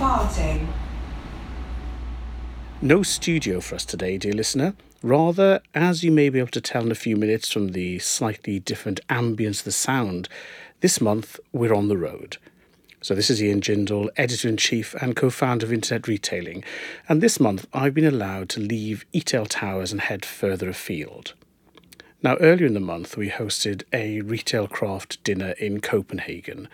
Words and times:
departing. 0.00 0.66
No 2.80 3.02
studio 3.02 3.60
for 3.60 3.74
us 3.74 3.84
today, 3.84 4.16
dear 4.16 4.32
listener. 4.32 4.72
Rather, 5.02 5.60
as 5.74 6.02
you 6.02 6.10
may 6.10 6.30
be 6.30 6.38
able 6.38 6.48
to 6.52 6.60
tell 6.62 6.84
in 6.84 6.90
a 6.90 6.94
few 6.94 7.16
minutes 7.16 7.52
from 7.52 7.72
the 7.72 7.98
slightly 7.98 8.58
different 8.58 9.06
ambience 9.08 9.58
of 9.58 9.64
the 9.64 9.72
sound, 9.72 10.26
this 10.80 11.02
month 11.02 11.38
we're 11.52 11.74
on 11.74 11.88
the 11.88 11.98
road. 11.98 12.38
So, 13.02 13.14
this 13.14 13.28
is 13.28 13.42
Ian 13.42 13.60
Jindal, 13.60 14.08
editor 14.16 14.48
in 14.48 14.56
chief 14.56 14.94
and 15.02 15.14
co 15.14 15.28
founder 15.28 15.66
of 15.66 15.72
Internet 15.72 16.08
Retailing, 16.08 16.64
and 17.06 17.20
this 17.20 17.38
month 17.38 17.66
I've 17.74 17.92
been 17.92 18.06
allowed 18.06 18.48
to 18.50 18.60
leave 18.60 19.04
Etel 19.12 19.46
Towers 19.46 19.92
and 19.92 20.00
head 20.00 20.24
further 20.24 20.70
afield. 20.70 21.34
Now, 22.22 22.36
earlier 22.36 22.66
in 22.66 22.72
the 22.72 22.80
month, 22.80 23.18
we 23.18 23.28
hosted 23.28 23.82
a 23.92 24.22
retail 24.22 24.66
craft 24.66 25.22
dinner 25.24 25.50
in 25.58 25.82
Copenhagen. 25.82 26.70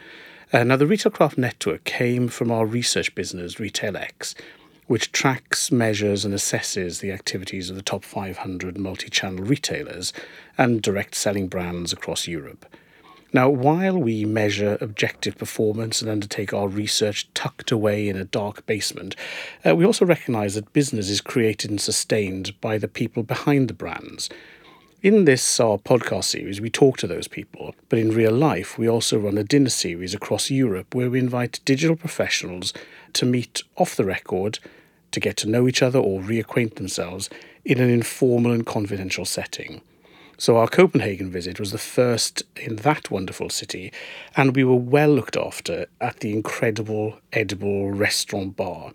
Uh, 0.52 0.62
now, 0.62 0.76
the 0.76 0.86
Retail 0.86 1.10
Craft 1.10 1.38
Network 1.38 1.82
came 1.82 2.28
from 2.28 2.52
our 2.52 2.64
research 2.64 3.12
business, 3.16 3.56
RetailX, 3.56 4.34
which 4.86 5.10
tracks, 5.10 5.72
measures, 5.72 6.24
and 6.24 6.32
assesses 6.32 7.00
the 7.00 7.10
activities 7.10 7.68
of 7.68 7.74
the 7.74 7.82
top 7.82 8.04
500 8.04 8.78
multi 8.78 9.10
channel 9.10 9.44
retailers 9.44 10.12
and 10.56 10.82
direct 10.82 11.16
selling 11.16 11.48
brands 11.48 11.92
across 11.92 12.28
Europe. 12.28 12.64
Now, 13.32 13.50
while 13.50 13.98
we 13.98 14.24
measure 14.24 14.78
objective 14.80 15.36
performance 15.36 16.00
and 16.00 16.08
undertake 16.08 16.54
our 16.54 16.68
research 16.68 17.28
tucked 17.34 17.72
away 17.72 18.08
in 18.08 18.16
a 18.16 18.24
dark 18.24 18.64
basement, 18.66 19.16
uh, 19.66 19.74
we 19.74 19.84
also 19.84 20.06
recognise 20.06 20.54
that 20.54 20.72
business 20.72 21.10
is 21.10 21.20
created 21.20 21.70
and 21.70 21.80
sustained 21.80 22.58
by 22.60 22.78
the 22.78 22.88
people 22.88 23.24
behind 23.24 23.66
the 23.66 23.74
brands. 23.74 24.30
In 25.06 25.24
this, 25.24 25.60
our 25.60 25.78
podcast 25.78 26.24
series, 26.24 26.60
we 26.60 26.68
talk 26.68 26.96
to 26.96 27.06
those 27.06 27.28
people, 27.28 27.76
but 27.88 28.00
in 28.00 28.10
real 28.10 28.32
life, 28.32 28.76
we 28.76 28.88
also 28.88 29.20
run 29.20 29.38
a 29.38 29.44
dinner 29.44 29.70
series 29.70 30.14
across 30.14 30.50
Europe 30.50 30.96
where 30.96 31.08
we 31.08 31.20
invite 31.20 31.60
digital 31.64 31.94
professionals 31.94 32.74
to 33.12 33.24
meet 33.24 33.62
off 33.76 33.94
the 33.94 34.04
record, 34.04 34.58
to 35.12 35.20
get 35.20 35.36
to 35.36 35.48
know 35.48 35.68
each 35.68 35.80
other 35.80 36.00
or 36.00 36.20
reacquaint 36.20 36.74
themselves 36.74 37.30
in 37.64 37.78
an 37.78 37.88
informal 37.88 38.50
and 38.50 38.66
confidential 38.66 39.24
setting. 39.24 39.80
So 40.38 40.56
our 40.56 40.66
Copenhagen 40.66 41.30
visit 41.30 41.60
was 41.60 41.70
the 41.70 41.78
first 41.78 42.42
in 42.56 42.74
that 42.74 43.08
wonderful 43.08 43.48
city, 43.48 43.92
and 44.36 44.56
we 44.56 44.64
were 44.64 44.74
well 44.74 45.10
looked 45.10 45.36
after 45.36 45.86
at 46.00 46.18
the 46.18 46.32
incredible 46.32 47.20
edible 47.32 47.92
restaurant 47.92 48.56
bar. 48.56 48.90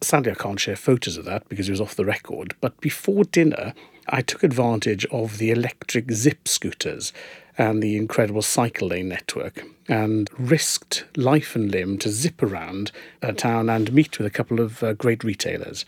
Sadly, 0.00 0.32
I 0.32 0.34
can't 0.34 0.60
share 0.60 0.76
photos 0.76 1.16
of 1.16 1.24
that 1.24 1.48
because 1.48 1.68
it 1.68 1.72
was 1.72 1.80
off 1.80 1.96
the 1.96 2.04
record, 2.04 2.54
but 2.60 2.78
before 2.80 3.24
dinner, 3.24 3.72
I 4.08 4.20
took 4.20 4.44
advantage 4.44 5.04
of 5.06 5.38
the 5.38 5.50
electric 5.50 6.12
zip 6.12 6.46
scooters 6.46 7.12
and 7.58 7.82
the 7.82 7.96
incredible 7.96 8.42
cycle 8.42 8.88
lane 8.88 9.08
network 9.08 9.64
and 9.88 10.30
risked 10.38 11.04
life 11.16 11.56
and 11.56 11.70
limb 11.70 11.98
to 11.98 12.10
zip 12.10 12.42
around 12.42 12.92
a 13.22 13.32
town 13.32 13.70
and 13.70 13.92
meet 13.92 14.18
with 14.18 14.26
a 14.26 14.30
couple 14.30 14.60
of 14.60 14.82
uh, 14.82 14.92
great 14.92 15.24
retailers. 15.24 15.84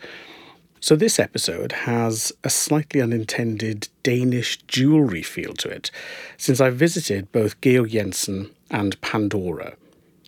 So, 0.81 0.95
this 0.95 1.19
episode 1.19 1.73
has 1.73 2.31
a 2.43 2.49
slightly 2.49 3.01
unintended 3.01 3.89
Danish 4.01 4.57
jewellery 4.67 5.23
feel 5.23 5.53
to 5.55 5.69
it, 5.69 5.91
since 6.37 6.61
I 6.61 6.69
visited 6.69 7.31
both 7.33 7.59
Georg 7.59 7.89
Jensen 7.89 8.51
and 8.71 8.99
Pandora. 9.01 9.73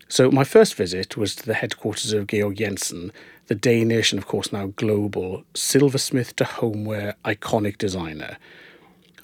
So, 0.10 0.30
my 0.30 0.44
first 0.44 0.76
visit 0.76 1.16
was 1.16 1.36
to 1.36 1.46
the 1.46 1.54
headquarters 1.54 2.12
of 2.12 2.28
Georg 2.28 2.58
Jensen, 2.58 3.14
the 3.52 3.56
Danish 3.56 4.14
and, 4.14 4.18
of 4.18 4.30
course, 4.30 4.54
now 4.54 4.68
global 4.78 5.44
silversmith 5.54 6.34
to 6.38 6.46
homeware 6.46 7.16
iconic 7.26 7.78
designer. 7.78 8.38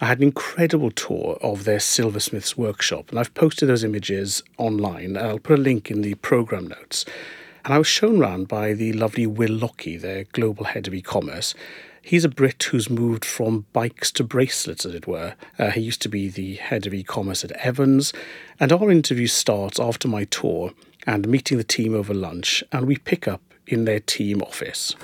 I 0.02 0.08
had 0.08 0.18
an 0.18 0.26
incredible 0.26 0.92
tour 0.92 1.38
of 1.42 1.64
their 1.64 1.80
silversmith's 1.80 2.58
workshop, 2.58 3.10
and 3.10 3.20
I've 3.20 3.34
posted 3.36 3.70
those 3.70 3.86
images 3.86 4.44
online. 4.58 5.16
I'll 5.16 5.40
put 5.40 5.60
a 5.60 5.62
link 5.62 5.90
in 5.90 6.02
the 6.02 6.16
programme 6.16 6.68
notes. 6.68 7.06
And 7.64 7.74
I 7.74 7.78
was 7.78 7.88
shown 7.88 8.20
round 8.20 8.50
by 8.50 8.74
the 8.74 8.92
lovely 8.92 9.26
Will 9.26 9.54
Lockie, 9.54 9.96
their 9.96 10.26
global 10.26 10.66
head 10.66 10.90
of 10.90 10.94
e 10.94 11.02
commerce. 11.02 11.54
He's 12.02 12.26
a 12.26 12.30
Brit 12.30 12.62
who's 12.64 12.90
moved 12.90 13.24
from 13.24 13.66
bikes 13.72 14.12
to 14.12 14.26
bracelets, 14.26 14.86
as 14.86 14.94
it 14.94 15.08
were. 15.08 15.36
Uh, 15.58 15.72
he 15.72 15.80
used 15.80 16.02
to 16.02 16.10
be 16.10 16.28
the 16.28 16.56
head 16.56 16.86
of 16.86 16.94
e 16.94 17.02
commerce 17.02 17.46
at 17.46 17.54
Evans. 17.54 18.12
And 18.60 18.74
our 18.74 18.92
interview 18.92 19.28
starts 19.28 19.80
after 19.80 20.10
my 20.10 20.26
tour 20.26 20.74
and 21.06 21.30
meeting 21.30 21.58
the 21.58 21.64
team 21.64 21.96
over 21.96 22.14
lunch, 22.14 22.62
and 22.74 22.86
we 22.86 22.98
pick 22.98 23.26
up 23.26 23.42
in 23.68 23.86
their 23.86 24.00
team 24.00 24.42
office. 24.42 24.96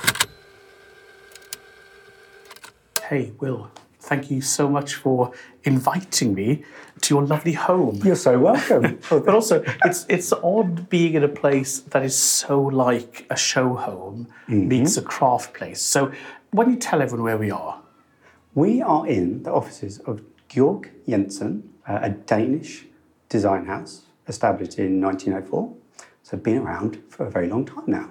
Hey, 3.09 3.31
Will, 3.39 3.69
thank 3.99 4.31
you 4.31 4.41
so 4.41 4.69
much 4.69 4.95
for 4.95 5.31
inviting 5.63 6.33
me 6.33 6.63
to 7.01 7.15
your 7.15 7.23
lovely 7.23 7.53
home. 7.53 7.99
You're 8.03 8.15
so 8.15 8.39
welcome. 8.39 8.99
but 9.09 9.27
also, 9.29 9.63
it's 9.85 10.05
it's 10.07 10.31
odd 10.31 10.89
being 10.89 11.13
in 11.15 11.23
a 11.23 11.27
place 11.27 11.79
that 11.79 12.03
is 12.03 12.15
so 12.15 12.61
like 12.61 13.25
a 13.29 13.35
show 13.37 13.75
home 13.75 14.27
Mm-hmm. 14.47 14.67
meets 14.67 14.97
a 14.97 15.01
craft 15.01 15.53
place. 15.53 15.81
So, 15.81 16.11
why 16.51 16.63
don't 16.65 16.73
you 16.73 16.79
tell 16.79 17.01
everyone 17.01 17.23
where 17.23 17.37
we 17.37 17.51
are? 17.51 17.79
we 18.55 18.83
are 18.83 19.07
in 19.07 19.41
the 19.43 19.51
offices 19.51 19.97
of 20.05 20.21
Georg 20.47 20.91
Jensen, 21.09 21.67
uh, 21.87 21.99
a 22.03 22.09
Danish 22.11 22.85
design 23.27 23.65
house 23.65 24.03
established 24.27 24.77
in 24.77 25.01
1904. 25.01 25.73
So 26.21 26.37
been 26.37 26.59
around 26.59 27.01
for 27.09 27.25
a 27.25 27.31
very 27.31 27.47
long 27.49 27.65
time 27.65 27.85
now. 27.87 28.09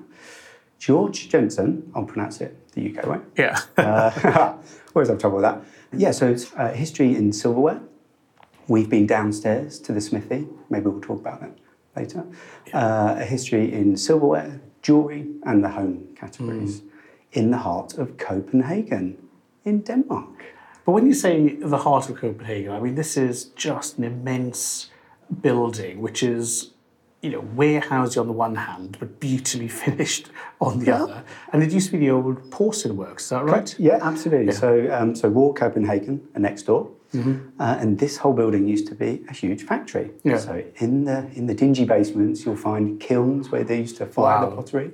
George 0.83 1.29
Jensen, 1.29 1.93
I'll 1.95 2.05
pronounce 2.05 2.41
it 2.41 2.73
the 2.73 2.99
UK 2.99 3.07
way. 3.07 3.19
Yeah. 3.37 3.57
Uh, 3.77 4.59
always 4.97 5.09
have 5.09 5.19
trouble 5.19 5.37
with 5.37 5.45
that. 5.45 5.63
Yeah, 5.93 6.11
so 6.11 6.27
it's 6.27 6.53
uh, 6.57 6.73
history 6.73 7.15
in 7.15 7.33
silverware. 7.33 7.81
We've 8.67 8.91
been 8.91 9.07
downstairs 9.07 9.79
to 9.79 9.93
the 9.93 10.01
smithy. 10.01 10.49
Maybe 10.71 10.87
we'll 10.87 11.01
talk 11.01 11.21
about 11.21 11.41
that 11.41 11.57
later. 11.95 12.25
Uh, 12.75 13.15
a 13.17 13.25
history 13.25 13.73
in 13.73 13.97
silverware, 13.97 14.61
jewellery, 14.83 15.29
and 15.45 15.63
the 15.63 15.69
home 15.69 16.09
categories 16.17 16.83
in 17.31 17.53
the 17.53 17.59
heart 17.59 17.97
of 17.97 18.19
Copenhagen 18.19 19.19
in 19.65 19.83
Denmark. 19.83 20.45
But 20.85 20.93
when 20.93 21.07
you 21.07 21.15
say 21.15 21.55
the 21.55 21.79
heart 21.79 22.11
of 22.11 22.17
Copenhagen, 22.17 22.73
I 22.73 22.81
mean, 22.81 22.97
this 22.97 23.17
is 23.17 23.45
just 23.55 23.99
an 23.99 24.05
immense 24.05 24.91
building, 25.43 26.01
which 26.01 26.25
is, 26.25 26.72
you 27.23 27.31
know, 27.31 27.41
warehousey 27.57 28.21
on 28.21 28.27
the 28.27 28.33
one 28.33 28.57
hand, 28.57 28.97
but 28.99 29.21
beautifully 29.21 29.69
finished 29.87 30.29
on 30.61 30.81
the 30.81 30.93
other. 30.95 31.25
And 31.53 31.63
it 31.63 31.71
used 31.73 31.87
to 31.91 31.93
be 31.93 31.99
the 32.07 32.11
old 32.11 32.51
porcelain 32.51 32.97
works, 32.97 33.25
is 33.25 33.31
that 33.31 33.45
right? 33.45 33.75
Yeah, 33.79 33.99
absolutely. 34.03 34.53
So, 34.53 34.89
um, 34.93 35.15
so 35.15 35.29
Royal 35.29 35.55
Copenhagen 35.55 36.27
are 36.35 36.41
next 36.41 36.65
door, 36.65 36.91
uh, 37.15 37.19
and 37.59 37.99
this 37.99 38.17
whole 38.17 38.33
building 38.33 38.67
used 38.67 38.89
to 38.89 38.95
be 38.95 39.23
a 39.29 39.33
huge 39.33 39.63
factory. 39.63 40.11
Yeah. 40.25 40.39
So 40.39 40.65
in 40.77 41.05
the 41.05 41.31
in 41.35 41.47
the 41.47 41.55
dingy 41.55 41.85
basements, 41.85 42.45
you'll 42.45 42.57
find 42.57 42.99
kilns 42.99 43.51
where 43.51 43.65
they 43.65 43.79
used 43.79 43.99
to 43.99 44.07
fire 44.07 44.41
Wow. 44.43 44.51
the 44.51 44.57
pottery. 44.57 44.91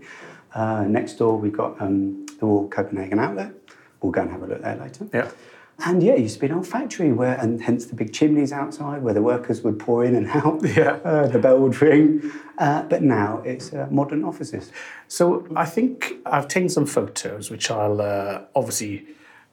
Uh, 0.52 0.82
next 0.88 1.14
door, 1.14 1.38
we've 1.38 1.56
got 1.56 1.80
um, 1.80 2.26
the 2.40 2.44
Royal 2.46 2.68
Copenhagen 2.68 3.18
outlet. 3.20 3.52
We'll 4.02 4.12
go 4.12 4.22
and 4.22 4.30
have 4.32 4.42
a 4.42 4.46
look 4.46 4.62
there 4.62 4.76
later. 4.76 5.06
Yeah. 5.14 5.30
And 5.84 6.02
yeah, 6.02 6.14
it 6.14 6.20
used 6.20 6.34
to 6.34 6.40
be 6.40 6.46
an 6.46 6.54
old 6.54 6.66
factory 6.66 7.12
where, 7.12 7.38
and 7.38 7.62
hence 7.62 7.86
the 7.86 7.94
big 7.94 8.12
chimneys 8.12 8.50
outside 8.50 9.00
where 9.02 9.14
the 9.14 9.22
workers 9.22 9.62
would 9.62 9.78
pour 9.78 10.04
in 10.04 10.16
and 10.16 10.28
out. 10.28 10.62
Yeah. 10.76 10.98
Uh, 11.04 11.26
the 11.26 11.38
bell 11.38 11.58
would 11.58 11.80
ring. 11.80 12.30
Uh, 12.58 12.82
but 12.82 13.02
now 13.02 13.40
it's 13.44 13.72
uh, 13.72 13.86
modern 13.90 14.24
offices. 14.24 14.72
So 15.06 15.46
I 15.54 15.64
think 15.64 16.14
I've 16.26 16.48
taken 16.48 16.68
some 16.68 16.86
photos, 16.86 17.50
which 17.50 17.70
I'll 17.70 18.00
uh, 18.00 18.42
obviously 18.54 19.06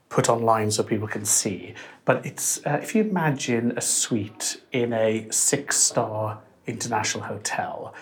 put 0.09 0.28
online 0.30 0.72
so 0.72 0.84
people 0.84 1.08
can 1.08 1.25
see. 1.25 1.74
But 2.03 2.25
it's 2.25 2.66
uh, 2.66 2.80
if 2.81 2.96
you 2.96 3.03
imagine 3.03 3.74
a 3.78 3.81
suite 3.81 4.62
in 4.72 4.92
a 4.94 5.28
six-star 5.30 6.40
international 6.68 7.25
hotel, 7.25 7.94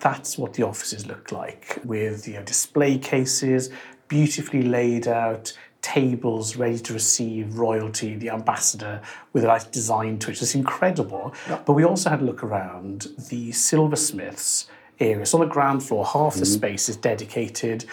that's 0.00 0.38
what 0.38 0.54
the 0.54 0.62
offices 0.62 1.06
look 1.06 1.32
like, 1.32 1.78
with 1.84 2.26
you 2.26 2.34
know 2.34 2.42
display 2.42 2.96
cases, 2.98 3.70
beautifully 4.08 4.62
laid 4.62 5.06
out. 5.08 5.52
Tables 5.84 6.56
ready 6.56 6.78
to 6.78 6.92
receive 6.94 7.58
royalty, 7.58 8.16
the 8.16 8.30
ambassador 8.30 9.02
with 9.34 9.44
a 9.44 9.48
nice 9.48 9.64
design 9.64 10.18
to 10.20 10.30
it. 10.30 10.40
It's 10.40 10.54
incredible. 10.54 11.34
But 11.66 11.74
we 11.78 11.84
also 11.84 12.08
had 12.08 12.20
a 12.22 12.24
look 12.24 12.42
around 12.42 13.08
the 13.28 13.52
silversmiths 13.52 14.66
area. 14.98 15.26
So 15.26 15.38
on 15.38 15.46
the 15.46 15.52
ground 15.52 15.82
floor, 15.82 16.02
half 16.06 16.36
the 16.36 16.46
space 16.46 16.88
is 16.88 16.96
dedicated 16.96 17.84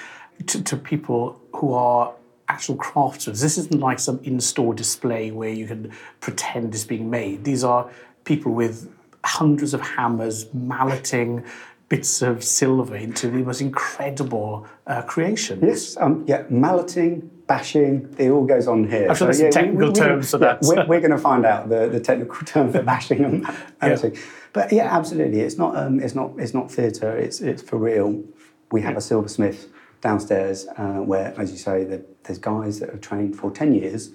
to, 0.48 0.64
to 0.64 0.78
people 0.78 1.22
who 1.58 1.74
are 1.74 2.14
actual 2.48 2.76
craftsmen. 2.76 3.36
This 3.36 3.58
isn't 3.58 3.80
like 3.80 4.00
some 4.00 4.20
in-store 4.24 4.74
display 4.74 5.32
where 5.32 5.50
you 5.62 5.68
can 5.68 5.92
pretend 6.22 6.74
it's 6.74 6.86
being 6.86 7.10
made. 7.10 7.44
These 7.44 7.64
are 7.64 7.90
people 8.24 8.54
with 8.54 8.90
hundreds 9.24 9.74
of 9.74 9.82
hammers 9.82 10.38
malleting 10.54 11.44
bits 11.90 12.22
of 12.22 12.42
silver 12.42 12.96
into 12.96 13.30
the 13.30 13.44
most 13.44 13.60
incredible 13.60 14.66
uh, 14.88 15.02
creations. 15.02 15.62
Yes, 15.62 15.98
um, 15.98 16.24
yeah, 16.26 16.46
malleting, 16.50 17.30
bashing, 17.56 17.94
it 18.18 18.30
all 18.30 18.46
goes 18.46 18.68
on 18.68 18.80
here. 18.94 19.08
I'm 19.10 19.16
sure 19.16 19.28
there's 19.28 19.40
some 19.40 19.50
technical 19.52 19.92
terms 19.92 20.32
for 20.32 20.38
that. 20.38 20.60
We're, 20.62 20.86
we're 20.90 21.00
going 21.06 21.12
to 21.12 21.18
find 21.32 21.46
out 21.46 21.68
the, 21.70 21.90
the 21.90 22.00
technical 22.00 22.46
term 22.54 22.72
for 22.72 22.82
bashing 22.82 23.26
and 23.26 23.36
malleting. 23.82 24.18
But 24.54 24.72
yeah, 24.72 24.88
absolutely, 25.00 25.40
it's 25.42 25.58
not 25.58 25.76
um, 25.82 26.00
it's 26.00 26.16
not 26.16 26.32
it's 26.38 26.54
not 26.54 26.72
theatre. 26.72 27.14
It's 27.26 27.42
it's 27.42 27.62
for 27.62 27.78
real. 27.78 28.24
We 28.72 28.82
have 28.88 28.96
a 28.96 29.02
silversmith 29.02 29.60
downstairs 30.00 30.58
uh, 30.78 31.00
where, 31.12 31.34
as 31.42 31.52
you 31.52 31.58
say, 31.58 31.84
the, 31.84 31.98
there's 32.24 32.40
guys 32.40 32.80
that 32.80 32.90
have 32.90 33.02
trained 33.02 33.36
for 33.40 33.52
ten 33.52 33.74
years 33.74 34.12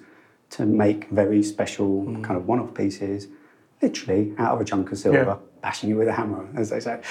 to 0.55 0.65
make 0.65 1.09
very 1.09 1.43
special 1.43 1.89
Hmm. 2.05 2.21
kind 2.23 2.37
of 2.39 2.47
one-off 2.47 2.73
pieces, 2.73 3.27
literally 3.83 4.33
out 4.39 4.51
of 4.55 4.61
a 4.61 4.65
chunk 4.65 4.91
of 4.91 4.97
silver, 4.97 5.17
Yeah. 5.17 5.35
bashing 5.61 5.89
it 5.91 5.93
with 6.01 6.07
a 6.07 6.13
hammer, 6.13 6.43
as 6.55 6.69
they 6.71 6.79
say. 6.79 7.01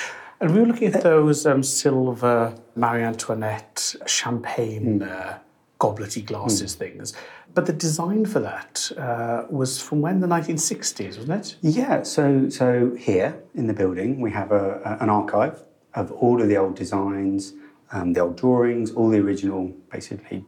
And 0.40 0.52
we 0.54 0.60
were 0.60 0.66
looking 0.66 0.88
at 0.94 1.02
those 1.02 1.46
um, 1.46 1.62
silver 1.62 2.54
Marie 2.74 3.02
Antoinette 3.02 3.94
champagne 4.06 5.02
uh, 5.02 5.38
goblety 5.78 6.24
glasses 6.24 6.74
things. 6.74 7.12
But 7.54 7.66
the 7.66 7.72
design 7.72 8.24
for 8.26 8.40
that 8.40 8.90
uh, 8.96 9.44
was 9.50 9.80
from 9.80 10.00
when? 10.00 10.20
The 10.20 10.26
1960s, 10.26 11.18
wasn't 11.18 11.46
it? 11.46 11.56
Yeah, 11.62 12.02
so 12.02 12.48
so 12.48 12.94
here 12.96 13.42
in 13.54 13.66
the 13.66 13.74
building 13.74 14.20
we 14.20 14.30
have 14.32 14.52
a, 14.52 14.80
a- 14.84 15.02
an 15.02 15.10
archive 15.10 15.62
of 15.94 16.12
all 16.12 16.40
of 16.42 16.48
the 16.48 16.56
old 16.56 16.76
designs, 16.76 17.54
um, 17.92 18.12
the 18.12 18.20
old 18.20 18.36
drawings, 18.36 18.90
all 18.92 19.08
the 19.08 19.18
original 19.18 19.68
basically 19.90 20.44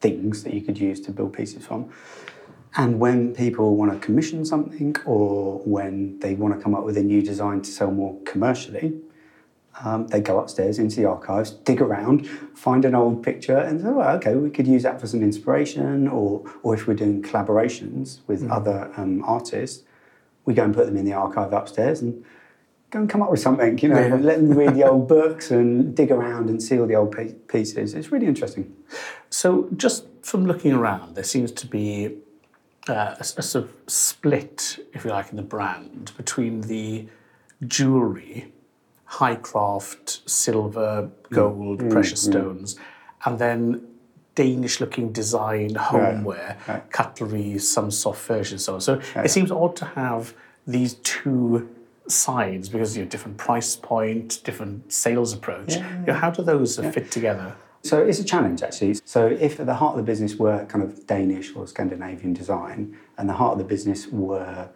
things 0.00 0.42
that 0.44 0.54
you 0.54 0.62
could 0.62 0.78
use 0.78 1.00
to 1.02 1.12
build 1.12 1.32
pieces 1.32 1.66
from. 1.66 1.90
And 2.76 3.00
when 3.00 3.34
people 3.34 3.76
want 3.76 3.92
to 3.92 3.98
commission 3.98 4.44
something 4.44 4.94
or 5.04 5.58
when 5.64 6.18
they 6.20 6.34
want 6.34 6.54
to 6.56 6.60
come 6.62 6.74
up 6.74 6.84
with 6.84 6.96
a 6.96 7.02
new 7.02 7.20
design 7.20 7.62
to 7.62 7.70
sell 7.70 7.90
more 7.90 8.16
commercially, 8.24 8.94
um, 9.84 10.06
they 10.08 10.20
go 10.20 10.38
upstairs 10.38 10.78
into 10.78 10.96
the 10.96 11.06
archives, 11.06 11.50
dig 11.52 11.80
around, 11.80 12.26
find 12.54 12.84
an 12.84 12.94
old 12.94 13.22
picture, 13.22 13.56
and 13.56 13.80
say, 13.80 13.88
well, 13.88 14.16
okay, 14.16 14.34
we 14.34 14.50
could 14.50 14.66
use 14.66 14.82
that 14.82 15.00
for 15.00 15.06
some 15.06 15.22
inspiration. 15.22 16.08
Or, 16.08 16.42
or 16.62 16.74
if 16.74 16.86
we're 16.86 16.94
doing 16.94 17.22
collaborations 17.22 18.20
with 18.26 18.48
other 18.50 18.92
um, 18.96 19.22
artists, 19.24 19.84
we 20.44 20.54
go 20.54 20.64
and 20.64 20.74
put 20.74 20.86
them 20.86 20.96
in 20.96 21.04
the 21.04 21.12
archive 21.12 21.52
upstairs 21.52 22.00
and 22.02 22.24
go 22.90 22.98
and 22.98 23.08
come 23.08 23.22
up 23.22 23.30
with 23.30 23.40
something. 23.40 23.78
You 23.78 23.88
know, 23.90 24.00
Yeah. 24.06 24.16
let 24.16 24.36
them 24.38 24.50
read 24.52 24.74
the 24.74 24.84
old 24.88 25.08
books 25.16 25.50
and 25.50 25.94
dig 25.94 26.10
around 26.10 26.50
and 26.50 26.62
see 26.62 26.78
all 26.78 26.86
the 26.86 26.96
old 26.96 27.14
pieces. 27.48 27.94
It's 27.94 28.10
really 28.12 28.26
interesting. 28.26 28.74
So, 29.30 29.68
just 29.76 30.06
from 30.22 30.44
looking 30.44 30.72
around, 30.72 31.14
there 31.14 31.24
seems 31.24 31.52
to 31.52 31.66
be 31.66 32.16
uh, 32.88 33.14
a, 33.18 33.20
a 33.20 33.42
sort 33.42 33.64
of 33.66 33.70
split, 33.86 34.78
if 34.92 35.04
you 35.04 35.10
like, 35.12 35.30
in 35.30 35.36
the 35.36 35.42
brand 35.42 36.12
between 36.16 36.62
the 36.62 37.06
jewellery, 37.66 38.52
high 39.10 39.34
craft, 39.34 40.28
silver, 40.30 41.10
mm. 41.10 41.34
gold, 41.34 41.80
mm, 41.80 41.90
precious 41.90 42.24
mm. 42.24 42.30
stones, 42.30 42.76
and 43.24 43.38
then 43.38 43.86
Danish 44.36 44.80
looking 44.80 45.10
design, 45.12 45.74
homeware, 45.74 46.56
right. 46.68 46.90
cutlery, 46.92 47.58
some 47.58 47.90
soft 47.90 48.20
furniture, 48.20 48.54
and 48.54 48.60
so 48.60 48.74
on. 48.74 48.80
So, 48.80 49.00
it 49.16 49.30
seems 49.30 49.50
odd 49.50 49.74
to 49.76 49.84
have 49.84 50.32
these 50.66 50.94
two 50.94 51.68
sides 52.06 52.68
because 52.68 52.96
you 52.96 53.02
know 53.02 53.08
different 53.08 53.36
price 53.36 53.74
point, 53.74 54.40
different 54.44 54.92
sales 54.92 55.32
approach. 55.32 55.76
You 55.76 56.06
know, 56.06 56.14
how 56.14 56.30
do 56.30 56.42
those 56.42 56.78
fit 56.78 57.10
together? 57.10 57.56
So 57.82 57.98
it's 58.02 58.18
a 58.18 58.24
challenge 58.24 58.62
actually. 58.62 58.94
So 59.04 59.26
if 59.26 59.58
at 59.58 59.66
the 59.66 59.74
heart 59.74 59.92
of 59.92 60.04
the 60.04 60.10
business 60.12 60.36
were 60.36 60.64
kind 60.66 60.84
of 60.84 61.06
Danish 61.06 61.56
or 61.56 61.66
Scandinavian 61.66 62.32
design, 62.34 62.96
and 63.18 63.28
the 63.28 63.32
heart 63.32 63.52
of 63.52 63.58
the 63.58 63.64
business 63.64 64.06
were 64.08 64.68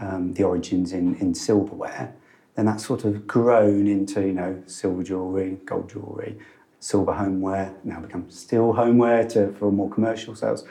um, 0.00 0.32
the 0.34 0.44
origins 0.44 0.92
in, 0.92 1.16
in 1.16 1.34
silverware, 1.34 2.14
then 2.54 2.66
that's 2.66 2.86
sort 2.86 3.04
of 3.04 3.26
grown 3.26 3.86
into 3.86 4.20
you 4.20 4.32
know 4.32 4.62
silver 4.66 5.02
jewelry, 5.02 5.58
gold 5.64 5.88
jewelry, 5.88 6.38
silver 6.80 7.12
homeware. 7.12 7.74
Now 7.84 8.00
becomes 8.00 8.38
steel 8.38 8.72
homeware 8.74 9.26
to 9.30 9.52
for 9.52 9.72
more 9.72 9.90
commercial 9.90 10.34
sales. 10.34 10.64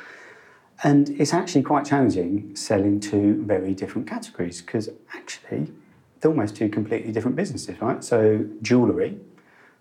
And 0.84 1.10
it's 1.10 1.34
actually 1.34 1.62
quite 1.62 1.86
challenging 1.86 2.56
selling 2.56 3.00
two 3.00 3.44
very 3.44 3.76
different 3.76 4.08
categories 4.08 4.62
because 4.62 4.90
actually 5.14 5.72
they're 6.20 6.32
almost 6.32 6.56
two 6.56 6.70
completely 6.70 7.12
different 7.12 7.36
businesses, 7.36 7.80
right? 7.82 8.04
So 8.04 8.46
jewellery, 8.62 9.20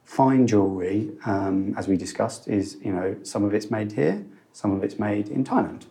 fine 0.04 0.46
jewellery, 0.46 1.12
um, 1.24 1.74
as 1.76 1.88
we 1.88 1.96
discussed, 1.96 2.48
is 2.48 2.76
you 2.82 2.92
know 2.92 3.16
some 3.22 3.44
of 3.44 3.54
it's 3.54 3.70
made 3.70 3.92
here, 3.92 4.24
some 4.52 4.72
of 4.72 4.82
it's 4.82 4.98
made 4.98 5.28
in 5.28 5.44
Thailand, 5.44 5.84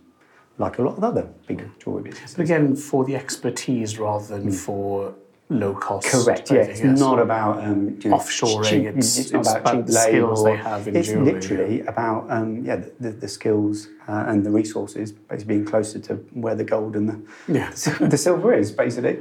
like 0.58 0.78
a 0.80 0.82
lot 0.82 0.98
of 0.98 1.04
other 1.04 1.30
big 1.48 1.70
jewellery 1.80 2.04
businesses. 2.04 2.36
But 2.36 2.44
again, 2.44 2.76
for 2.76 3.04
the 3.04 3.16
expertise 3.16 3.98
rather 3.98 4.40
than 4.40 4.52
for 4.52 5.16
low 5.50 5.74
cost. 5.74 6.08
Correct. 6.08 6.52
Yeah, 6.52 6.62
it's 6.62 6.82
yes. 6.82 7.00
not 7.00 7.20
about 7.20 7.64
um, 7.64 7.98
you 8.02 8.10
know, 8.12 8.18
Offshoring, 8.18 8.64
cheap- 8.70 8.86
it's- 8.86 9.18
it's 9.18 9.32
not 9.32 9.40
it's 9.42 9.50
about 9.50 9.62
about 9.62 9.74
cheap 9.78 9.86
the 9.88 9.94
skills 9.94 10.44
they 10.44 10.56
have 10.56 10.88
in 10.88 10.96
It's 10.96 11.08
jewellery, 11.08 11.34
literally 11.34 11.82
about 11.82 12.30
um, 12.30 12.64
yeah 12.64 12.76
the, 12.78 12.92
the, 13.00 13.12
the 13.12 13.28
skills 13.28 13.88
uh, 14.08 14.26
and 14.28 14.46
the 14.46 14.52
resources, 14.52 15.12
basically 15.12 15.56
being 15.56 15.66
closer 15.66 16.00
to 16.00 16.16
where 16.34 16.56
the 16.56 16.64
gold 16.64 16.96
and 16.96 17.10
the 17.10 17.20
Yeah. 17.48 17.70
the 18.00 18.18
silver 18.18 18.54
is 18.54 18.72
basically. 18.72 19.20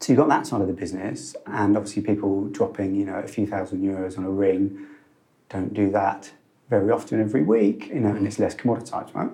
So 0.00 0.12
you've 0.12 0.18
got 0.18 0.28
that 0.28 0.46
side 0.46 0.60
of 0.60 0.66
the 0.66 0.74
business, 0.74 1.34
and 1.46 1.76
obviously 1.76 2.02
people 2.02 2.46
dropping 2.48 2.94
you 2.94 3.04
know 3.06 3.16
a 3.16 3.26
few 3.28 3.46
thousand 3.46 3.82
euros 3.82 4.16
on 4.18 4.24
a 4.24 4.30
ring 4.30 4.86
don't 5.48 5.72
do 5.74 5.90
that 5.90 6.30
very 6.70 6.90
often 6.90 7.20
every 7.20 7.42
week, 7.42 7.88
you 7.88 8.00
know, 8.00 8.08
and 8.08 8.26
it's 8.26 8.38
less 8.38 8.54
commoditized, 8.54 9.14
right? 9.14 9.30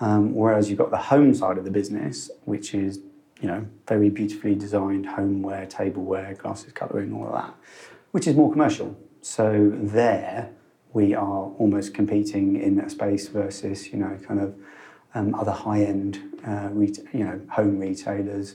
Um, 0.00 0.34
whereas 0.34 0.68
you've 0.70 0.78
got 0.78 0.90
the 0.90 0.96
home 1.12 1.34
side 1.34 1.58
of 1.58 1.64
the 1.64 1.70
business, 1.70 2.30
which 2.44 2.74
is, 2.74 2.98
you 3.44 3.50
know, 3.50 3.66
very 3.86 4.08
beautifully 4.08 4.54
designed 4.54 5.04
homeware, 5.04 5.66
tableware, 5.66 6.32
glasses, 6.32 6.72
cutlery, 6.72 7.02
and 7.02 7.12
all 7.12 7.26
of 7.26 7.32
that, 7.34 7.54
which 8.12 8.26
is 8.26 8.34
more 8.34 8.50
commercial. 8.50 8.96
So 9.20 9.70
there 9.74 10.48
we 10.94 11.14
are 11.14 11.42
almost 11.58 11.92
competing 11.92 12.56
in 12.56 12.76
that 12.76 12.90
space 12.90 13.28
versus, 13.28 13.92
you 13.92 13.98
know, 13.98 14.18
kind 14.26 14.40
of 14.40 14.54
um, 15.14 15.34
other 15.34 15.52
high-end, 15.52 16.20
uh, 16.46 16.70
ret- 16.72 17.04
you 17.12 17.24
know, 17.24 17.38
home 17.50 17.78
retailers. 17.78 18.54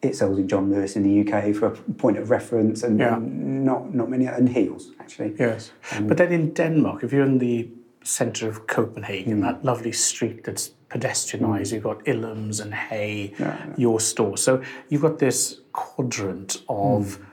It 0.00 0.16
sells 0.16 0.38
in 0.38 0.48
John 0.48 0.72
Lewis 0.72 0.96
in 0.96 1.02
the 1.02 1.14
UK 1.30 1.54
for 1.54 1.66
a 1.66 1.70
point 1.72 2.16
of 2.16 2.30
reference, 2.30 2.82
and 2.82 2.98
Yeah. 2.98 3.18
not 3.20 3.94
not 3.94 4.08
many, 4.08 4.24
and 4.24 4.48
Heal's 4.48 4.92
actually. 5.00 5.34
Yes. 5.38 5.72
Um, 5.94 6.06
but 6.06 6.16
then 6.16 6.32
in 6.32 6.54
Denmark, 6.54 7.04
if 7.04 7.12
you're 7.12 7.26
in 7.26 7.38
the 7.38 7.68
centre 8.04 8.48
of. 8.48 8.66
Copenhagen, 8.66 9.40
that 9.40 9.62
lovely 9.64 9.92
street 9.92 10.44
that's 10.44 10.70
pedestrianised, 10.90 11.72
you've 11.72 11.82
got 11.84 12.04
Illums 12.04 12.60
and 12.60 12.74
Hay, 12.74 13.32
Yeah, 13.38 13.56
your 13.76 14.00
store. 14.00 14.36
So 14.36 14.62
you've 14.88 15.02
got 15.02 15.18
this 15.18 15.60
quadrant 15.72 16.62
of 16.68 17.16
Hmm. 17.16 17.24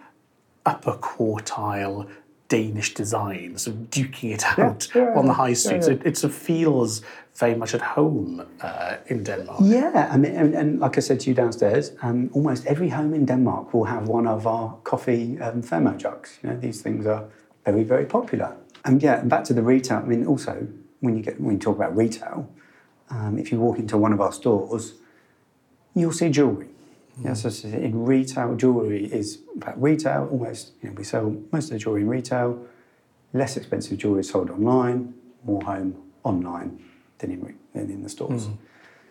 upper 0.65 0.93
quartile 0.93 2.07
Danish 2.47 2.93
design, 2.93 3.57
so 3.57 3.71
duking 3.71 4.31
it 4.33 4.43
out 4.59 4.87
yeah, 4.95 5.13
on 5.17 5.25
the 5.25 5.31
yeah, 5.31 5.33
high 5.33 5.53
street. 5.53 5.83
So 5.83 5.91
it, 5.91 6.01
it 6.05 6.17
sort 6.17 6.31
of 6.33 6.37
feels 6.37 7.01
very 7.39 7.55
much 7.55 7.73
at 7.73 7.81
home 7.81 8.45
uh, 8.61 8.97
in 9.07 9.23
Denmark. 9.23 9.59
Yeah, 9.63 10.09
I 10.13 10.17
mean, 10.17 10.35
and, 10.35 10.53
and 10.55 10.79
like 10.79 10.97
I 10.97 11.01
said 11.01 11.19
to 11.21 11.29
you 11.29 11.35
downstairs, 11.35 11.91
um, 12.01 12.29
almost 12.33 12.65
every 12.67 12.89
home 12.89 13.13
in 13.15 13.25
Denmark 13.25 13.73
will 13.73 13.85
have 13.85 14.07
one 14.07 14.27
of 14.27 14.45
our 14.45 14.75
coffee 14.83 15.39
um, 15.41 15.61
thermo 15.61 15.91
jugs. 15.97 16.37
You 16.43 16.49
know, 16.49 16.57
these 16.59 16.81
things 16.83 17.05
are 17.07 17.23
very, 17.65 17.83
very 17.83 18.05
popular. 18.05 18.55
And 18.85 19.01
yeah, 19.03 19.23
back 19.23 19.43
to 19.45 19.53
the 19.53 19.63
retail. 19.63 19.97
I 19.97 20.07
mean, 20.07 20.25
also 20.27 20.67
when 21.01 21.17
you 21.17 21.23
get 21.23 21.41
when 21.41 21.53
you 21.55 21.59
talk 21.59 21.75
about 21.77 21.97
retail, 21.97 22.47
um, 23.09 23.37
if 23.37 23.51
you 23.51 23.59
walk 23.59 23.77
into 23.79 23.97
one 23.97 24.13
of 24.13 24.21
our 24.21 24.31
stores, 24.31 24.93
you'll 25.93 26.11
see 26.11 26.29
jewelry. 26.29 26.67
Yes, 27.23 27.43
so 27.43 27.49
so 27.49 27.69
in 27.69 28.05
retail, 28.05 28.55
jewelry 28.55 29.05
is 29.05 29.39
about 29.55 29.81
retail. 29.81 30.27
Almost, 30.31 30.73
you 30.81 30.89
know, 30.89 30.95
we 30.95 31.03
sell 31.05 31.35
most 31.51 31.65
of 31.65 31.69
the 31.71 31.79
jewelry 31.79 32.01
in 32.01 32.09
retail. 32.09 32.65
Less 33.33 33.55
expensive 33.55 33.97
jewelry 33.97 34.19
is 34.21 34.29
sold 34.29 34.49
online, 34.49 35.13
more 35.45 35.61
home 35.61 35.95
online 36.23 36.83
than 37.19 37.31
in 37.31 37.55
than 37.73 37.89
in 37.89 38.03
the 38.03 38.09
stores. 38.09 38.49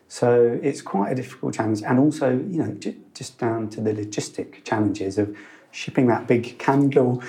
So 0.09 0.61
it's 0.63 0.83
quite 0.83 1.13
a 1.13 1.15
difficult 1.15 1.55
challenge, 1.55 1.83
and 1.83 1.99
also, 1.99 2.31
you 2.31 2.63
know, 2.63 2.75
j- 2.75 2.97
just 3.15 3.39
down 3.39 3.71
to 3.71 3.81
the 3.81 3.93
logistic 3.95 4.63
challenges 4.65 5.17
of 5.17 5.35
shipping 5.71 6.07
that 6.09 6.27
big 6.27 6.59
candle, 6.59 7.23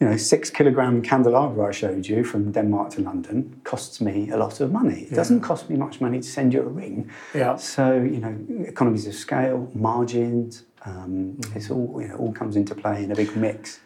you 0.00 0.06
know, 0.08 0.16
six 0.16 0.50
kilogram 0.50 1.02
candelabra 1.02 1.68
I 1.68 1.72
showed 1.72 2.06
you 2.06 2.22
from 2.24 2.52
Denmark 2.52 2.90
to 2.90 3.02
London 3.02 3.60
costs 3.64 4.00
me 4.00 4.30
a 4.30 4.36
lot 4.36 4.60
of 4.60 4.72
money. 4.72 5.02
It 5.10 5.14
doesn't 5.14 5.40
cost 5.40 5.68
me 5.68 5.76
much 5.76 6.00
money 6.00 6.20
to 6.20 6.28
send 6.28 6.54
you 6.54 6.60
a 6.62 6.68
ring. 6.68 7.10
Yeah. 7.34 7.56
So 7.56 7.94
you 7.94 8.18
know, 8.18 8.36
economies 8.66 9.06
of 9.06 9.14
scale, 9.14 9.70
margins, 9.74 10.64
um, 10.84 11.38
it's 11.54 11.70
all 11.70 11.98
you 12.00 12.08
know, 12.08 12.16
all 12.16 12.32
comes 12.32 12.54
into 12.56 12.74
play 12.74 13.02
in 13.04 13.10
a 13.12 13.14
big 13.16 13.36
mix. 13.36 13.80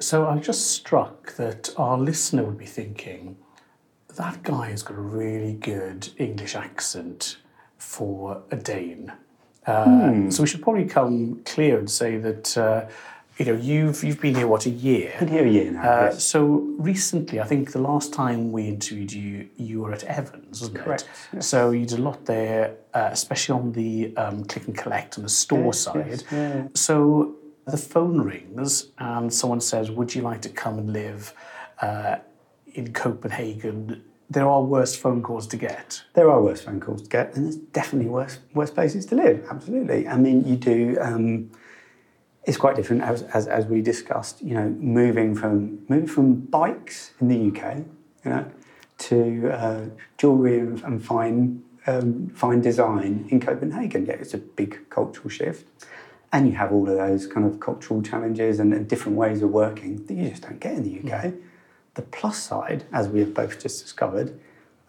So 0.00 0.26
I'm 0.26 0.42
just 0.42 0.72
struck 0.72 1.36
that 1.36 1.70
our 1.76 1.96
listener 1.96 2.42
would 2.42 2.58
be 2.58 2.66
thinking, 2.66 3.36
that 4.16 4.42
guy 4.42 4.70
has 4.70 4.82
got 4.82 4.96
a 4.96 5.00
really 5.00 5.52
good 5.54 6.08
English 6.18 6.56
accent 6.56 7.36
for 7.78 8.42
a 8.50 8.56
Dane. 8.56 9.12
Uh, 9.66 10.30
So 10.30 10.42
we 10.42 10.48
should 10.48 10.62
probably 10.62 10.86
come 10.86 11.40
clear 11.44 11.78
and 11.78 11.90
say 11.90 12.18
that 12.18 12.58
uh, 12.58 12.86
you 13.38 13.44
know 13.44 13.54
you've 13.54 14.02
you've 14.02 14.20
been 14.20 14.34
here 14.34 14.46
what 14.46 14.66
a 14.66 14.70
year. 14.70 15.14
Been 15.18 15.28
here 15.28 15.44
a 15.46 15.50
year 15.50 15.70
now. 15.70 15.80
Uh, 15.82 16.04
yes. 16.12 16.24
So 16.24 16.44
recently, 16.78 17.40
I 17.40 17.44
think 17.44 17.72
the 17.72 17.80
last 17.80 18.12
time 18.12 18.50
we 18.52 18.66
interviewed 18.68 19.12
you, 19.12 19.48
you 19.56 19.80
were 19.82 19.92
at 19.92 20.04
Evans, 20.04 20.60
wasn't 20.62 20.78
Correct, 20.78 21.02
it? 21.02 21.08
yes. 21.36 21.46
So 21.46 21.70
you 21.70 21.84
did 21.86 21.98
a 21.98 22.02
lot 22.02 22.24
there, 22.24 22.76
uh, 22.94 23.10
especially 23.12 23.54
on 23.60 23.72
the 23.72 24.16
um, 24.16 24.44
click 24.44 24.66
and 24.66 24.76
collect 24.76 25.16
and 25.16 25.24
the 25.24 25.30
store 25.30 25.66
Yes, 25.66 25.78
side. 25.80 26.06
yes, 26.08 26.24
yeah. 26.32 26.68
So 26.74 27.36
the 27.66 27.76
phone 27.76 28.20
rings 28.22 28.88
and 28.98 29.32
someone 29.32 29.60
says, 29.60 29.90
"Would 29.90 30.14
you 30.14 30.22
like 30.22 30.40
to 30.42 30.48
come 30.48 30.78
and 30.78 30.92
live 30.92 31.34
uh, 31.82 32.16
in 32.74 32.92
Copenhagen?" 32.92 34.02
There 34.28 34.48
are 34.48 34.60
worse 34.62 34.96
phone 34.96 35.22
calls 35.22 35.46
to 35.48 35.56
get. 35.56 36.02
There 36.14 36.28
are 36.30 36.42
worse 36.42 36.62
phone 36.62 36.80
calls 36.80 37.02
to 37.02 37.08
get, 37.08 37.36
and 37.36 37.44
there's 37.44 37.56
definitely 37.56 38.08
worse 38.08 38.38
worse 38.54 38.70
places 38.70 39.04
to 39.06 39.14
live. 39.14 39.46
Absolutely. 39.50 40.08
I 40.08 40.16
mean, 40.16 40.44
you 40.48 40.56
do. 40.56 40.96
Um, 41.00 41.50
it's 42.46 42.56
quite 42.56 42.76
different 42.76 43.02
as, 43.02 43.22
as, 43.24 43.46
as 43.46 43.66
we 43.66 43.82
discussed. 43.82 44.40
You 44.40 44.54
know, 44.54 44.68
moving 44.68 45.34
from 45.34 45.84
moving 45.88 46.06
from 46.06 46.34
bikes 46.34 47.12
in 47.20 47.28
the 47.28 47.48
UK, 47.48 47.78
you 48.24 48.30
know, 48.30 48.46
to 48.98 49.50
uh, 49.52 49.84
jewelry 50.16 50.60
and, 50.60 50.82
and 50.84 51.04
fine 51.04 51.62
um, 51.86 52.28
fine 52.30 52.60
design 52.60 53.26
in 53.28 53.40
Copenhagen. 53.40 54.06
Yeah, 54.06 54.14
it's 54.14 54.34
a 54.34 54.38
big 54.38 54.88
cultural 54.88 55.28
shift. 55.28 55.66
and 56.32 56.48
you 56.48 56.54
have 56.54 56.72
all 56.72 56.88
of 56.88 56.96
those 56.96 57.26
kind 57.26 57.46
of 57.46 57.60
cultural 57.60 58.02
challenges 58.02 58.58
and, 58.58 58.74
and 58.74 58.88
different 58.88 59.16
ways 59.16 59.42
of 59.42 59.50
working 59.50 60.04
that 60.06 60.14
you 60.14 60.28
just 60.28 60.42
don't 60.42 60.60
get 60.60 60.74
in 60.74 60.82
the 60.82 61.12
UK. 61.12 61.32
The 61.94 62.02
plus 62.02 62.38
side, 62.38 62.84
as 62.92 63.08
we 63.08 63.20
have 63.20 63.32
both 63.32 63.60
just 63.60 63.82
discovered, 63.82 64.38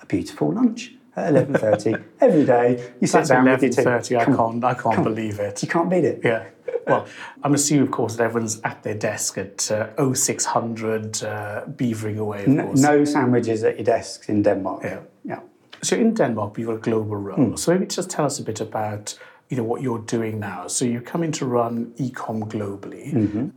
a 0.01 0.05
beautiful 0.05 0.51
lunch 0.51 0.93
at 1.17 1.29
eleven 1.29 1.53
thirty 1.55 1.95
every 2.21 2.45
day. 2.45 2.91
You 3.01 3.07
sit 3.07 3.17
That's 3.17 3.29
down 3.29 3.43
with 3.45 3.63
eleven 3.63 3.83
your 3.85 4.01
team. 4.01 4.19
I 4.19 4.25
can't. 4.25 4.63
I 4.63 4.73
can't 4.73 4.95
Come 4.95 5.03
believe 5.03 5.39
it. 5.39 5.61
You 5.63 5.67
can't 5.67 5.89
beat 5.89 6.05
it. 6.05 6.21
Yeah. 6.23 6.45
Well, 6.85 7.05
I'm 7.43 7.53
assuming, 7.53 7.83
of 7.87 7.91
course, 7.91 8.15
that 8.15 8.23
everyone's 8.23 8.61
at 8.63 8.81
their 8.83 8.93
desk 8.93 9.37
at 9.37 9.69
uh, 9.71 9.87
0600, 10.13 11.23
uh, 11.23 11.65
beavering 11.67 12.17
away, 12.17 12.43
of 12.43 12.47
No, 12.47 12.63
course. 12.63 12.79
no 12.81 13.03
sandwiches 13.05 13.63
at 13.65 13.75
your 13.77 13.83
desks 13.83 14.29
in 14.29 14.41
Denmark. 14.43 14.83
Yeah. 14.83 14.99
yeah. 15.25 15.39
So 15.83 15.97
in 15.97 16.13
Denmark, 16.13 16.57
you've 16.57 16.67
got 16.67 16.75
a 16.75 16.79
global 16.79 17.17
role. 17.17 17.57
So 17.57 17.73
maybe 17.73 17.87
just 17.87 18.09
tell 18.09 18.25
us 18.25 18.39
a 18.39 18.43
bit 18.43 18.61
about 18.61 19.17
you 19.49 19.55
know 19.55 19.63
what 19.63 19.81
you're 19.81 19.99
doing 19.99 20.39
now. 20.39 20.67
So 20.67 20.83
you 20.83 20.99
come 20.99 21.23
in 21.23 21.31
to 21.33 21.45
run 21.45 21.93
ecom 21.97 22.49
globally. 22.49 23.13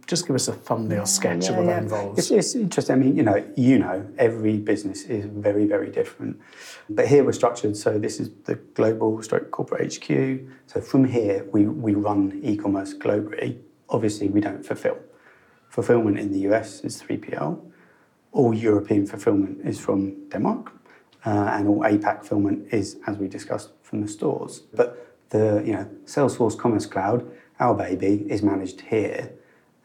Just 0.07 0.27
give 0.27 0.37
us 0.37 0.47
a 0.47 0.53
thumbnail 0.53 1.05
sketch 1.07 1.49
of 1.49 1.57
what 1.57 1.67
that 1.67 1.83
involves. 1.83 2.19
It's, 2.19 2.31
it's 2.31 2.55
interesting. 2.55 2.95
I 2.95 2.99
mean, 2.99 3.17
you 3.17 3.25
know, 3.25 3.45
you 3.57 3.79
know, 3.79 4.07
every 4.17 4.59
business 4.59 5.03
is 5.05 5.25
very, 5.25 5.67
very 5.67 5.91
different. 5.91 6.41
But 6.89 7.09
here 7.09 7.25
we're 7.25 7.33
structured. 7.33 7.77
So 7.77 7.99
this 7.99 8.21
is 8.21 8.31
the 8.45 8.55
global 8.55 9.21
stroke 9.23 9.51
corporate 9.51 9.97
HQ. 9.97 10.41
So 10.67 10.81
from 10.81 11.05
here, 11.07 11.45
we, 11.53 11.67
we 11.67 11.95
run 11.95 12.41
e-commerce 12.45 12.95
globally. 12.95 13.59
Obviously, 13.89 14.29
we 14.29 14.41
don't 14.41 14.65
fulfill. 14.65 14.99
Fulfillment 15.69 16.19
in 16.21 16.31
the 16.31 16.41
US 16.51 16.83
is 16.83 17.03
3PL. 17.03 17.61
All 18.33 18.55
European 18.55 19.07
fulfillment 19.07 19.67
is 19.67 19.81
from 19.81 20.29
Denmark. 20.29 20.73
Uh, 21.27 21.51
and 21.53 21.69
all 21.69 21.81
APAC 21.81 22.21
fulfillment 22.21 22.73
is, 22.73 22.97
as 23.09 23.19
we 23.19 23.27
discussed, 23.27 23.71
from 23.83 24.01
the 24.01 24.09
stores. 24.09 24.61
But 24.73 25.10
the 25.31 25.63
you 25.65 25.73
know 25.73 25.89
Salesforce 26.05 26.59
Commerce 26.59 26.87
Cloud, 26.87 27.29
our 27.59 27.75
baby, 27.75 28.27
is 28.29 28.43
managed 28.43 28.83
here, 28.83 29.33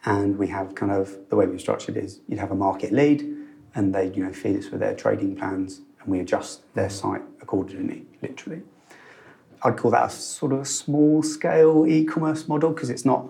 and 0.05 0.37
we 0.37 0.47
have 0.47 0.75
kind 0.75 0.91
of 0.91 1.17
the 1.29 1.35
way 1.35 1.47
we've 1.47 1.61
structured 1.61 1.97
is 1.97 2.19
you'd 2.27 2.39
have 2.39 2.51
a 2.51 2.55
market 2.55 2.91
lead, 2.91 3.21
and 3.73 3.95
they 3.95 4.11
you 4.11 4.23
know 4.23 4.33
feed 4.33 4.57
us 4.57 4.69
with 4.69 4.81
their 4.81 4.95
trading 4.95 5.35
plans, 5.35 5.81
and 6.01 6.09
we 6.11 6.19
adjust 6.19 6.61
their 6.73 6.89
site 6.89 7.21
accordingly, 7.41 8.05
literally. 8.21 8.61
I'd 9.63 9.77
call 9.77 9.91
that 9.91 10.07
a 10.07 10.09
sort 10.09 10.51
of 10.51 10.59
a 10.59 10.65
small 10.65 11.23
scale 11.23 11.87
e-commerce 11.87 12.47
model 12.47 12.71
because 12.71 12.89
it's 12.89 13.05
not 13.05 13.29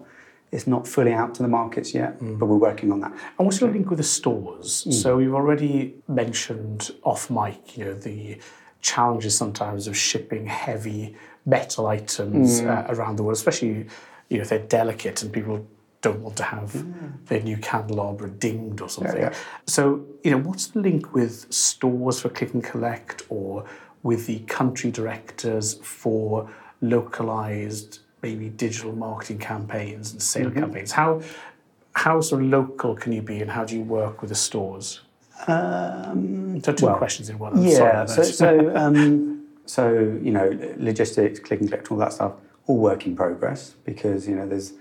it's 0.51 0.67
not 0.67 0.87
fully 0.87 1.11
out 1.11 1.35
to 1.35 1.41
the 1.41 1.49
markets 1.49 1.93
yet, 1.93 2.19
mm. 2.19 2.39
but 2.39 2.45
we're 2.45 2.55
working 2.55 2.91
on 2.91 3.01
that. 3.01 3.11
And 3.11 3.45
what's 3.45 3.59
your 3.59 3.71
link 3.71 3.89
with 3.89 3.97
the 3.97 4.03
stores? 4.03 4.85
Mm. 4.87 4.93
So 4.93 5.17
we've 5.17 5.33
already 5.33 5.95
mentioned 6.07 6.91
off 7.03 7.29
mic, 7.29 7.77
you 7.77 7.85
know, 7.85 7.93
the 7.93 8.37
challenges 8.81 9.35
sometimes 9.35 9.87
of 9.87 9.97
shipping 9.97 10.45
heavy 10.45 11.15
metal 11.45 11.87
items 11.87 12.61
uh, 12.61 12.85
around 12.89 13.17
the 13.17 13.23
world, 13.23 13.37
especially 13.37 13.87
you 14.29 14.37
know 14.37 14.41
if 14.43 14.49
they're 14.49 14.59
delicate 14.59 15.21
and 15.21 15.31
people 15.31 15.65
don't 16.01 16.19
want 16.19 16.35
to 16.37 16.43
have 16.43 16.85
their 17.25 17.41
new 17.41 17.57
candelabra 17.57 18.29
dinged 18.29 18.79
or 18.81 18.89
something. 18.89 19.21
yeah. 19.21 19.33
So 19.65 20.05
you 20.23 20.31
know, 20.31 20.37
what's 20.37 20.67
the 20.67 20.79
link 20.79 21.13
with 21.13 21.51
stores 21.53 22.21
for 22.21 22.29
click 22.29 22.53
and 22.53 22.63
collect, 22.63 23.23
or 23.29 23.65
with 24.03 24.27
the 24.27 24.39
country 24.39 24.91
directors 24.91 25.75
for 25.75 26.49
localized 26.81 27.99
maybe 28.21 28.49
digital 28.49 28.93
marketing 28.93 29.39
campaigns 29.39 30.11
and 30.11 30.21
sale 30.21 30.51
campaigns? 30.51 30.91
How 30.91 31.21
how 31.93 32.21
sort 32.21 32.43
of 32.43 32.49
local 32.49 32.95
can 32.95 33.13
you 33.13 33.21
be, 33.21 33.41
and 33.41 33.49
how 33.49 33.63
do 33.65 33.75
you 33.75 33.83
work 33.83 34.21
with 34.21 34.29
the 34.29 34.35
stores? 34.35 35.01
Um, 35.47 36.61
So 36.61 36.71
two 36.73 36.85
well, 36.85 36.95
questions 36.97 37.29
in 37.29 37.37
one. 37.39 37.61
Yeah. 37.63 38.05
sorry, 38.05 38.07
so, 38.07 38.23
so, 38.23 38.75
um, 38.75 39.44
so 39.65 40.19
you 40.21 40.31
know, 40.31 40.57
logistics, 40.77 41.39
click 41.39 41.59
and 41.59 41.69
collect, 41.69 41.91
all 41.91 41.97
that 41.97 42.13
stuff, 42.13 42.33
all 42.67 42.77
work 42.77 43.05
in 43.05 43.15
progress 43.15 43.75
because 43.85 44.27
you 44.27 44.35
know 44.35 44.47
there's 44.47 44.73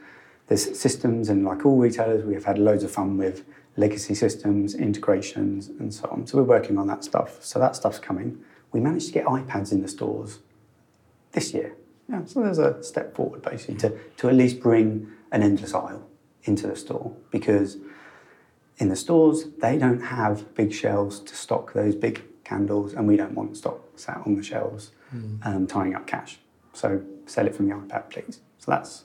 there's 0.49 0.79
systems 0.79 1.29
and 1.29 1.45
like 1.45 1.65
all 1.65 1.79
retailers, 1.79 2.25
we 2.25 2.35
have 2.35 2.45
had 2.45 2.59
loads 2.59 2.85
of 2.85 2.91
fun 2.91 3.17
with 3.17 3.45
legacy 3.77 4.15
systems, 4.15 4.75
integrations, 4.75 5.69
and 5.69 5.93
so 5.93 6.09
on. 6.11 6.27
So 6.27 6.39
we're 6.39 6.45
working 6.45 6.79
on 6.79 6.87
that 6.89 7.03
stuff. 7.03 7.43
So 7.43 7.59
that 7.59 7.75
stuff's 7.75 7.99
coming. 7.99 8.39
We 8.73 8.81
managed 8.81 9.07
to 9.07 9.13
get 9.13 9.25
iPads 9.25 9.73
in 9.73 9.83
the 9.83 9.89
stores 9.89 10.41
this 11.33 11.55
year. 11.55 11.75
Yeah, 12.09 12.25
so 12.27 12.43
there's 12.43 12.59
a 12.59 12.83
step 12.83 13.15
forward 13.15 13.43
basically 13.43 13.77
to, 13.77 13.99
to 14.19 14.29
at 14.29 14.35
least 14.35 14.61
bring 14.61 15.11
an 15.33 15.43
endless 15.43 15.75
aisle 15.75 16.07
into 16.45 16.67
the 16.67 16.77
store 16.77 17.17
because 17.31 17.79
in 18.77 18.89
the 18.89 18.97
stores 18.97 19.45
they 19.59 19.79
don't 19.79 20.01
have 20.01 20.55
big 20.55 20.73
shelves 20.73 21.21
to 21.21 21.35
stock 21.35 21.73
those 21.73 21.95
big 21.95 22.23
candles 22.45 22.93
and 22.93 23.09
we 23.09 23.17
don't 23.17 23.35
want 23.35 23.57
stock 23.57 23.81
sat 23.97 24.21
on 24.25 24.37
the 24.37 24.43
shelves 24.43 24.93
um, 25.45 25.67
tying 25.67 25.95
up 25.95 26.07
cash. 26.07 26.39
So 26.73 27.03
sell 27.27 27.47
it 27.47 27.55
from 27.55 27.69
the 27.69 27.75
iPad, 27.75 28.11
please. 28.11 28.41
So 28.59 28.71
that's 28.71 29.05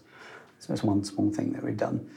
so 0.59 0.73
that's 0.73 0.83
one 0.83 1.03
small 1.03 1.31
thing 1.31 1.53
that 1.53 1.63
we've 1.63 1.77
done. 1.77 2.09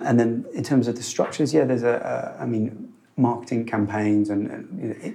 And 0.00 0.18
then 0.18 0.44
in 0.54 0.64
terms 0.64 0.88
of 0.88 0.96
the 0.96 1.02
structures, 1.02 1.54
yeah, 1.54 1.64
there's 1.64 1.84
a, 1.84 2.34
a 2.38 2.42
I 2.42 2.46
mean, 2.46 2.92
marketing 3.16 3.66
campaigns 3.66 4.30
and, 4.30 4.50
and 4.50 4.80
you 4.80 4.88
know, 4.88 4.96
it, 5.00 5.14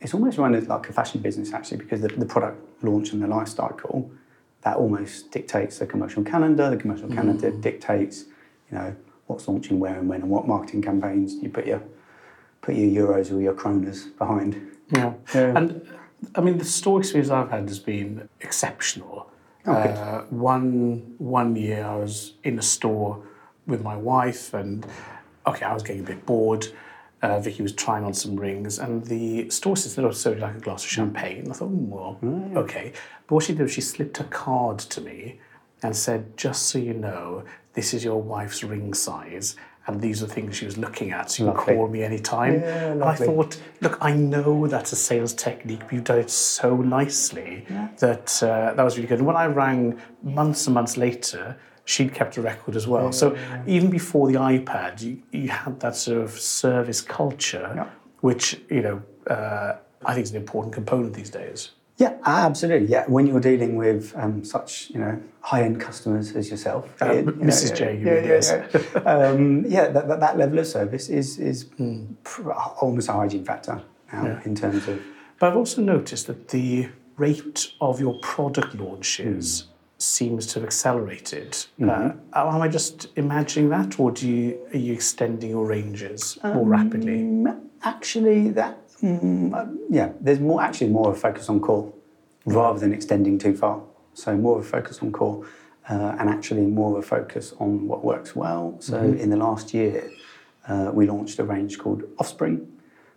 it's 0.00 0.12
almost 0.12 0.36
run 0.36 0.54
as 0.54 0.68
like 0.68 0.88
a 0.90 0.92
fashion 0.92 1.22
business 1.22 1.52
actually 1.54 1.78
because 1.78 2.02
the, 2.02 2.08
the 2.08 2.26
product 2.26 2.60
launch 2.84 3.12
and 3.12 3.22
the 3.22 3.26
life 3.26 3.48
cycle 3.48 4.10
that 4.60 4.76
almost 4.76 5.30
dictates 5.30 5.78
the 5.78 5.86
commercial 5.86 6.22
calendar. 6.22 6.68
The 6.68 6.76
commercial 6.76 7.08
calendar 7.08 7.50
dictates, 7.50 8.24
you 8.70 8.76
know, 8.76 8.96
what's 9.26 9.48
launching 9.48 9.78
where 9.78 9.98
and 9.98 10.08
when 10.08 10.22
and 10.22 10.30
what 10.30 10.46
marketing 10.46 10.82
campaigns 10.82 11.34
you 11.34 11.48
put 11.48 11.66
your 11.66 11.82
put 12.62 12.74
your 12.74 13.06
euros 13.06 13.32
or 13.32 13.40
your 13.40 13.54
kronas 13.54 14.16
behind. 14.18 14.76
Yeah. 14.90 15.14
Yeah. 15.34 15.56
And 15.56 15.88
I 16.34 16.40
mean, 16.40 16.58
the 16.58 16.64
store 16.64 17.00
experience 17.00 17.30
I've 17.30 17.50
had 17.50 17.68
has 17.68 17.78
been 17.78 18.28
exceptional. 18.40 19.30
Oh, 19.66 19.72
uh, 19.72 20.24
one 20.30 21.14
one 21.18 21.56
year 21.56 21.84
I 21.84 21.96
was 21.96 22.34
in 22.44 22.58
a 22.58 22.62
store 22.62 23.22
with 23.66 23.82
my 23.82 23.96
wife, 23.96 24.54
and 24.54 24.86
okay, 25.46 25.64
I 25.64 25.74
was 25.74 25.82
getting 25.82 26.02
a 26.02 26.06
bit 26.06 26.24
bored. 26.24 26.66
Uh, 27.22 27.40
Vicky 27.40 27.62
was 27.62 27.72
trying 27.72 28.04
on 28.04 28.14
some 28.14 28.36
rings, 28.36 28.78
and 28.78 29.04
the 29.06 29.50
store 29.50 29.72
assistant 29.72 30.14
served 30.14 30.40
like 30.40 30.56
a 30.56 30.60
glass 30.60 30.84
of 30.84 30.90
champagne. 30.90 31.50
I 31.50 31.54
thought, 31.54 31.70
mm, 31.70 31.88
well, 31.88 32.18
okay. 32.62 32.92
But 33.26 33.34
what 33.34 33.44
she 33.44 33.54
did 33.54 33.62
was 33.62 33.72
she 33.72 33.80
slipped 33.80 34.20
a 34.20 34.24
card 34.24 34.78
to 34.78 35.00
me 35.00 35.40
and 35.82 35.96
said, 35.96 36.36
"Just 36.36 36.66
so 36.66 36.78
you 36.78 36.94
know, 36.94 37.44
this 37.72 37.92
is 37.92 38.04
your 38.04 38.22
wife's 38.22 38.62
ring 38.62 38.94
size." 38.94 39.56
And 39.88 40.00
these 40.00 40.20
are 40.22 40.26
things 40.26 40.56
she 40.56 40.64
was 40.64 40.76
looking 40.76 41.12
at, 41.12 41.30
so 41.30 41.44
you 41.44 41.50
can 41.50 41.58
Lovely. 41.58 41.74
call 41.76 41.88
me 41.88 42.02
anytime. 42.02 42.54
Yeah, 42.54 42.92
and 42.92 43.04
I 43.04 43.14
thought, 43.14 43.60
look, 43.80 43.96
I 44.00 44.12
know 44.12 44.66
that's 44.66 44.92
a 44.92 44.96
sales 44.96 45.32
technique, 45.32 45.80
but 45.80 45.92
you've 45.92 46.04
done 46.04 46.18
it 46.18 46.30
so 46.30 46.76
nicely 46.76 47.64
that 47.98 48.42
uh, 48.42 48.74
that 48.74 48.82
was 48.82 48.96
really 48.96 49.06
good. 49.08 49.18
And 49.18 49.26
when 49.28 49.36
I 49.36 49.46
rang 49.46 50.00
months 50.22 50.66
and 50.66 50.74
months 50.74 50.96
later, 50.96 51.56
she'd 51.84 52.12
kept 52.12 52.36
a 52.36 52.42
record 52.42 52.74
as 52.74 52.88
well. 52.88 53.12
so 53.12 53.36
even 53.66 53.88
before 53.90 54.26
the 54.26 54.34
iPad, 54.38 55.00
you, 55.02 55.22
you 55.30 55.48
had 55.50 55.78
that 55.80 55.94
sort 55.94 56.20
of 56.20 56.30
service 56.32 57.00
culture, 57.00 57.72
Yeah. 57.76 57.86
which 58.22 58.60
you 58.68 58.82
know 58.82 59.02
uh, 59.30 59.76
I 60.04 60.14
think 60.14 60.24
is 60.24 60.30
an 60.32 60.36
important 60.38 60.74
component 60.74 61.14
these 61.14 61.30
days. 61.30 61.70
Yeah, 61.98 62.16
absolutely. 62.26 62.88
Yeah, 62.88 63.04
when 63.08 63.26
you're 63.26 63.40
dealing 63.40 63.76
with 63.76 64.12
um, 64.16 64.44
such 64.44 64.90
you 64.90 65.00
know 65.00 65.18
high-end 65.40 65.80
customers 65.80 66.32
as 66.36 66.50
yourself, 66.50 66.84
Uh, 67.00 67.12
you 67.12 67.22
know, 67.22 67.32
Mrs. 67.32 67.70
yeah, 67.70 67.74
J, 67.76 67.98
you 67.98 68.06
yeah, 68.06 68.14
yeah, 68.14 68.26
yes. 68.26 68.52
yeah. 68.94 69.00
um, 69.00 69.64
yeah 69.66 69.88
that, 69.88 70.08
that, 70.08 70.20
that 70.20 70.36
level 70.36 70.58
of 70.58 70.66
service 70.66 71.08
is 71.08 71.38
is 71.38 71.64
pr- 72.24 72.52
almost 72.80 73.08
a 73.08 73.12
hygiene 73.12 73.44
factor 73.44 73.80
now. 74.12 74.24
Yeah. 74.24 74.40
in 74.44 74.54
terms 74.54 74.86
of 74.88 75.00
But 75.38 75.50
I've 75.50 75.56
also 75.56 75.80
noticed 75.82 76.26
that 76.26 76.48
the 76.48 76.88
rate 77.16 77.72
of 77.80 77.98
your 78.00 78.18
product 78.20 78.74
launches 78.74 79.68
seems 79.98 80.46
to 80.48 80.60
have 80.60 80.64
accelerated. 80.66 81.56
Uh, 81.82 82.10
am 82.34 82.60
I 82.60 82.68
just 82.68 83.08
imagining 83.16 83.70
that, 83.70 83.98
or 83.98 84.10
do 84.10 84.28
you 84.28 84.58
are 84.74 84.78
you 84.78 84.92
extending 84.92 85.50
your 85.50 85.64
ranges 85.64 86.38
more 86.44 86.66
rapidly? 86.66 87.18
Mm, 87.22 87.60
actually 87.82 88.50
that 88.50 88.76
mm, 89.02 89.54
uh, 89.54 89.66
yeah 89.90 90.10
there's 90.20 90.40
more 90.40 90.62
actually 90.62 90.88
more 90.88 91.10
of 91.10 91.16
a 91.16 91.20
focus 91.20 91.48
on 91.48 91.60
core 91.60 91.92
rather 92.44 92.78
than 92.78 92.92
extending 92.92 93.38
too 93.38 93.56
far 93.56 93.80
so 94.14 94.36
more 94.36 94.58
of 94.58 94.64
a 94.64 94.68
focus 94.68 95.00
on 95.02 95.12
core 95.12 95.46
uh, 95.88 96.16
and 96.18 96.28
actually 96.28 96.62
more 96.62 96.98
of 96.98 97.04
a 97.04 97.06
focus 97.06 97.54
on 97.58 97.86
what 97.86 98.04
works 98.04 98.34
well 98.34 98.76
so 98.80 98.98
in 98.98 99.30
the 99.30 99.36
last 99.36 99.74
year 99.74 100.10
uh, 100.68 100.90
we 100.92 101.06
launched 101.06 101.38
a 101.38 101.44
range 101.44 101.78
called 101.78 102.02
offspring 102.18 102.66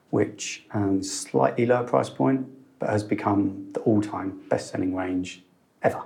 which 0.09 0.65
um, 0.71 0.99
is 0.99 1.21
slightly 1.21 1.65
lower 1.65 1.83
price 1.83 2.09
point 2.09 2.47
but 2.79 2.89
has 2.89 3.03
become 3.03 3.67
the 3.73 3.79
all-time 3.81 4.39
best-selling 4.49 4.95
range 4.95 5.43
ever 5.83 6.01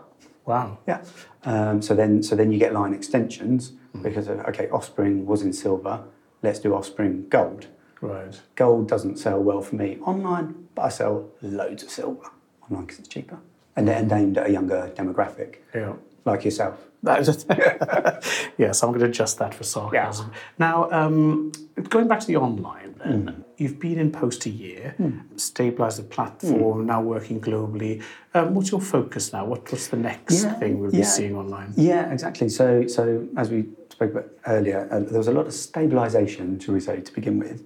Wow. 0.46 0.78
yeah. 0.88 1.04
Um, 1.46 1.82
so 1.82 1.96
then, 1.96 2.22
so 2.22 2.36
then 2.36 2.52
you 2.52 2.60
get 2.60 2.74
line 2.74 2.94
extensions 2.94 3.74
because 4.02 4.28
of, 4.28 4.40
okay, 4.42 4.70
Offspring 4.70 5.26
was 5.26 5.42
in 5.42 5.54
silver. 5.54 6.04
Let's 6.42 6.60
do 6.60 6.74
Offspring 6.74 7.28
Gold. 7.30 7.68
Right. 8.04 8.40
Gold 8.56 8.90
doesn't 8.90 9.18
sell 9.18 9.40
well 9.42 9.62
for 9.62 9.76
me 9.76 9.98
online, 10.06 10.68
but 10.76 10.82
I 10.84 10.90
sell 10.90 11.30
loads 11.42 11.84
of 11.84 11.90
silver 11.90 12.30
online 12.64 12.84
because 12.86 13.00
it's 13.00 13.08
cheaper 13.08 13.38
and, 13.78 13.90
and 13.90 14.12
aimed 14.12 14.38
at 14.38 14.48
a 14.48 14.52
younger 14.52 14.92
demographic 14.94 15.56
Yeah. 15.74 15.94
like 16.26 16.44
yourself. 16.44 16.78
That 17.02 17.20
is 17.22 17.30
it. 17.30 17.46
yes, 18.58 18.84
I'm 18.84 18.90
going 18.90 19.00
to 19.02 19.06
adjust 19.08 19.40
that 19.40 19.54
for 19.54 19.64
sarcasm. 19.64 20.32
Now, 20.60 20.90
um, 20.92 21.52
going 21.90 22.08
back 22.10 22.20
to 22.22 22.28
the 22.28 22.38
online 22.38 22.96
then. 23.04 23.44
You've 23.58 23.80
been 23.80 24.00
in 24.00 24.12
post 24.12 24.46
a 24.46 24.50
year, 24.50 24.96
stabilised 25.36 25.98
the 25.98 26.04
platform, 26.04 26.86
now 26.88 27.02
working 27.02 27.40
globally. 27.40 28.02
Um, 28.34 28.54
what's 28.56 28.72
your 28.72 28.82
focus 28.82 29.32
now? 29.32 29.46
What, 29.46 29.70
what's 29.72 29.88
the 29.88 29.98
next 29.98 30.44
Yeah, 30.44 30.54
thing 30.56 30.80
we'll 30.80 30.92
be 30.92 31.04
seeing 31.04 31.36
online? 31.38 31.74
Yeah, 31.78 32.12
exactly. 32.12 32.50
So, 32.50 32.88
so 32.88 33.28
as 33.38 33.50
we 33.52 33.66
spoke 33.90 34.12
about 34.12 34.28
earlier, 34.48 34.88
uh, 34.92 35.00
there 35.02 35.18
was 35.20 35.28
a 35.28 35.32
lot 35.34 35.46
of 35.46 35.54
stabilisation, 35.54 36.62
shall 36.62 36.74
we 36.74 36.80
say, 36.80 37.00
to 37.02 37.14
begin 37.14 37.38
with, 37.40 37.64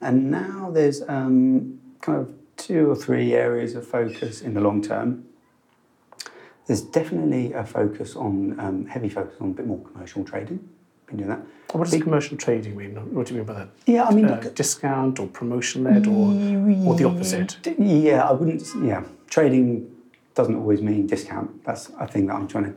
and 0.00 0.30
now 0.30 0.70
there's 0.72 1.02
um, 1.08 1.78
kind 2.00 2.18
of 2.18 2.32
two 2.56 2.90
or 2.90 2.96
three 2.96 3.34
areas 3.34 3.74
of 3.74 3.86
focus 3.86 4.40
in 4.40 4.54
the 4.54 4.60
long 4.60 4.82
term. 4.82 5.24
There's 6.66 6.82
definitely 6.82 7.52
a 7.54 7.64
focus 7.64 8.14
on 8.14 8.58
um, 8.60 8.86
heavy 8.86 9.08
focus 9.08 9.36
on 9.40 9.50
a 9.50 9.52
bit 9.54 9.66
more 9.66 9.78
commercial 9.80 10.22
trading. 10.24 10.68
Been 11.06 11.16
doing 11.16 11.30
that. 11.30 11.40
What 11.72 11.88
does 11.90 12.02
commercial 12.02 12.36
trading 12.36 12.76
mean? 12.76 12.94
What 13.14 13.26
do 13.26 13.34
you 13.34 13.38
mean 13.40 13.46
by 13.46 13.54
that? 13.54 13.68
Yeah, 13.86 14.04
I 14.04 14.14
mean, 14.14 14.26
Uh, 14.26 14.40
discount 14.54 15.18
or 15.18 15.26
promotion 15.26 15.84
led 15.84 16.06
or, 16.06 16.32
or 16.86 16.94
the 16.94 17.04
opposite? 17.04 17.58
Yeah, 17.78 18.28
I 18.28 18.32
wouldn't. 18.32 18.62
Yeah, 18.82 19.04
trading 19.28 19.90
doesn't 20.34 20.54
always 20.56 20.82
mean 20.82 21.06
discount. 21.06 21.64
That's 21.64 21.90
a 21.98 22.06
thing 22.06 22.26
that 22.26 22.34
I'm 22.36 22.46
trying 22.48 22.64
to 22.64 22.74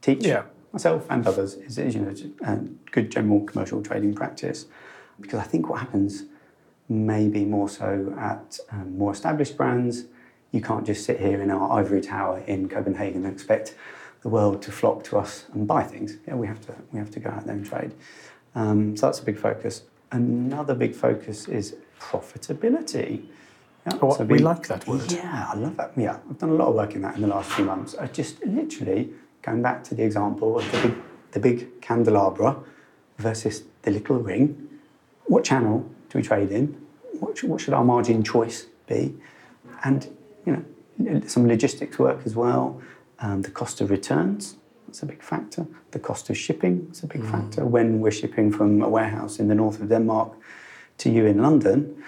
teach 0.00 0.24
Yeah. 0.26 0.44
myself 0.72 1.06
and 1.10 1.26
others. 1.26 1.54
Is, 1.54 1.78
is 1.78 1.94
you 1.94 2.00
know 2.02 2.14
uh, 2.46 2.56
good 2.90 3.10
general 3.10 3.40
commercial 3.44 3.82
trading 3.82 4.14
practice, 4.14 4.66
because 5.20 5.38
I 5.38 5.44
think 5.44 5.68
what 5.68 5.80
happens 5.80 6.24
maybe 6.88 7.44
more 7.44 7.68
so 7.68 8.14
at 8.18 8.58
um, 8.70 8.98
more 8.98 9.12
established 9.12 9.56
brands. 9.56 10.04
You 10.52 10.60
can't 10.60 10.86
just 10.86 11.04
sit 11.04 11.18
here 11.20 11.42
in 11.42 11.50
our 11.50 11.72
ivory 11.78 12.00
tower 12.00 12.38
in 12.46 12.68
Copenhagen 12.68 13.24
and 13.24 13.32
expect 13.32 13.74
the 14.22 14.28
world 14.28 14.62
to 14.62 14.72
flock 14.72 15.02
to 15.04 15.18
us 15.18 15.46
and 15.52 15.66
buy 15.66 15.82
things. 15.82 16.16
Yeah, 16.26 16.34
we 16.36 16.46
have 16.46 16.60
to 16.66 16.74
we 16.92 16.98
have 16.98 17.10
to 17.12 17.20
go 17.20 17.30
out 17.30 17.44
there 17.46 17.54
and 17.56 17.66
trade. 17.66 17.92
Um, 18.54 18.96
so 18.96 19.06
that's 19.06 19.20
a 19.20 19.24
big 19.24 19.36
focus. 19.38 19.82
Another 20.12 20.74
big 20.74 20.94
focus 20.94 21.48
is 21.48 21.76
profitability. 22.00 23.24
Yeah, 23.86 23.98
Oh, 24.00 24.14
so 24.14 24.24
we 24.24 24.34
being- 24.34 24.44
like 24.44 24.66
that 24.68 24.86
word. 24.86 25.10
Yeah, 25.12 25.50
I 25.52 25.56
love 25.56 25.76
that. 25.76 25.92
Yeah, 25.96 26.18
I've 26.30 26.38
done 26.38 26.50
a 26.50 26.54
lot 26.54 26.68
of 26.68 26.74
work 26.74 26.94
in 26.94 27.02
that 27.02 27.16
in 27.16 27.22
the 27.22 27.26
last 27.28 27.50
few 27.52 27.64
months. 27.64 27.94
I 27.96 28.06
just 28.06 28.44
literally 28.46 29.10
going 29.42 29.60
back 29.62 29.84
to 29.84 29.94
the 29.94 30.02
example 30.04 30.58
of 30.58 30.70
the 30.72 30.88
big, 30.88 30.94
the 31.32 31.40
big 31.40 31.80
candelabra 31.82 32.56
versus 33.18 33.64
the 33.82 33.90
little 33.90 34.16
ring. 34.18 34.68
What 35.26 35.44
channel 35.44 35.88
do 36.10 36.18
we 36.18 36.22
trade 36.22 36.50
in? 36.50 36.76
What 37.20 37.38
should, 37.38 37.50
what 37.50 37.60
should 37.60 37.74
our 37.74 37.84
margin 37.84 38.22
choice 38.22 38.66
be? 38.86 39.14
And 39.84 40.08
you 40.46 40.64
know, 40.98 41.20
some 41.26 41.46
logistics 41.48 41.98
work 41.98 42.20
as 42.24 42.34
well. 42.36 42.80
Um, 43.20 43.42
the 43.42 43.50
cost 43.50 43.80
of 43.80 43.90
returns 43.90 44.56
that's 44.86 45.02
a 45.02 45.06
big 45.06 45.22
factor. 45.22 45.66
The 45.90 45.98
cost 45.98 46.30
of 46.30 46.36
shipping 46.36 46.88
is 46.92 47.02
a 47.02 47.06
big 47.06 47.24
factor. 47.24 47.64
When 47.64 48.00
we're 48.00 48.12
shipping 48.12 48.52
from 48.52 48.80
a 48.82 48.88
warehouse 48.88 49.40
in 49.40 49.48
the 49.48 49.54
north 49.54 49.80
of 49.80 49.88
Denmark 49.88 50.32
to 50.98 51.10
you 51.10 51.26
in 51.26 51.42
London, 51.42 52.02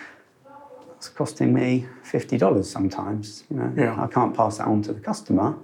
it's 0.97 1.09
costing 1.09 1.53
me 1.53 1.87
fifty 2.03 2.39
dollars 2.39 2.71
sometimes. 2.71 3.45
You 3.51 3.57
know, 3.57 3.73
Yeah. 3.77 4.01
I 4.03 4.07
can't 4.07 4.37
pass 4.37 4.59
that 4.59 4.67
on 4.69 4.83
to 4.83 4.93
the 4.93 5.01
customer 5.01 5.57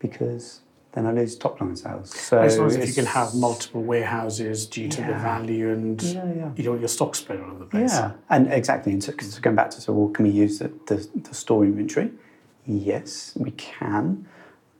because 0.00 0.60
then 0.96 1.06
I 1.06 1.12
lose 1.12 1.36
top 1.36 1.60
line 1.60 1.76
sales. 1.76 2.10
So 2.10 2.38
As 2.38 2.58
long 2.58 2.68
as 2.68 2.76
if 2.76 2.88
you 2.88 2.94
can 2.94 3.04
have 3.04 3.34
multiple 3.34 3.82
warehouses 3.82 4.66
due 4.66 4.88
to 4.88 5.00
the 5.02 5.12
value 5.12 5.70
and 5.70 6.02
Yeah, 6.02 6.32
yeah. 6.32 6.50
You 6.56 6.64
know, 6.64 6.74
your 6.74 6.88
stock 6.88 7.14
spread 7.14 7.38
all 7.40 7.50
over 7.50 7.58
the 7.60 7.66
place. 7.66 7.92
Yeah, 7.92 8.12
and 8.30 8.50
exactly. 8.50 8.92
And 8.94 9.04
so, 9.04 9.12
'cause 9.12 9.38
going 9.38 9.54
back 9.56 9.70
to 9.72 9.80
so, 9.82 9.92
well, 9.92 10.08
can 10.08 10.24
we 10.24 10.30
use 10.30 10.58
the, 10.58 10.68
the, 10.86 11.06
the 11.28 11.34
store 11.34 11.64
inventory? 11.66 12.12
Yes, 12.64 13.34
we 13.36 13.50
can, 13.52 14.26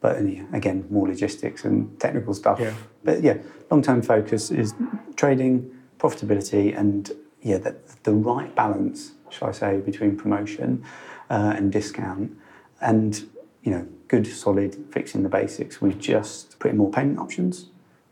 but 0.00 0.16
again, 0.54 0.87
more 0.90 1.06
logistics 1.06 1.64
and 1.66 2.00
technical 2.00 2.32
stuff. 2.32 2.58
Yeah. 2.61 2.73
But 3.04 3.23
yeah, 3.23 3.37
long 3.70 3.82
term 3.82 4.00
focus 4.00 4.50
is 4.50 4.73
trading, 5.16 5.70
profitability, 5.99 6.76
and 6.76 7.12
yeah, 7.42 7.58
the, 7.58 7.76
the 8.04 8.12
right 8.14 8.52
balance, 8.54 9.12
shall 9.28 9.49
I 9.49 9.52
say, 9.52 9.80
between 9.80 10.16
promotion 10.16 10.82
uh, 11.28 11.52
and 11.56 11.70
discount, 11.70 12.35
and 12.80 13.23
you 13.62 13.70
know, 13.73 13.87
good, 14.09 14.27
solid, 14.27 14.77
fixing 14.91 15.23
the 15.23 15.29
basics. 15.29 15.81
We've 15.81 15.99
just 15.99 16.59
put 16.59 16.71
in 16.71 16.77
more 16.77 16.91
payment 16.91 17.19
options. 17.19 17.67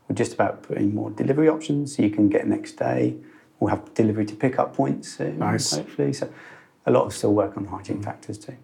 We're 0.07 0.15
just 0.15 0.33
about 0.33 0.61
putting 0.63 0.93
more 0.93 1.09
delivery 1.11 1.49
options 1.49 1.95
so 1.95 2.03
you 2.03 2.09
can 2.09 2.29
get 2.29 2.47
next 2.47 2.73
day. 2.73 3.15
We'll 3.59 3.69
have 3.69 3.93
delivery 3.93 4.25
to 4.25 4.35
pick 4.35 4.59
up 4.59 4.75
points 4.75 5.17
soon, 5.17 5.39
Nice. 5.39 5.71
hopefully. 5.75 6.13
So 6.13 6.29
a 6.85 6.91
lot 6.91 7.05
of 7.05 7.13
still 7.13 7.33
work 7.33 7.57
on 7.57 7.63
the 7.63 7.69
hygiene 7.69 8.01
factors 8.03 8.37
too. 8.37 8.55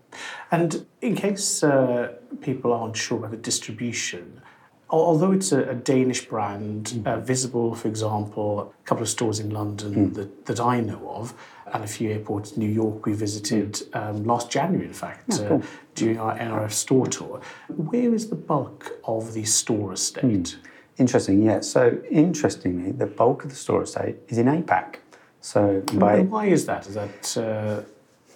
And 0.52 0.86
in 1.02 1.16
case 1.16 1.64
uh, 1.64 2.14
people 2.42 2.74
aren't 2.74 2.98
sure 2.98 3.18
about 3.18 3.32
the 3.32 3.38
distribution, 3.38 4.42
although 4.90 5.32
it's 5.32 5.52
a, 5.54 5.64
a 5.70 5.74
Danish 5.74 6.28
brand, 6.28 6.86
Mm. 6.88 7.08
uh, 7.08 7.20
visible, 7.22 7.74
for 7.74 7.88
example, 7.88 8.74
a 8.84 8.86
couple 8.88 9.02
of 9.04 9.10
stores 9.10 9.40
in 9.40 9.50
London 9.50 9.94
Mm. 10.12 10.14
that, 10.16 10.46
that 10.46 10.60
I 10.60 10.82
know 10.82 11.10
of, 11.10 11.34
and 11.74 11.84
a 11.84 11.88
few 11.88 12.10
airports, 12.12 12.58
New 12.58 12.70
York, 12.70 13.06
we 13.06 13.14
visited 13.14 13.82
um, 13.94 14.24
last 14.26 14.50
January, 14.52 14.88
in 14.88 14.94
fact, 14.94 15.30
Mm. 15.30 15.40
Yeah, 15.50 15.56
uh, 15.56 15.62
during 15.96 16.20
our 16.20 16.36
NRF 16.38 16.72
store 16.72 17.08
tour. 17.08 17.42
Where 17.68 18.14
is 18.14 18.30
the 18.30 18.36
bulk 18.36 18.92
of 19.04 19.34
the 19.34 19.44
store 19.44 19.94
estate? 19.94 20.58
Interesting, 20.98 21.42
yeah. 21.44 21.60
So 21.62 21.98
interestingly, 22.10 22.92
the 22.92 23.06
bulk 23.08 23.44
of 23.44 23.50
the 23.50 23.56
store 23.56 23.84
estate 23.84 24.16
is 24.28 24.38
in 24.38 24.48
APAC. 24.48 24.96
So 25.42 25.82
by 25.94 26.22
why 26.22 26.46
is 26.46 26.66
that? 26.66 26.88
Is 26.88 26.94
that 26.96 27.38
uh, 27.38 27.82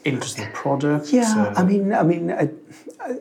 interest 0.03 0.37
in 0.39 0.45
the 0.45 0.51
product? 0.51 1.13
Yeah, 1.13 1.33
Uh, 1.55 1.61
I 1.61 1.63
mean, 1.63 1.93
I 1.93 2.03
mean, 2.03 2.31
I, 2.31 2.49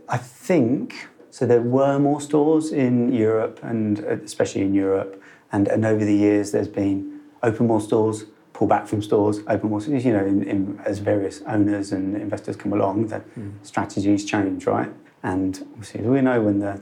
I- 0.09 0.19
think 0.19 1.09
so. 1.31 1.47
There 1.47 1.61
were 1.79 1.99
more 1.99 2.21
stores 2.21 2.73
in 2.73 3.13
Europe, 3.13 3.57
and 3.63 4.01
uh, 4.01 4.25
especially 4.25 4.63
in 4.63 4.75
Europe, 4.75 5.13
and 5.53 5.69
and 5.69 5.85
over 5.85 6.05
the 6.05 6.19
years, 6.27 6.51
there's 6.53 6.73
been 6.83 6.99
open 7.43 7.67
more 7.67 7.81
stores, 7.81 8.25
pull 8.55 8.67
back 8.67 8.87
from 8.87 9.03
stores, 9.03 9.41
open 9.49 9.69
more. 9.69 9.81
stores, 9.81 10.05
You 10.05 10.13
know, 10.15 10.25
in, 10.25 10.43
in, 10.45 10.81
as 10.87 11.01
various 11.01 11.43
owners 11.43 11.93
and 11.93 12.17
investors 12.17 12.57
come 12.57 12.73
along, 12.73 13.09
the 13.09 13.23
strategies 13.63 14.25
change, 14.25 14.65
right? 14.67 14.91
And 15.23 15.67
obviously, 15.73 16.01
we 16.03 16.23
know, 16.23 16.41
when 16.41 16.61
the 16.61 16.81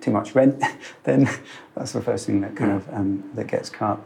too 0.00 0.12
much 0.12 0.34
rent, 0.34 0.62
then 1.02 1.28
that's 1.74 1.92
the 1.92 2.00
first 2.00 2.26
thing 2.26 2.40
that 2.42 2.54
kind 2.54 2.70
of 2.70 2.88
um, 2.92 3.28
that 3.34 3.48
gets 3.48 3.70
cut. 3.70 3.98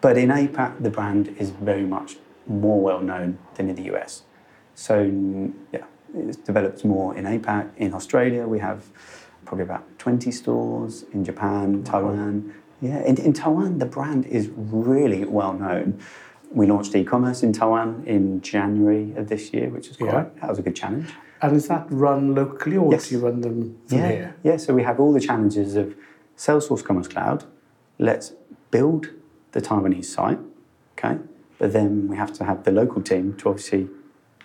But 0.00 0.18
in 0.18 0.28
APAC, 0.28 0.82
the 0.82 0.90
brand 0.90 1.34
is 1.38 1.50
very 1.50 1.84
much 1.84 2.16
more 2.46 2.80
well 2.80 3.00
known 3.00 3.38
than 3.54 3.70
in 3.70 3.76
the 3.76 3.94
US. 3.94 4.22
So 4.74 5.04
mm, 5.04 5.52
yeah, 5.72 5.84
it's 6.14 6.36
developed 6.36 6.84
more 6.84 7.16
in 7.16 7.24
APAC. 7.24 7.70
In 7.76 7.94
Australia, 7.94 8.46
we 8.46 8.58
have 8.58 8.84
probably 9.44 9.64
about 9.64 9.98
20 9.98 10.30
stores. 10.32 11.04
In 11.12 11.24
Japan, 11.24 11.84
Taiwan, 11.84 12.54
yeah, 12.80 13.00
in, 13.04 13.16
in 13.20 13.32
Taiwan, 13.32 13.78
the 13.78 13.86
brand 13.86 14.26
is 14.26 14.50
really 14.56 15.24
well 15.24 15.52
known. 15.52 16.00
We 16.54 16.66
launched 16.66 16.94
e-commerce 16.94 17.42
in 17.42 17.52
Taiwan 17.52 18.04
in 18.06 18.40
January 18.42 19.12
of 19.16 19.28
this 19.28 19.52
year, 19.52 19.68
which 19.70 19.88
was 19.88 19.96
quite 19.96 20.12
Yeah. 20.12 20.24
that 20.40 20.48
was 20.50 20.58
a 20.58 20.62
good 20.62 20.76
challenge. 20.76 21.08
and 21.40 21.56
is 21.56 21.66
that 21.66 21.86
run 21.90 22.34
locally 22.36 22.76
or 22.76 22.92
Yes. 22.92 23.08
do 23.08 23.16
you 23.16 23.20
run 23.20 23.40
them 23.40 23.76
from 23.88 23.98
Yeah, 23.98 24.08
here? 24.08 24.34
yeah. 24.44 24.56
So 24.58 24.72
we 24.74 24.84
have 24.84 25.00
all 25.00 25.12
the 25.12 25.18
challenges 25.20 25.74
of 25.74 25.94
Salesforce 26.36 26.84
Commerce 26.84 27.08
Cloud. 27.08 27.44
Let's 27.98 28.32
build 28.70 29.08
the 29.50 29.60
Taiwanese 29.60 30.04
site, 30.04 30.38
okay? 30.96 31.18
But 31.58 31.72
then 31.72 32.06
we 32.08 32.16
have 32.16 32.32
to 32.34 32.44
have 32.44 32.62
the 32.62 32.70
local 32.70 33.02
team 33.02 33.34
to 33.38 33.48
obviously 33.48 33.88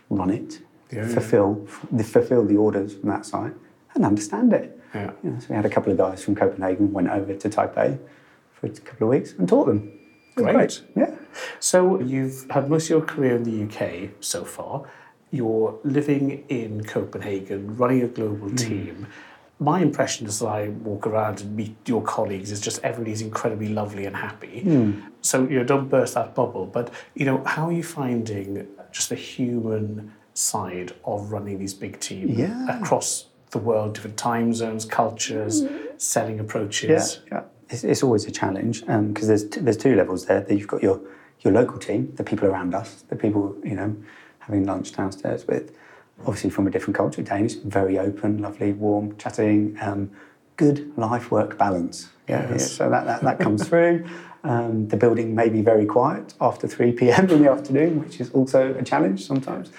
run 0.10 0.30
it, 0.32 0.62
Yeah, 0.92 1.02
yeah. 1.02 1.08
fulfill 1.08 1.68
the, 1.92 2.04
fulfill 2.04 2.44
the 2.46 2.58
orders 2.58 2.96
from 2.96 3.10
that 3.10 3.26
site, 3.28 3.54
and 3.94 4.04
understand 4.06 4.52
it. 4.54 4.80
Yeah. 4.96 5.12
You 5.24 5.30
know, 5.32 5.40
so 5.40 5.46
we 5.50 5.56
had 5.56 5.66
a 5.66 5.70
couple 5.70 5.92
of 5.92 5.98
guys 6.00 6.24
from 6.24 6.34
Copenhagen 6.36 6.94
went 6.94 7.10
over 7.10 7.34
to 7.36 7.48
Taipei 7.50 8.00
for 8.54 8.66
a 8.68 8.70
couple 8.70 9.08
of 9.08 9.12
weeks 9.12 9.34
and 9.38 9.48
taught 9.48 9.68
them. 9.68 9.92
Was 10.38 10.54
Great. 10.54 10.84
Yeah. 10.96 11.16
So 11.60 12.00
you've 12.00 12.50
had 12.50 12.70
most 12.70 12.86
of 12.86 12.90
your 12.90 13.02
career 13.02 13.36
in 13.36 13.44
the 13.44 13.64
UK 13.66 14.10
so 14.20 14.44
far. 14.44 14.90
You're 15.32 15.78
living 15.84 16.46
in 16.48 16.84
Copenhagen, 16.84 17.76
running 17.76 18.04
a 18.04 18.08
global 18.08 18.50
hmm. 18.50 18.56
team. 18.56 19.08
My 19.60 19.82
impression 19.82 20.28
as 20.28 20.44
I 20.44 20.70
walk 20.70 21.08
around 21.08 21.42
and 21.42 21.56
meet 21.56 21.76
your 21.86 22.04
colleagues 22.04 22.52
is 22.52 22.62
just 22.62 22.80
everybody's 22.84 23.22
incredibly 23.22 23.70
lovely 23.70 24.06
and 24.06 24.16
happy. 24.16 24.62
Hmm. 24.62 25.02
So 25.22 25.44
you 25.44 25.58
know, 25.58 25.64
don't 25.64 25.90
burst 25.90 26.14
that 26.14 26.36
bubble. 26.36 26.66
But 26.66 26.94
you 27.16 27.26
know, 27.26 27.44
how 27.44 27.68
are 27.68 27.74
you 27.74 27.84
finding 27.84 28.68
just 28.92 29.10
the 29.10 29.16
human 29.16 30.14
side 30.34 30.94
of 31.04 31.32
running 31.32 31.58
these 31.60 31.74
big 31.74 32.00
teams 32.00 32.38
Yeah. 32.38 32.80
across 32.80 33.26
the 33.52 33.58
world, 33.58 33.96
different 33.96 34.18
time 34.18 34.54
zones, 34.54 34.86
cultures, 34.86 35.66
hmm. 35.66 35.76
selling 35.98 36.40
approaches? 36.40 37.22
Yeah, 37.32 37.40
yeah. 37.40 37.44
It's, 37.70 37.84
it's 37.84 38.04
always 38.04 38.26
a 38.26 38.32
challenge 38.32 38.86
because 38.86 39.28
there's 39.28 39.48
t- 39.50 39.60
there's 39.60 39.78
two 39.78 39.96
levels 39.96 40.26
there. 40.26 40.42
That 40.42 40.58
you've 40.58 40.68
got 40.68 40.82
your 40.82 41.02
your 41.42 41.54
local 41.54 41.78
team, 41.78 42.14
the 42.16 42.24
people 42.24 42.48
around 42.48 42.74
us, 42.74 43.04
the 43.10 43.16
people 43.16 43.56
you 43.64 43.76
know 43.76 43.96
having 44.40 44.66
lunch 44.66 44.94
downstairs 44.94 45.46
with, 45.46 45.76
obviously 46.22 46.50
from 46.50 46.68
a 46.68 46.70
different 46.70 46.96
culture. 46.96 47.22
Danish, 47.22 47.56
very 47.56 48.00
open, 48.00 48.42
lovely, 48.42 48.72
warm, 48.74 49.18
chatting, 49.18 49.78
um, 49.82 50.10
good 50.56 50.98
life 50.98 51.32
work 51.32 51.58
balance. 51.58 52.10
Yeah, 52.28 52.50
yeah, 52.52 52.58
so 52.58 52.90
that 52.90 53.06
that, 53.06 53.22
that 53.22 53.40
comes 53.40 53.68
through. 53.68 54.08
Um, 54.44 54.88
the 54.88 54.98
building 54.98 55.36
may 55.36 55.50
be 55.50 55.62
very 55.62 55.86
quiet 55.86 56.34
after 56.40 56.68
3 56.68 56.92
p.m. 57.00 57.30
in 57.30 57.44
the 57.44 57.52
afternoon, 57.52 58.00
which 58.00 58.22
is 58.22 58.30
also 58.32 58.74
a 58.76 58.84
challenge 58.84 59.26
sometimes, 59.26 59.72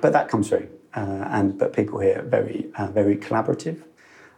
but 0.00 0.12
that 0.12 0.28
comes 0.28 0.48
through. 0.48 0.68
Uh, 0.94 1.28
and 1.30 1.58
but 1.58 1.74
people 1.74 1.98
here 1.98 2.20
are 2.20 2.22
very 2.22 2.66
uh, 2.78 2.86
very 2.86 3.16
collaborative, 3.16 3.82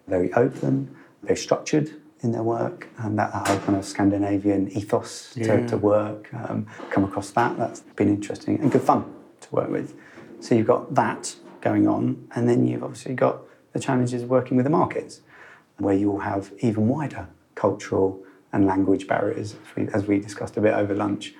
very 0.08 0.32
open, 0.32 0.94
very 1.22 1.36
structured. 1.36 1.92
In 2.22 2.32
their 2.32 2.42
work, 2.42 2.88
and 2.98 3.18
that 3.18 3.30
whole 3.32 3.58
kind 3.60 3.76
of 3.78 3.84
Scandinavian 3.84 4.70
ethos 4.72 5.32
to, 5.34 5.40
Yeah. 5.40 5.66
to 5.66 5.76
work. 5.76 6.32
Um, 6.34 6.66
come 6.90 7.04
across 7.04 7.30
that. 7.30 7.56
That's 7.56 7.80
been 7.80 8.08
interesting 8.08 8.58
and 8.60 8.70
good 8.72 8.82
fun 8.82 9.04
to 9.40 9.54
work 9.54 9.70
with. 9.70 9.94
So 10.40 10.54
you've 10.54 10.66
got 10.66 10.94
that 10.94 11.34
going 11.60 11.86
on, 11.86 12.28
and 12.34 12.48
then 12.48 12.66
you've 12.66 12.82
obviously 12.82 13.14
got 13.14 13.40
the 13.72 13.80
challenges 13.80 14.22
of 14.22 14.30
working 14.30 14.56
with 14.56 14.64
the 14.64 14.70
markets, 14.70 15.20
where 15.78 15.94
you 15.94 16.10
will 16.10 16.20
have 16.20 16.52
even 16.60 16.88
wider 16.88 17.28
cultural 17.54 18.20
and 18.52 18.66
language 18.66 19.06
barriers, 19.06 19.54
as 19.54 19.76
we, 19.76 19.88
as 19.92 20.06
we 20.06 20.18
discussed 20.18 20.56
a 20.56 20.60
bit 20.60 20.74
over 20.74 20.94
lunch. 20.94 21.34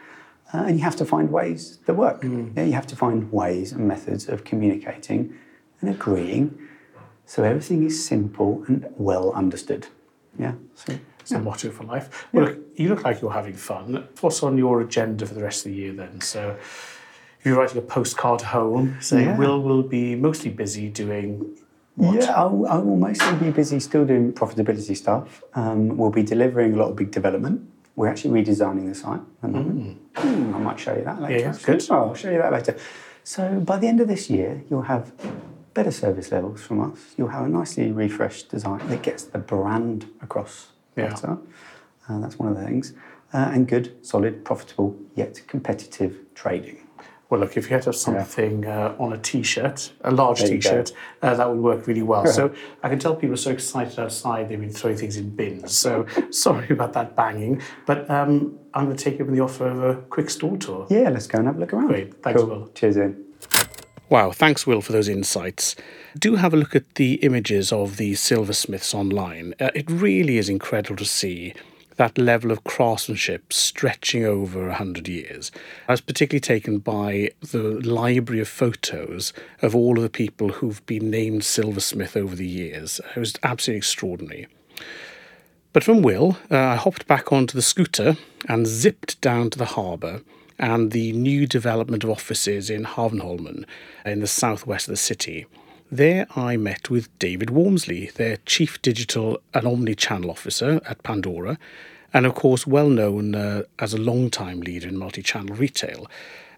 Uh, 0.52 0.58
and 0.66 0.78
you 0.78 0.84
have 0.84 0.96
to 0.96 1.04
find 1.04 1.30
ways 1.30 1.78
that 1.86 1.94
work. 1.94 2.22
Yeah, 2.22 2.64
you 2.64 2.72
have 2.72 2.86
to 2.88 2.96
find 2.96 3.30
ways 3.32 3.72
and 3.72 3.86
methods 3.86 4.28
of 4.28 4.44
communicating 4.44 5.34
and 5.80 5.90
agreeing 5.90 6.58
so 7.28 7.44
everything 7.44 7.84
is 7.84 8.02
simple 8.02 8.64
and 8.68 8.86
well 8.96 9.32
understood. 9.32 9.86
Yeah. 10.38 10.52
So, 10.74 10.98
It's 11.20 11.30
the 11.30 11.40
motto 11.40 11.70
for 11.70 11.84
life. 11.84 12.26
Well, 12.32 12.46
look, 12.46 12.58
you 12.76 12.88
look 12.88 13.04
like 13.04 13.20
you're 13.20 13.32
having 13.32 13.54
fun. 13.54 14.08
What's 14.20 14.42
on 14.42 14.56
your 14.56 14.80
agenda 14.80 15.26
for 15.26 15.34
the 15.34 15.42
rest 15.42 15.66
of 15.66 15.72
the 15.72 15.78
year 15.78 15.92
then? 15.92 16.20
So, 16.20 16.56
if 17.38 17.44
you're 17.44 17.58
writing 17.58 17.78
a 17.78 17.82
postcard 17.82 18.40
home, 18.42 18.96
saying 19.00 19.26
Yeah. 19.26 19.36
Will 19.38 19.60
will 19.62 19.82
be 19.82 20.14
mostly 20.16 20.50
busy 20.50 20.88
doing 20.88 21.56
what? 21.96 22.14
Yeah, 22.20 22.32
I'll, 22.36 22.64
I 22.66 22.76
will 22.78 22.96
mostly 22.96 23.36
be 23.38 23.50
busy 23.50 23.80
still 23.80 24.04
doing 24.04 24.32
profitability 24.32 24.96
stuff. 24.96 25.42
Um, 25.54 25.96
we'll 25.96 26.10
be 26.10 26.22
delivering 26.22 26.74
a 26.74 26.76
lot 26.76 26.90
of 26.90 26.96
big 26.96 27.10
development. 27.10 27.68
We're 27.96 28.06
actually 28.08 28.40
redesigning 28.40 28.88
the 28.88 28.94
site 28.94 29.20
at 29.42 29.52
the 29.52 29.58
moment. 29.58 29.98
Hmm, 30.16 30.54
I 30.54 30.58
might 30.58 30.78
show 30.78 30.96
you 30.96 31.02
that 31.02 31.20
later. 31.20 31.38
Yeah, 31.40 31.48
actually. 31.50 31.64
good. 31.78 31.86
Oh, 31.90 31.94
I'll 31.96 32.14
show 32.14 32.30
you 32.30 32.38
that 32.38 32.52
later. 32.52 32.76
So 33.24 33.58
by 33.60 33.76
the 33.78 33.88
end 33.88 34.00
of 34.00 34.06
this 34.06 34.30
year, 34.30 34.62
you'll 34.70 34.82
have 34.82 35.12
better 35.74 35.90
service 35.90 36.32
levels 36.32 36.62
from 36.62 36.80
us. 36.80 37.14
You'll 37.16 37.28
have 37.28 37.44
a 37.44 37.48
nicely 37.48 37.90
refreshed 37.92 38.48
design 38.50 38.86
that 38.88 39.02
gets 39.02 39.24
the 39.24 39.38
brand 39.38 40.06
across 40.22 40.68
Yeah. 40.96 41.08
better. 41.10 41.38
Uh, 42.08 42.18
that's 42.20 42.38
one 42.38 42.48
of 42.50 42.56
the 42.56 42.64
things. 42.64 42.94
Uh, 43.32 43.50
and 43.52 43.68
good, 43.68 44.04
solid, 44.04 44.44
profitable, 44.44 44.96
yet 45.14 45.42
competitive 45.46 46.16
trading. 46.34 46.78
Well, 47.28 47.40
look, 47.40 47.58
if 47.58 47.64
you 47.68 47.74
had 47.74 47.82
to 47.82 47.88
have 47.90 47.96
something 47.96 48.64
uh, 48.64 48.96
on 48.98 49.12
a 49.12 49.18
T-shirt, 49.18 49.92
a 50.00 50.10
large 50.10 50.40
There. 50.40 50.48
T-shirt, 50.48 50.92
uh, 51.20 51.34
that 51.34 51.46
would 51.50 51.58
work 51.58 51.86
really 51.86 52.00
well. 52.02 52.24
So 52.24 52.50
I 52.82 52.88
can 52.88 52.98
tell 52.98 53.14
people 53.14 53.34
are 53.34 53.36
so 53.36 53.50
excited 53.50 53.98
outside 53.98 54.48
they've 54.48 54.58
been 54.58 54.70
throwing 54.70 54.96
things 54.96 55.18
in 55.18 55.28
bins. 55.36 55.76
So 55.76 56.06
sorry 56.30 56.68
about 56.70 56.94
that 56.94 57.14
banging, 57.14 57.60
but 57.84 58.08
um, 58.10 58.58
I'm 58.72 58.86
going 58.86 58.96
to 58.96 59.04
take 59.04 59.18
you 59.18 59.24
up 59.26 59.28
on 59.28 59.34
the 59.36 59.42
offer 59.42 59.66
of 59.68 59.82
a 59.84 59.96
quick 60.08 60.30
store 60.30 60.56
tour. 60.56 60.86
Yeah, 60.88 61.10
let's 61.10 61.26
go 61.26 61.36
and 61.36 61.46
have 61.48 61.58
a 61.58 61.60
look 61.60 61.74
around. 61.74 61.88
Great. 61.88 62.22
Thanks, 62.22 62.40
Cool. 62.40 62.48
Will. 62.48 62.68
Cheers, 62.68 62.96
Ian. 62.96 63.24
Wow, 64.10 64.32
thanks, 64.32 64.66
Will, 64.66 64.80
for 64.80 64.92
those 64.92 65.08
insights. 65.08 65.76
Do 66.18 66.36
have 66.36 66.54
a 66.54 66.56
look 66.56 66.74
at 66.74 66.94
the 66.94 67.14
images 67.16 67.70
of 67.70 67.98
the 67.98 68.14
silversmiths 68.14 68.94
online. 68.94 69.54
Uh, 69.60 69.70
it 69.74 69.90
really 69.90 70.38
is 70.38 70.48
incredible 70.48 70.96
to 70.96 71.04
see 71.04 71.52
that 71.96 72.16
level 72.16 72.50
of 72.50 72.64
craftsmanship 72.64 73.52
stretching 73.52 74.24
over 74.24 74.68
a 74.68 74.74
hundred 74.74 75.08
years. 75.08 75.52
I 75.88 75.92
was 75.92 76.00
particularly 76.00 76.40
taken 76.40 76.78
by 76.78 77.32
the 77.50 77.80
library 77.86 78.40
of 78.40 78.48
photos 78.48 79.34
of 79.60 79.76
all 79.76 79.98
of 79.98 80.02
the 80.02 80.08
people 80.08 80.52
who've 80.52 80.84
been 80.86 81.10
named 81.10 81.44
silversmith 81.44 82.16
over 82.16 82.34
the 82.34 82.46
years. 82.46 83.02
It 83.14 83.20
was 83.20 83.34
absolutely 83.42 83.78
extraordinary. 83.78 84.46
But 85.74 85.84
from 85.84 86.00
Will, 86.00 86.38
uh, 86.50 86.56
I 86.56 86.76
hopped 86.76 87.06
back 87.06 87.30
onto 87.30 87.54
the 87.54 87.62
scooter 87.62 88.16
and 88.48 88.66
zipped 88.66 89.20
down 89.20 89.50
to 89.50 89.58
the 89.58 89.66
harbour 89.66 90.22
and 90.58 90.90
the 90.92 91.12
new 91.12 91.46
development 91.46 92.04
of 92.04 92.10
offices 92.10 92.68
in 92.70 92.84
Havneholmen 92.84 93.64
in 94.04 94.20
the 94.20 94.26
southwest 94.26 94.88
of 94.88 94.92
the 94.92 94.96
city. 94.96 95.46
There 95.90 96.26
I 96.36 96.56
met 96.56 96.90
with 96.90 97.16
David 97.18 97.50
Walmsley, 97.50 98.10
their 98.16 98.38
Chief 98.44 98.80
Digital 98.82 99.40
and 99.54 99.66
Omni-Channel 99.66 100.30
Officer 100.30 100.80
at 100.86 101.02
Pandora, 101.02 101.58
and 102.12 102.26
of 102.26 102.34
course 102.34 102.66
well 102.66 102.90
known 102.90 103.34
uh, 103.34 103.62
as 103.78 103.94
a 103.94 103.98
long-time 103.98 104.60
leader 104.60 104.88
in 104.88 104.98
multi-channel 104.98 105.54
retail. 105.54 106.06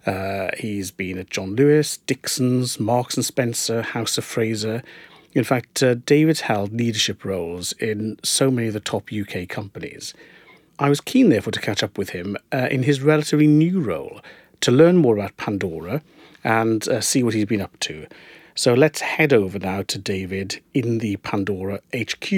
Uh, 0.06 0.48
he's 0.58 0.90
been 0.90 1.18
at 1.18 1.30
John 1.30 1.54
Lewis, 1.54 1.98
Dixon's, 1.98 2.80
Marks 2.80 3.16
and 3.16 3.24
Spencer, 3.24 3.82
House 3.82 4.16
of 4.18 4.24
Fraser. 4.24 4.82
In 5.32 5.44
fact, 5.44 5.82
uh, 5.82 5.94
David's 5.94 6.40
held 6.40 6.72
leadership 6.72 7.24
roles 7.24 7.72
in 7.72 8.18
so 8.24 8.50
many 8.50 8.68
of 8.68 8.74
the 8.74 8.80
top 8.80 9.10
UK 9.12 9.48
companies. 9.48 10.14
I 10.80 10.88
was 10.88 11.02
keen, 11.02 11.28
therefore, 11.28 11.52
to 11.52 11.60
catch 11.60 11.82
up 11.82 11.98
with 11.98 12.10
him 12.10 12.38
uh, 12.52 12.68
in 12.70 12.84
his 12.84 13.02
relatively 13.02 13.46
new 13.46 13.80
role 13.80 14.22
to 14.62 14.70
learn 14.70 14.96
more 14.96 15.14
about 15.14 15.36
Pandora 15.36 16.00
and 16.42 16.88
uh, 16.88 17.02
see 17.02 17.22
what 17.22 17.34
he's 17.34 17.44
been 17.44 17.60
up 17.60 17.78
to. 17.80 18.06
So 18.54 18.72
let's 18.72 19.02
head 19.02 19.34
over 19.34 19.58
now 19.58 19.82
to 19.82 19.98
David 19.98 20.62
in 20.72 20.98
the 20.98 21.16
Pandora 21.18 21.80
HQ. 21.94 22.30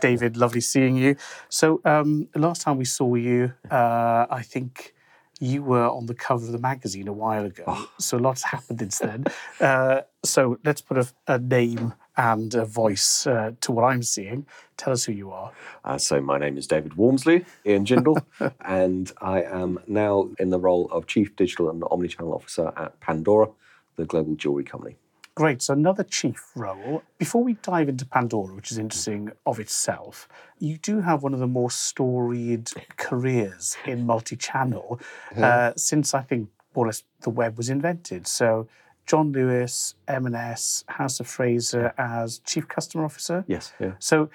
David, 0.00 0.36
lovely 0.36 0.60
seeing 0.60 0.96
you. 0.96 1.14
So, 1.50 1.80
um, 1.84 2.28
last 2.34 2.62
time 2.62 2.76
we 2.76 2.84
saw 2.84 3.14
you, 3.14 3.52
uh, 3.70 4.26
I 4.28 4.42
think 4.42 4.92
you 5.38 5.62
were 5.62 5.88
on 5.88 6.06
the 6.06 6.14
cover 6.14 6.46
of 6.46 6.52
the 6.52 6.58
magazine 6.58 7.06
a 7.06 7.12
while 7.12 7.44
ago. 7.44 7.86
So, 7.98 8.16
lots 8.16 8.42
happened 8.42 8.80
since 8.80 8.98
then. 8.98 9.24
Uh, 9.60 10.00
so, 10.24 10.58
let's 10.64 10.80
put 10.80 10.98
a, 10.98 11.06
a 11.28 11.38
name 11.38 11.94
and 12.16 12.54
a 12.54 12.64
voice 12.64 13.26
uh, 13.26 13.52
to 13.60 13.72
what 13.72 13.84
I'm 13.84 14.02
seeing. 14.02 14.46
Tell 14.76 14.92
us 14.92 15.04
who 15.04 15.12
you 15.12 15.30
are. 15.30 15.52
Uh, 15.84 15.98
so 15.98 16.20
my 16.20 16.38
name 16.38 16.56
is 16.56 16.66
David 16.66 16.94
Walmsley, 16.94 17.44
Ian 17.64 17.84
Jindal, 17.84 18.22
and 18.60 19.12
I 19.20 19.42
am 19.42 19.78
now 19.86 20.28
in 20.38 20.50
the 20.50 20.58
role 20.58 20.88
of 20.90 21.06
Chief 21.06 21.34
Digital 21.36 21.70
and 21.70 21.82
Omnichannel 21.82 22.34
Officer 22.34 22.72
at 22.76 22.98
Pandora, 23.00 23.48
the 23.96 24.04
global 24.04 24.34
jewelry 24.34 24.64
company. 24.64 24.96
Great. 25.36 25.60
So 25.60 25.74
another 25.74 26.02
chief 26.02 26.50
role. 26.54 27.02
Before 27.18 27.44
we 27.44 27.54
dive 27.54 27.90
into 27.90 28.06
Pandora, 28.06 28.54
which 28.54 28.72
is 28.72 28.78
interesting 28.78 29.32
of 29.44 29.60
itself, 29.60 30.28
you 30.58 30.78
do 30.78 31.02
have 31.02 31.22
one 31.22 31.34
of 31.34 31.40
the 31.40 31.46
more 31.46 31.70
storied 31.70 32.70
careers 32.96 33.76
in 33.84 34.06
multi-channel 34.06 34.98
uh, 35.36 35.72
since 35.76 36.14
I 36.14 36.22
think 36.22 36.48
more 36.74 36.86
or 36.86 36.88
less 36.88 37.02
the 37.20 37.28
web 37.28 37.58
was 37.58 37.68
invented. 37.68 38.26
So 38.26 38.66
John 39.06 39.32
Lewis, 39.32 39.94
M&S, 40.08 40.84
House 40.88 41.20
of 41.20 41.26
Fraser 41.26 41.94
as 41.96 42.40
chief 42.40 42.68
customer 42.68 43.04
officer. 43.04 43.44
Yes, 43.46 43.72
yeah. 43.80 43.92
So 43.98 44.30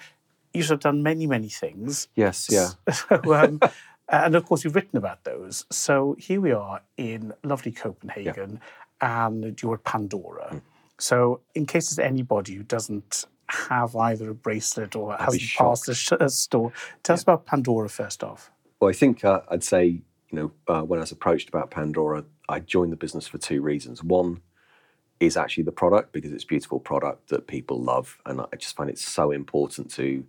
you've 0.54 0.66
sort 0.66 0.78
of 0.78 0.80
done 0.80 1.02
many, 1.02 1.26
many 1.26 1.48
things. 1.48 2.08
Yes, 2.16 2.48
yeah. 2.50 2.70
So, 2.92 3.34
um, 3.34 3.60
and 4.08 4.34
of 4.34 4.44
course, 4.44 4.64
you've 4.64 4.74
written 4.74 4.96
about 4.98 5.24
those. 5.24 5.64
So 5.70 6.16
here 6.18 6.40
we 6.40 6.52
are 6.52 6.82
in 6.96 7.32
lovely 7.44 7.72
Copenhagen, 7.72 8.60
and 9.00 9.60
you're 9.62 9.74
at 9.74 9.84
Pandora. 9.84 10.48
Hmm. 10.50 10.58
So, 10.98 11.40
in 11.54 11.66
case 11.66 11.90
there's 11.90 12.06
anybody 12.06 12.54
who 12.54 12.62
doesn't 12.62 13.26
have 13.48 13.96
either 13.96 14.30
a 14.30 14.34
bracelet 14.34 14.94
or 14.94 15.16
be 15.16 15.24
hasn't 15.24 15.50
passed 15.58 15.88
a, 15.88 15.94
sh- 15.94 16.12
a 16.20 16.28
store, 16.28 16.72
tell 17.02 17.14
us 17.14 17.22
about 17.22 17.46
Pandora 17.46 17.88
first 17.88 18.22
off. 18.22 18.50
Well, 18.80 18.90
I 18.90 18.92
think 18.92 19.24
uh, 19.24 19.40
I'd 19.48 19.64
say, 19.64 19.86
you 19.86 20.02
know, 20.30 20.52
uh, 20.68 20.82
when 20.82 20.98
I 21.00 21.02
was 21.02 21.12
approached 21.12 21.48
about 21.48 21.70
Pandora, 21.70 22.24
I 22.48 22.60
joined 22.60 22.92
the 22.92 22.96
business 22.96 23.26
for 23.26 23.38
two 23.38 23.62
reasons. 23.62 24.02
One 24.02 24.42
is 25.22 25.36
actually 25.36 25.62
the 25.62 25.72
product 25.72 26.12
because 26.12 26.32
it's 26.32 26.44
a 26.44 26.46
beautiful 26.46 26.80
product 26.80 27.28
that 27.28 27.46
people 27.46 27.80
love, 27.80 28.18
and 28.26 28.40
I 28.40 28.56
just 28.58 28.76
find 28.76 28.90
it 28.90 28.98
so 28.98 29.30
important 29.30 29.90
to 29.92 30.24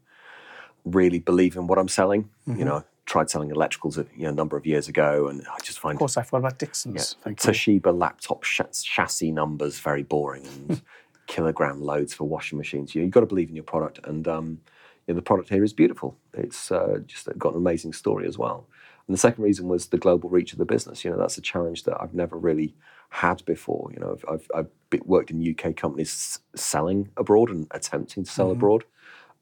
really 0.86 1.20
believe 1.20 1.56
in 1.56 1.68
what 1.68 1.80
I'm 1.80 1.88
selling. 1.88 2.30
You 2.46 2.66
know, 2.66 2.76
I 2.78 2.84
tried 3.06 3.30
selling 3.30 3.50
electricals 3.50 3.98
a 3.98 4.06
you 4.16 4.24
know, 4.24 4.30
a 4.30 4.34
number 4.34 4.56
of 4.56 4.66
years 4.66 4.88
ago, 4.88 5.28
and 5.28 5.42
I 5.48 5.58
just 5.64 5.80
find 5.80 5.96
Of 5.96 6.00
course, 6.00 6.16
I 6.16 6.24
forgot 6.24 6.38
about 6.38 6.60
Dixon's. 6.60 7.18
You. 7.26 7.32
Toshiba 7.34 7.98
laptop 7.98 8.44
ch- 8.44 8.62
chassis 8.84 9.32
numbers 9.32 9.80
very 9.80 10.04
boring 10.04 10.46
and 10.46 10.82
kilogram 11.28 11.82
loads 11.82 12.14
for 12.14 12.26
washing 12.26 12.58
machines. 12.58 12.94
You 12.94 13.02
know, 13.02 13.06
you've 13.06 13.14
got 13.14 13.22
to 13.22 13.26
believe 13.26 13.50
in 13.50 13.56
your 13.56 13.64
product, 13.64 14.00
and 14.04 14.28
um, 14.28 14.62
you 15.08 15.14
know, 15.14 15.16
the 15.16 15.24
product 15.24 15.50
here 15.50 15.64
is 15.64 15.74
beautiful. 15.74 16.16
It's 16.34 16.72
uh, 16.72 17.00
just 17.08 17.28
got 17.38 17.54
an 17.54 17.58
amazing 17.58 17.94
story 17.94 18.28
as 18.28 18.38
well. 18.38 18.68
And 19.08 19.14
the 19.14 19.20
second 19.20 19.44
reason 19.44 19.68
was 19.68 19.88
the 19.88 19.98
global 19.98 20.30
reach 20.30 20.54
of 20.54 20.60
the 20.60 20.66
business. 20.66 21.04
You 21.04 21.12
know, 21.12 21.18
that's 21.18 21.38
a 21.38 21.42
challenge 21.42 21.84
that 21.84 22.00
I've 22.00 22.14
never 22.14 22.38
really 22.38 22.76
had 23.14 23.46
before. 23.46 23.92
You 23.94 24.00
know, 24.00 24.18
I've, 24.18 24.26
I've, 24.34 24.52
I've 24.92 25.02
worked 25.06 25.30
in 25.30 25.48
UK 25.48 25.76
companies 25.76 26.40
selling 26.56 27.10
abroad 27.16 27.50
and 27.52 27.68
attempting 27.72 28.24
to 28.24 28.32
sell 28.32 28.50
abroad. 28.52 28.86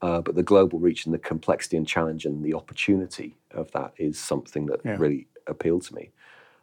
Uh, 0.01 0.19
but 0.19 0.35
the 0.35 0.43
global 0.43 0.77
reach 0.77 1.05
and 1.05 1.13
the 1.13 1.19
complexity 1.19 1.77
and 1.77 1.87
challenge 1.87 2.25
and 2.25 2.43
the 2.43 2.53
opportunity 2.53 3.37
of 3.51 3.71
that 3.71 3.93
is 3.97 4.19
something 4.19 4.65
that 4.65 4.81
Yeah. 4.83 4.97
really 4.99 5.27
appealed 5.47 5.83
to 5.83 5.95
me. 5.95 6.11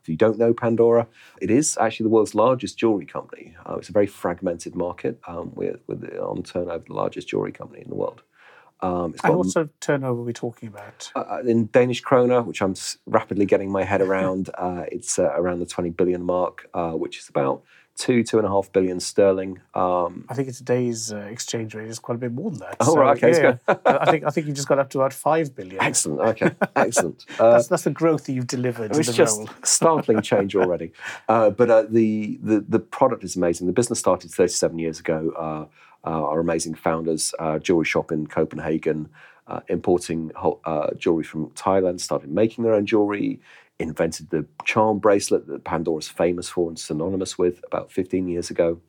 If 0.03 0.09
you 0.09 0.17
don't 0.17 0.39
know 0.39 0.53
Pandora, 0.53 1.07
it 1.41 1.51
is 1.51 1.79
actually 1.81 2.05
the 2.05 2.11
world's 2.11 2.35
largest 2.35 2.77
jewelry 2.79 3.07
company. 3.07 3.57
Uh, 3.65 3.77
it's 3.79 3.89
a 3.89 3.93
very 3.93 4.07
fragmented 4.07 4.75
market. 4.75 5.19
Um, 5.27 5.53
we're, 5.55 5.79
we're 5.87 6.21
on 6.21 6.43
turnover 6.43 6.85
the 6.87 6.93
largest 6.93 7.29
jewelry 7.29 7.53
company 7.53 7.81
in 7.83 7.89
the 7.89 7.97
world. 7.97 8.23
Um, 8.81 9.15
it's 9.15 9.25
And 9.25 9.37
what 9.37 9.47
sort 9.49 9.67
of 9.67 9.81
turnover 9.81 10.21
are 10.21 10.25
we 10.25 10.33
talking 10.33 10.69
about? 10.69 11.11
uh, 11.17 11.41
in 11.45 11.67
Danish 11.67 12.01
kroner, 12.01 12.43
which 12.43 12.63
I'm 12.63 12.75
rapidly 13.07 13.47
getting 13.47 13.71
my 13.71 13.85
head 13.85 14.01
around, 14.01 14.51
uh, 14.59 14.85
it's 14.91 15.19
uh, 15.19 15.33
around 15.35 15.61
the 15.61 15.67
20 15.67 15.91
billion 15.91 16.23
mark, 16.23 16.69
uh, 16.75 16.93
which 16.93 17.19
is 17.19 17.29
about 17.29 17.63
two, 17.97 18.23
two 18.23 18.39
and 18.39 18.47
a 18.47 18.49
half 18.49 18.71
billion 18.73 19.01
sterling. 19.01 19.61
Um, 19.75 20.25
I 20.29 20.35
think 20.35 20.47
in 20.47 20.55
today's 20.55 21.13
uh, 21.13 21.17
exchange 21.17 21.75
rate 21.75 21.89
is 21.89 21.99
quite 21.99 22.15
a 22.15 22.19
bit 22.19 22.31
more 22.33 22.49
than 22.53 22.61
that. 22.61 22.77
Oh, 22.79 22.95
right, 22.95 23.17
okay, 23.17 23.33
yeah, 23.43 23.57
yeah. 23.69 23.75
I 23.85 24.09
think 24.09 24.25
I 24.25 24.31
think 24.31 24.47
you 24.47 24.53
just 24.53 24.69
got 24.69 24.79
up 24.79 24.89
to 24.91 25.01
about 25.01 25.13
five 25.13 25.57
billion. 25.57 25.83
excellent. 25.83 26.21
Okay, 26.29 26.51
excellent. 26.77 27.25
Uh, 27.41 27.53
That's, 27.53 27.67
that's 27.67 27.83
the 27.83 27.91
growth 27.91 28.27
that 28.27 28.33
you've 28.35 28.47
delivered 28.47 28.95
it's 28.95 29.13
just 29.13 29.39
role. 29.39 29.49
startling 29.65 30.23
change 30.23 30.55
already. 30.55 30.93
Uh, 31.29 31.51
but 31.51 31.69
uh, 31.71 31.83
the, 31.89 32.39
the 32.43 32.65
the 32.69 32.79
product 32.79 33.25
is 33.25 33.35
amazing. 33.35 33.67
The 33.67 33.73
business 33.73 33.99
started 33.99 34.31
37 34.31 34.79
years 34.79 35.01
ago. 35.01 35.69
Uh, 36.05 36.25
our 36.25 36.41
amazing 36.41 36.75
founders, 36.75 37.35
uh, 37.39 37.59
jewelry 37.59 37.85
shop 37.85 38.13
in 38.13 38.27
Copenhagen, 38.27 39.09
uh, 39.49 39.61
importing 39.69 40.31
uh, 40.65 40.89
jewelry 40.97 41.25
from 41.25 41.51
Thailand, 41.51 42.01
started 42.01 42.31
making 42.31 42.65
their 42.65 42.75
own 42.75 42.87
jewelry, 42.87 43.41
invented 43.79 44.31
the 44.31 44.47
charm 44.65 44.99
bracelet 44.99 45.47
that 45.47 45.65
Pandora's 45.65 46.09
famous 46.09 46.49
for 46.49 46.69
and 46.69 46.79
synonymous 46.79 47.39
with 47.39 47.61
about 47.67 47.91
15 47.91 48.29
years 48.29 48.51
ago, 48.51 48.81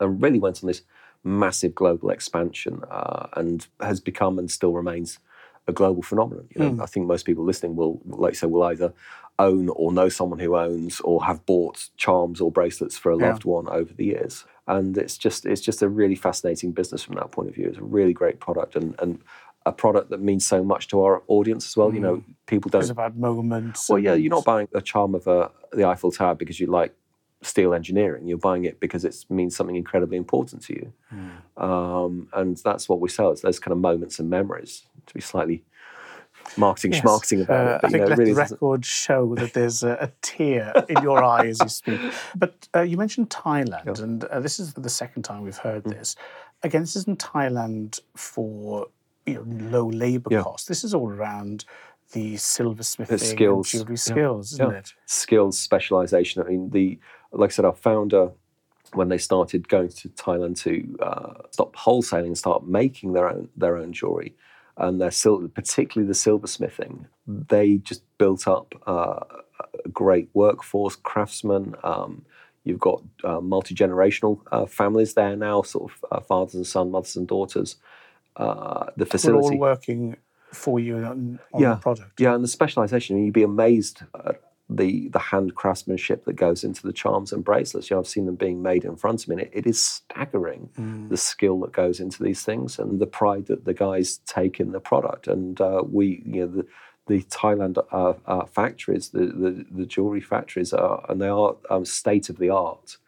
and 0.00 0.22
really 0.22 0.38
went 0.38 0.62
on 0.62 0.68
this 0.68 0.82
massive 1.24 1.74
global 1.74 2.10
expansion 2.10 2.82
uh, 2.90 3.26
and 3.34 3.66
has 3.80 4.00
become 4.00 4.38
and 4.38 4.50
still 4.50 4.72
remains 4.72 5.18
a 5.66 5.72
global 5.72 6.02
phenomenon. 6.02 6.46
You 6.54 6.62
know, 6.62 6.82
I 6.82 6.86
think 6.86 7.06
most 7.06 7.26
people 7.26 7.44
listening 7.44 7.76
will, 7.76 8.00
like 8.06 8.32
you 8.32 8.36
say, 8.36 8.46
will 8.46 8.62
either 8.62 8.92
own 9.38 9.68
or 9.68 9.92
know 9.92 10.08
someone 10.08 10.38
who 10.38 10.56
owns 10.56 11.00
or 11.00 11.24
have 11.24 11.44
bought 11.46 11.88
charms 11.96 12.40
or 12.40 12.50
bracelets 12.50 12.98
for 12.98 13.12
a 13.12 13.18
Yeah. 13.18 13.28
loved 13.30 13.44
one 13.44 13.68
over 13.68 13.92
the 13.94 14.04
years. 14.06 14.44
And 14.66 14.98
it's 14.98 15.16
just 15.16 15.46
it's 15.46 15.60
just 15.60 15.80
a 15.82 15.88
really 15.88 16.14
fascinating 16.16 16.72
business 16.72 17.02
from 17.02 17.14
that 17.16 17.30
point 17.30 17.48
of 17.48 17.54
view. 17.54 17.68
It's 17.68 17.78
a 17.78 17.82
really 17.82 18.12
great 18.12 18.40
product 18.40 18.76
and, 18.76 18.94
and 18.98 19.20
a 19.64 19.72
product 19.72 20.10
that 20.10 20.20
means 20.20 20.46
so 20.46 20.62
much 20.64 20.88
to 20.88 21.02
our 21.02 21.22
audience 21.28 21.66
as 21.66 21.76
well. 21.76 21.92
You 21.94 22.00
know, 22.00 22.22
people 22.46 22.68
don't 22.70 22.82
It's 22.82 22.90
about 22.90 23.16
moments. 23.16 23.88
well, 23.88 23.98
yeah, 23.98 24.14
you're 24.14 24.30
not 24.30 24.44
buying 24.44 24.68
a 24.74 24.80
charm 24.82 25.14
of 25.14 25.26
a, 25.26 25.50
the 25.72 25.84
Eiffel 25.84 26.10
Tower 26.10 26.34
because 26.34 26.58
you 26.60 26.66
like 26.66 26.94
steel 27.42 27.72
engineering. 27.74 28.26
You're 28.26 28.38
buying 28.38 28.64
it 28.64 28.80
because 28.80 29.04
it 29.04 29.14
means 29.30 29.54
something 29.54 29.76
incredibly 29.76 30.16
important 30.16 30.62
to 30.64 30.72
you. 30.74 30.92
Hmm. 31.10 31.62
Um, 31.62 32.28
and 32.32 32.56
that's 32.58 32.88
what 32.88 33.00
we 33.00 33.08
sell. 33.08 33.30
It's 33.30 33.42
those 33.42 33.58
kind 33.60 33.72
of 33.72 33.78
moments 33.78 34.18
and 34.18 34.28
memories 34.28 34.84
to 35.06 35.14
be 35.14 35.20
slightly 35.20 35.64
marketing 36.58 36.92
Yes. 36.92 37.02
schmarketing 37.02 37.42
about 37.42 37.66
Uh, 37.66 37.70
it. 37.70 37.74
I 37.74 37.78
But, 37.80 37.82
you 37.82 37.90
think 37.92 38.02
know, 38.02 38.08
let 38.08 38.18
really 38.18 38.32
the 38.34 38.40
doesn't- 38.40 38.54
record 38.56 38.84
show 38.84 39.34
that 39.36 39.52
there's 39.54 39.82
a, 39.82 39.92
a 40.00 40.12
tear 40.22 40.72
in 40.88 41.02
your 41.02 41.22
eye 41.22 41.46
as 41.46 41.60
you 41.60 41.68
speak. 41.68 42.00
But 42.36 42.68
uh, 42.74 42.80
you 42.82 42.96
mentioned 42.96 43.30
Thailand, 43.30 44.00
and 44.00 44.24
uh, 44.24 44.40
this 44.40 44.58
is 44.60 44.74
the 44.74 44.90
second 44.90 45.22
time 45.22 45.42
we've 45.42 45.56
heard 45.58 45.84
Mm. 45.84 45.90
this. 45.98 46.16
Again, 46.62 46.82
this 46.82 46.96
isn't 46.96 47.18
Thailand 47.20 48.00
for 48.16 48.88
you 49.26 49.34
know 49.34 49.44
low 49.78 49.88
labour 49.88 50.30
Yeah. 50.32 50.42
costs. 50.42 50.66
This 50.68 50.82
is 50.84 50.92
all 50.94 51.10
around 51.10 51.64
the 52.12 52.34
silversmithing 52.34 53.06
the 53.08 53.18
skills. 53.18 53.74
Yeah. 53.74 53.84
skills, 53.96 54.52
isn't 54.54 54.70
Yeah. 54.70 54.78
it? 54.78 54.94
skills 55.06 55.58
specialization. 55.58 56.42
I 56.42 56.48
mean, 56.48 56.70
the 56.70 56.98
like 57.32 57.50
I 57.50 57.52
said, 57.52 57.64
our 57.66 57.74
founder 57.74 58.32
when 58.94 59.08
they 59.10 59.18
started 59.18 59.68
going 59.68 59.90
to 59.90 60.08
Thailand 60.08 60.56
to 60.62 60.72
uh, 61.04 61.34
stop 61.50 61.76
wholesaling 61.76 62.28
and 62.28 62.38
start 62.38 62.66
making 62.66 63.12
their 63.12 63.28
own 63.28 63.48
their 63.56 63.76
own 63.76 63.92
jewelry, 63.92 64.34
and 64.78 65.00
their 65.00 65.10
sil- 65.12 65.48
particularly 65.54 66.06
the 66.08 66.14
silversmithing, 66.14 67.06
they 67.26 67.76
just 67.78 68.02
built 68.18 68.48
up 68.48 68.74
uh, 68.86 69.20
a 69.84 69.88
great 69.90 70.28
workforce, 70.34 70.96
craftsmen. 70.96 71.74
Um, 71.84 72.24
you've 72.64 72.78
got 72.80 73.02
uh, 73.24 73.40
multi 73.40 73.74
generational 73.74 74.40
uh, 74.52 74.66
families 74.66 75.14
there 75.14 75.36
now, 75.36 75.62
sort 75.62 75.90
of 75.92 76.04
uh, 76.10 76.20
fathers 76.20 76.54
and 76.54 76.66
sons, 76.66 76.90
mothers 76.92 77.16
and 77.16 77.26
daughters. 77.28 77.76
Uh, 78.36 78.86
the 78.96 79.04
We're 79.04 79.06
facility, 79.06 79.54
all 79.56 79.58
working 79.58 80.16
for 80.52 80.78
you 80.80 80.96
on, 80.98 81.38
on 81.52 81.60
Yeah. 81.60 81.74
the 81.74 81.80
product. 81.80 82.20
yeah, 82.20 82.34
and 82.34 82.42
the 82.44 82.48
specialization. 82.48 83.22
You'd 83.22 83.34
be 83.34 83.42
amazed 83.42 84.02
at 84.14 84.40
the 84.70 85.08
the 85.08 85.18
hand 85.18 85.54
craftsmanship 85.54 86.24
that 86.24 86.34
goes 86.34 86.64
into 86.64 86.82
the 86.82 86.92
charms 86.92 87.32
and 87.32 87.44
bracelets. 87.44 87.88
You 87.88 87.96
know, 87.96 88.00
I've 88.00 88.08
seen 88.08 88.26
them 88.26 88.36
being 88.36 88.62
made 88.62 88.84
in 88.84 88.96
front 88.96 89.22
of 89.22 89.28
me, 89.28 89.34
and 89.34 89.42
it, 89.42 89.50
it 89.52 89.66
is 89.66 89.82
staggering 89.82 90.70
the 91.08 91.16
skill 91.16 91.60
that 91.60 91.72
goes 91.72 92.00
into 92.00 92.22
these 92.22 92.42
things 92.42 92.78
and 92.78 93.00
the 93.00 93.06
pride 93.06 93.46
that 93.46 93.64
the 93.64 93.74
guys 93.74 94.18
take 94.26 94.60
in 94.60 94.72
the 94.72 94.80
product. 94.80 95.26
And 95.26 95.60
uh, 95.60 95.82
we, 95.90 96.22
you 96.24 96.46
know, 96.46 96.46
the 96.48 96.66
the 97.06 97.22
Thailand 97.24 97.78
uh, 97.90 98.12
uh, 98.26 98.44
factories, 98.44 99.08
the, 99.08 99.26
the 99.26 99.66
the 99.70 99.86
jewelry 99.86 100.20
factories 100.20 100.72
are, 100.72 101.04
and 101.08 101.20
they 101.20 101.28
are 101.28 101.56
um, 101.70 101.84
state 101.84 102.28
of 102.28 102.38
the 102.38 102.50
art 102.50 102.98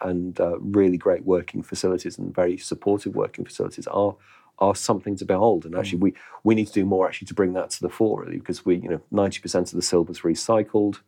and 0.00 0.40
uh, 0.40 0.58
really 0.60 0.96
great 0.96 1.24
working 1.24 1.62
facilities 1.62 2.18
and 2.18 2.34
very 2.34 2.56
supportive 2.56 3.14
working 3.14 3.44
facilities 3.44 3.86
are 3.86 4.16
are 4.58 4.74
something 4.74 5.16
to 5.16 5.24
behold. 5.24 5.66
And 5.66 5.76
actually, 5.76 5.98
we 5.98 6.14
we 6.44 6.54
need 6.54 6.66
to 6.66 6.72
do 6.72 6.84
more 6.84 7.06
actually 7.06 7.26
to 7.26 7.34
bring 7.34 7.52
that 7.54 7.70
to 7.70 7.80
the 7.80 7.88
fore, 7.88 8.22
really, 8.22 8.38
because 8.38 8.64
we 8.64 8.76
you 8.76 8.88
know 8.88 9.00
ninety 9.10 9.40
percent 9.40 9.68
of 9.72 9.76
the 9.76 9.82
silver 9.82 10.12
is 10.12 10.20
recycled. 10.20 11.00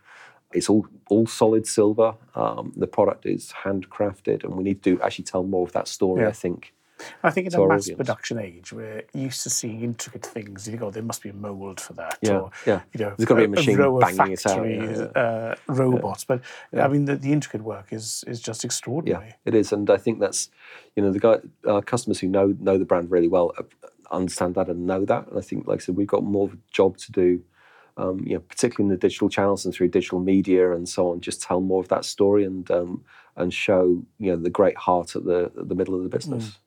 It's 0.53 0.69
all 0.69 0.87
all 1.09 1.27
solid 1.27 1.67
silver. 1.67 2.15
Um, 2.35 2.73
the 2.77 2.87
product 2.87 3.27
is 3.27 3.53
handcrafted, 3.65 4.45
and 4.45 4.55
we 4.55 4.65
need 4.65 4.83
to 4.85 5.01
actually 5.03 5.25
tell 5.25 5.43
more 5.43 5.67
of 5.67 5.73
that 5.73 5.89
story. 5.89 6.23
Yeah. 6.23 6.29
I 6.29 6.33
think. 6.33 6.75
I 7.23 7.31
think 7.31 7.47
in 7.47 7.53
to 7.53 7.63
a 7.63 7.69
mass 7.69 7.85
audience. 7.85 7.97
production 7.99 8.39
age, 8.39 8.73
we're 8.73 9.05
used 9.15 9.43
to 9.43 9.51
seeing 9.51 9.83
intricate 9.83 10.25
things. 10.25 10.67
You 10.67 10.73
think, 10.73 10.83
oh, 10.83 10.91
there 10.91 11.03
must 11.03 11.23
be 11.23 11.29
a 11.29 11.33
mould 11.33 11.81
for 11.81 11.93
that. 11.95 12.19
Yeah, 12.23 12.39
or, 12.39 12.51
yeah. 12.67 12.83
You 12.93 13.05
know, 13.05 13.15
There's 13.17 13.29
gotta 13.29 13.41
be 13.41 13.45
a 13.45 13.49
machine 13.49 13.79
row 13.79 13.97
of 13.97 14.17
banging 14.17 14.33
it 14.33 14.47
out, 14.47 14.65
yeah. 14.65 15.21
Uh, 15.21 15.55
robots. 15.67 16.25
But 16.25 16.43
I 16.73 16.89
mean, 16.89 17.05
the, 17.05 17.17
the 17.17 17.33
intricate 17.33 17.63
work 17.63 17.93
is 17.93 18.25
is 18.27 18.41
just 18.41 18.65
extraordinary. 18.65 19.27
Yeah, 19.29 19.35
it 19.45 19.55
is, 19.55 19.73
and 19.73 19.89
I 19.91 19.97
think 19.97 20.21
that's 20.21 20.51
you 20.97 21.03
know 21.03 21.13
the 21.13 21.21
guy 21.21 21.39
uh, 21.69 21.81
customers 21.81 22.21
who 22.21 22.29
know 22.29 22.55
know 22.59 22.79
the 22.79 22.85
brand 22.85 23.11
really 23.11 23.29
well 23.29 23.53
uh, 23.59 23.63
understand 24.11 24.55
that 24.57 24.69
and 24.69 24.87
know 24.87 25.05
that, 25.05 25.29
and 25.29 25.39
I 25.39 25.43
think 25.43 25.67
like 25.67 25.81
I 25.81 25.85
said, 25.85 25.97
we've 25.97 26.07
got 26.07 26.25
more 26.25 26.47
of 26.47 26.55
a 26.55 26.59
job 26.73 26.97
to 26.99 27.13
do. 27.13 27.43
Um, 27.97 28.23
you 28.25 28.35
know, 28.35 28.41
particularly 28.41 28.87
in 28.87 28.91
the 28.91 28.97
digital 28.97 29.29
channels 29.29 29.65
and 29.65 29.75
through 29.75 29.89
digital 29.89 30.21
media 30.21 30.71
and 30.73 30.89
so 30.89 31.11
on, 31.11 31.21
just 31.21 31.43
tell 31.43 31.61
more 31.61 31.83
of 31.83 31.89
that 31.89 32.05
story 32.05 32.45
and 32.45 32.71
um, 32.71 33.05
and 33.35 33.53
show 33.53 34.05
you 34.19 34.31
know 34.31 34.37
the 34.37 34.51
great 34.51 34.77
heart 34.77 35.17
at 35.17 35.25
the 35.25 35.51
at 35.59 35.69
the 35.69 35.75
middle 35.75 35.97
of 35.97 36.05
the 36.05 36.09
business. 36.09 36.59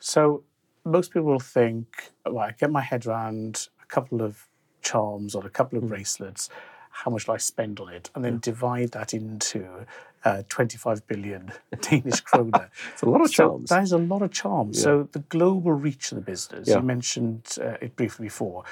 So 0.00 0.44
most 0.84 1.12
people 1.12 1.28
will 1.28 1.40
think, 1.40 2.10
well, 2.24 2.38
I 2.38 2.52
get 2.52 2.70
my 2.70 2.80
head 2.80 3.06
around 3.06 3.68
a 3.82 3.86
couple 3.86 4.22
of 4.22 4.46
charms 4.82 5.34
or 5.34 5.44
a 5.46 5.50
couple 5.50 5.78
of 5.78 5.84
Mm. 5.84 5.88
bracelets. 5.88 6.48
How 6.90 7.10
much 7.10 7.26
do 7.26 7.32
I 7.32 7.36
spend 7.36 7.78
on 7.80 7.88
it? 7.90 8.10
And 8.14 8.24
then 8.24 8.38
divide 8.40 8.92
that 8.92 9.14
into 9.14 9.86
uh, 10.24 10.42
25 10.48 11.06
billion 11.06 11.52
Danish 11.80 12.20
kroner. 12.22 12.70
It's 12.92 13.02
a 13.02 13.08
lot 13.08 13.20
of 13.20 13.28
So 13.30 13.34
charms. 13.48 13.68
that 13.70 13.82
is 13.84 13.92
a 13.92 13.98
lot 13.98 14.22
of 14.22 14.32
charms. 14.32 14.80
So 14.82 15.08
the 15.12 15.20
global 15.20 15.72
reach 15.72 16.10
of 16.12 16.16
the 16.16 16.22
business, 16.22 16.68
Yeah. 16.68 16.76
Mm. 16.76 16.80
you 16.80 16.86
mentioned 16.86 17.56
uh, 17.60 17.76
it 17.80 17.94
briefly 17.96 18.26
before. 18.26 18.64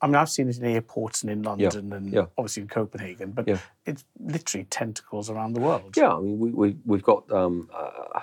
I 0.00 0.06
mean, 0.08 0.16
I've 0.16 0.28
seen 0.30 0.48
it 0.48 0.58
in 0.58 0.64
airports 0.64 1.22
and 1.22 1.30
in 1.30 1.42
London 1.44 1.92
and 1.92 2.12
yeah. 2.12 2.26
obviously 2.36 2.62
in 2.62 2.68
Copenhagen, 2.68 3.30
but 3.30 3.46
Yeah. 3.46 3.58
it's 3.86 4.04
literally 4.18 4.64
tentacles 4.64 5.30
around 5.30 5.52
the 5.52 5.60
world. 5.60 5.96
Yeah, 5.96 6.16
I 6.16 6.20
mean, 6.20 6.38
we, 6.40 6.50
we, 6.50 6.76
we've 6.84 7.04
got, 7.04 7.30
um, 7.30 7.70
uh, 7.72 8.20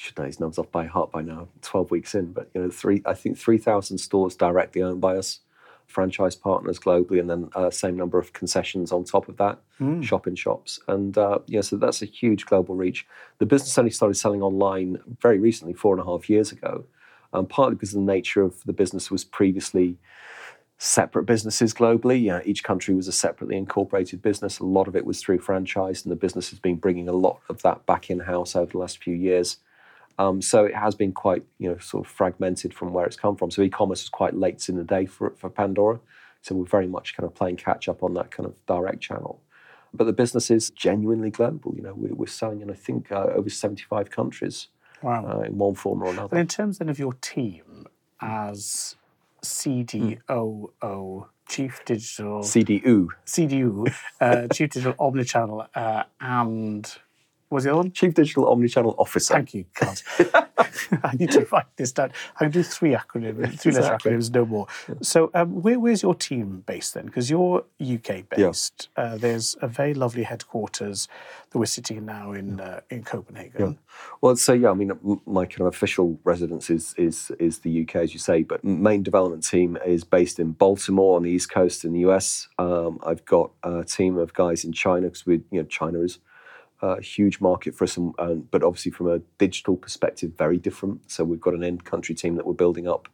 should 0.00 0.16
know 0.16 0.24
these 0.24 0.40
numbers 0.40 0.58
off 0.58 0.72
by 0.72 0.86
heart 0.86 1.12
by 1.12 1.20
now, 1.20 1.46
12 1.60 1.90
weeks 1.90 2.14
in, 2.14 2.32
but, 2.32 2.48
you 2.54 2.62
know, 2.62 2.70
three, 2.70 3.02
I 3.04 3.12
think 3.12 3.36
3,000 3.36 3.98
stores 3.98 4.34
directly 4.34 4.80
owned 4.82 4.98
by 5.00 5.16
us, 5.16 5.40
franchise 5.86 6.34
partners 6.34 6.78
globally, 6.78 7.20
and 7.20 7.28
then 7.28 7.50
uh, 7.54 7.68
same 7.68 7.98
number 7.98 8.18
of 8.18 8.32
concessions 8.32 8.92
on 8.92 9.04
top 9.04 9.28
of 9.28 9.36
that, 9.36 9.58
shop 10.02 10.26
in 10.26 10.34
shops. 10.36 10.80
And, 10.88 11.18
uh, 11.18 11.40
yeah, 11.46 11.60
so 11.60 11.76
that's 11.76 12.00
a 12.00 12.06
huge 12.06 12.46
global 12.46 12.74
reach. 12.74 13.06
The 13.38 13.46
business 13.46 13.76
only 13.76 13.90
started 13.90 14.14
selling 14.14 14.40
online 14.40 14.98
very 15.20 15.38
recently, 15.38 15.74
four 15.74 15.94
and 15.94 16.02
a 16.02 16.06
half 16.06 16.30
years 16.30 16.50
ago, 16.50 16.84
um, 17.34 17.44
partly 17.44 17.74
because 17.74 17.92
the 17.92 18.00
nature 18.00 18.40
of 18.40 18.64
the 18.64 18.72
business 18.72 19.10
was 19.10 19.22
previously 19.22 19.98
separate 20.78 21.24
businesses 21.24 21.74
globally. 21.74 22.22
You 22.22 22.30
know, 22.30 22.42
each 22.46 22.64
country 22.64 22.94
was 22.94 23.06
a 23.06 23.12
separately 23.12 23.58
incorporated 23.58 24.22
business. 24.22 24.60
A 24.60 24.64
lot 24.64 24.88
of 24.88 24.96
it 24.96 25.04
was 25.04 25.20
through 25.20 25.40
franchise, 25.40 26.04
and 26.04 26.10
the 26.10 26.16
business 26.16 26.48
has 26.48 26.58
been 26.58 26.76
bringing 26.76 27.06
a 27.06 27.12
lot 27.12 27.40
of 27.50 27.60
that 27.62 27.84
back 27.84 28.08
in 28.08 28.20
house 28.20 28.56
over 28.56 28.72
the 28.72 28.78
last 28.78 29.02
few 29.02 29.14
years. 29.14 29.58
Um, 30.20 30.42
so 30.42 30.64
it 30.66 30.74
has 30.74 30.94
been 30.94 31.12
quite, 31.12 31.44
you 31.58 31.68
know, 31.70 31.78
sort 31.78 32.04
of 32.06 32.12
fragmented 32.12 32.74
from 32.74 32.92
where 32.92 33.06
it's 33.06 33.16
come 33.16 33.36
from. 33.36 33.50
So 33.50 33.62
e-commerce 33.62 34.02
was 34.02 34.10
quite 34.10 34.34
late 34.36 34.68
in 34.68 34.76
the 34.76 34.84
day 34.84 35.06
for 35.06 35.30
for 35.40 35.48
Pandora. 35.48 35.98
So 36.42 36.54
we're 36.54 36.66
very 36.78 36.86
much 36.96 37.16
kind 37.16 37.26
of 37.28 37.34
playing 37.34 37.56
catch 37.56 37.88
up 37.88 38.02
on 38.02 38.12
that 38.14 38.30
kind 38.30 38.46
of 38.46 38.54
direct 38.66 39.00
channel. 39.00 39.40
But 39.94 40.04
the 40.04 40.12
business 40.12 40.50
is 40.50 40.70
genuinely 40.70 41.30
global. 41.30 41.74
You 41.76 41.82
know, 41.82 41.94
we're, 41.96 42.14
we're 42.14 42.26
selling 42.40 42.60
in 42.60 42.70
I 42.70 42.74
think 42.86 43.10
uh, 43.10 43.28
over 43.38 43.50
seventy-five 43.50 44.10
countries 44.10 44.68
Wow. 45.02 45.24
uh, 45.26 45.40
in 45.48 45.56
one 45.56 45.74
form 45.74 46.02
or 46.02 46.10
another. 46.10 46.28
But 46.28 46.40
in 46.40 46.46
terms 46.48 46.78
then 46.78 46.90
of 46.90 46.98
your 46.98 47.14
team 47.14 47.86
as 48.20 48.96
CDOO, 49.42 51.26
Chief 51.48 51.82
Digital, 51.86 52.40
CDU, 52.42 53.08
CDU, 53.26 53.94
uh, 54.20 54.48
Chief 54.48 54.68
Digital 54.70 54.94
Omnichannel, 54.94 55.66
uh, 55.74 56.04
and 56.20 56.84
was 57.56 57.64
the 57.64 57.70
other 57.70 57.78
one? 57.78 57.92
Chief 57.92 58.14
Digital 58.14 58.44
Omnichannel 58.44 58.94
Officer. 58.98 59.34
Thank 59.34 59.54
you, 59.54 59.64
God. 59.78 60.00
I 61.02 61.14
need 61.14 61.30
to 61.32 61.46
write 61.50 61.66
this 61.76 61.92
down. 61.92 62.12
I 62.36 62.44
can 62.44 62.50
do 62.52 62.62
three 62.62 62.90
acronyms, 62.90 63.58
three 63.58 63.72
letter 63.72 63.94
Exactly. 63.94 64.12
acronyms, 64.12 64.34
no 64.34 64.46
more. 64.46 64.66
So, 65.02 65.30
um, 65.34 65.62
where, 65.62 65.78
where's 65.78 66.02
your 66.02 66.14
team 66.14 66.62
based 66.66 66.94
then? 66.94 67.06
Because 67.06 67.30
you're 67.30 67.64
UK 67.80 68.28
based. 68.28 68.88
Uh, 68.96 69.16
there's 69.16 69.56
a 69.60 69.68
very 69.68 69.94
lovely 69.94 70.22
headquarters 70.22 71.08
that 71.50 71.58
we're 71.58 71.66
sitting 71.66 71.96
in 71.96 72.06
now 72.06 72.32
in 72.32 72.60
uh, 72.60 72.80
in 72.90 73.02
Copenhagen. 73.02 73.78
Well, 74.20 74.36
so 74.36 74.52
yeah, 74.52 74.70
I 74.70 74.74
mean, 74.74 74.92
my 75.26 75.46
kind 75.46 75.62
of 75.62 75.66
official 75.66 76.18
residence 76.24 76.70
is 76.70 76.94
is 76.96 77.32
is 77.38 77.60
the 77.60 77.82
UK, 77.82 77.96
as 77.96 78.12
you 78.12 78.20
say, 78.20 78.42
but 78.42 78.62
main 78.62 79.02
development 79.02 79.46
team 79.46 79.76
is 79.84 80.04
based 80.04 80.38
in 80.38 80.52
Baltimore 80.52 81.16
on 81.16 81.24
the 81.24 81.30
East 81.30 81.50
Coast 81.50 81.84
in 81.84 81.92
the 81.92 82.00
US. 82.00 82.48
Um, 82.58 83.00
I've 83.04 83.24
got 83.24 83.50
a 83.62 83.84
team 83.84 84.18
of 84.18 84.34
guys 84.34 84.64
in 84.64 84.72
China 84.72 85.08
because 85.08 85.26
we, 85.26 85.42
you 85.50 85.60
know, 85.60 85.64
China 85.64 86.00
is 86.00 86.18
a 86.82 87.00
huge 87.00 87.40
market 87.40 87.74
for 87.74 87.84
us, 87.84 87.96
and, 87.96 88.14
um, 88.18 88.48
but 88.50 88.62
obviously 88.62 88.92
from 88.92 89.08
a 89.08 89.20
digital 89.38 89.76
perspective, 89.76 90.32
very 90.38 90.58
different. 90.58 91.10
So 91.10 91.24
we've 91.24 91.40
got 91.40 91.54
an 91.54 91.62
in-country 91.62 92.14
team 92.14 92.36
that 92.36 92.46
we're 92.46 92.54
building 92.54 92.88
up 92.88 93.08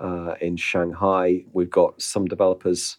uh, 0.00 0.34
in 0.40 0.56
Shanghai. 0.56 1.44
We've 1.52 1.70
got 1.70 2.02
some 2.02 2.26
developers 2.26 2.98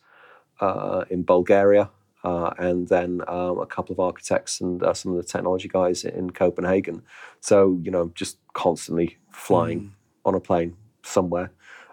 uh, 0.59 1.05
in 1.09 1.23
Bulgaria. 1.23 1.89
uh, 2.25 2.51
and 2.57 2.87
then 2.87 3.21
um, 3.27 3.59
a 3.59 3.67
couple 3.67 3.93
of 3.93 3.99
architects 3.99 4.59
and 4.59 4.81
uh, 4.81 4.93
some 4.93 5.11
of 5.11 5.17
the 5.17 5.23
technology 5.23 5.67
guys 5.67 6.03
in 6.03 6.31
Copenhagen. 6.31 7.03
So 7.39 7.79
you 7.83 7.91
know, 7.91 8.11
just 8.15 8.39
constantly 8.53 9.17
flying 9.29 9.93
on 10.25 10.33
a 10.33 10.39
plane 10.39 10.75
somewhere. 11.03 11.51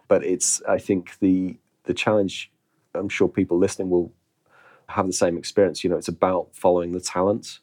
But 0.08 0.24
it's 0.24 0.62
I 0.66 0.78
think 0.78 1.18
the 1.20 1.58
the 1.84 1.92
challenge. 1.94 2.50
I'm 2.94 3.10
sure 3.10 3.28
people 3.28 3.58
listening 3.58 3.90
will 3.90 4.12
have 4.88 5.06
the 5.06 5.12
same 5.12 5.36
experience. 5.36 5.84
You 5.84 5.90
know, 5.90 5.96
it's 5.96 6.08
about 6.08 6.48
following 6.54 6.92
the 6.92 7.00
talent 7.00 7.58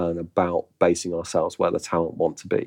and 0.00 0.18
about 0.18 0.62
basing 0.78 1.12
ourselves 1.14 1.58
where 1.58 1.72
the 1.76 1.84
talent 1.90 2.14
want 2.22 2.36
to 2.42 2.46
be. 2.58 2.64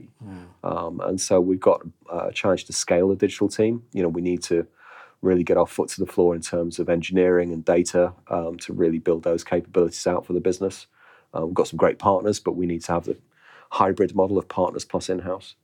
Um, 0.63 0.93
and 1.07 1.17
so 1.27 1.33
we've 1.49 1.67
got 1.71 1.81
a 2.11 2.31
challenge 2.39 2.63
to 2.65 2.73
scale 2.73 3.07
the 3.09 3.15
digital 3.25 3.49
team. 3.49 3.73
You 3.95 4.01
know, 4.03 4.09
we 4.17 4.21
need 4.21 4.41
to 4.43 4.57
really 5.21 5.43
get 5.43 5.57
our 5.57 5.67
foot 5.75 5.89
to 5.89 5.99
the 6.03 6.11
floor 6.13 6.35
in 6.35 6.41
terms 6.41 6.79
of 6.79 6.89
engineering 6.89 7.53
and 7.53 7.63
data 7.65 8.13
um, 8.35 8.57
to 8.57 8.73
really 8.73 8.99
build 8.99 9.23
those 9.23 9.43
capabilities 9.43 10.07
out 10.07 10.25
for 10.25 10.33
the 10.33 10.45
business. 10.49 10.87
Uh, 11.33 11.45
we've 11.45 11.59
got 11.61 11.67
some 11.67 11.77
great 11.77 11.99
partners, 11.99 12.39
but 12.39 12.55
we 12.55 12.65
need 12.65 12.83
to 12.83 12.91
have 12.91 13.05
the 13.05 13.17
hybrid 13.71 14.15
model 14.15 14.37
of 14.37 14.47
partners 14.47 14.85
plus 14.85 15.09
in-house. 15.09 15.55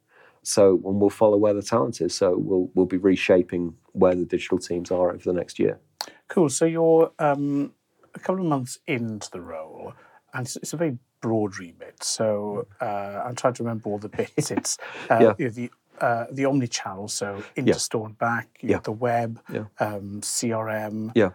So, 0.43 0.73
and 0.85 0.99
we'll 0.99 1.09
follow 1.09 1.37
where 1.37 1.55
the 1.55 1.63
talent 1.63 2.01
is. 2.01 2.13
So 2.13 2.37
we'll 2.37 2.69
we'll 2.75 2.85
be 2.85 2.97
reshaping 2.97 3.63
where 3.93 4.15
the 4.15 4.25
digital 4.25 4.59
teams 4.59 4.91
are 4.91 5.09
over 5.13 5.23
the 5.31 5.33
next 5.33 5.57
year. 5.57 5.79
Cool. 6.27 6.49
So 6.49 6.65
you're 6.65 7.11
um, 7.17 7.73
a 8.13 8.19
couple 8.19 8.41
of 8.41 8.47
months 8.47 8.77
into 8.85 9.31
the 9.31 9.41
role, 9.41 9.93
and 10.33 10.45
it's, 10.45 10.55
it's 10.57 10.73
a 10.73 10.77
very 10.77 10.97
broad 11.21 11.57
remit. 11.59 12.03
So 12.03 12.67
uh, 12.81 13.23
I'm 13.25 13.35
trying 13.35 13.53
to 13.55 13.63
remember 13.63 13.89
all 13.89 13.97
the 13.99 14.09
bits. 14.17 14.51
It's 14.51 14.77
uh, 15.09 15.33
Yeah. 15.37 15.49
the 15.49 15.71
uh, 16.01 16.25
the 16.29 16.43
omni-channel, 16.43 17.07
so 17.07 17.41
into 17.55 17.71
Yeah. 17.71 17.77
store 17.77 18.05
and 18.07 18.17
back, 18.17 18.49
Yeah. 18.61 18.79
the 18.79 18.91
web, 18.91 19.39
um, 19.79 20.19
CRM. 20.21 21.11
Yeah. 21.15 21.29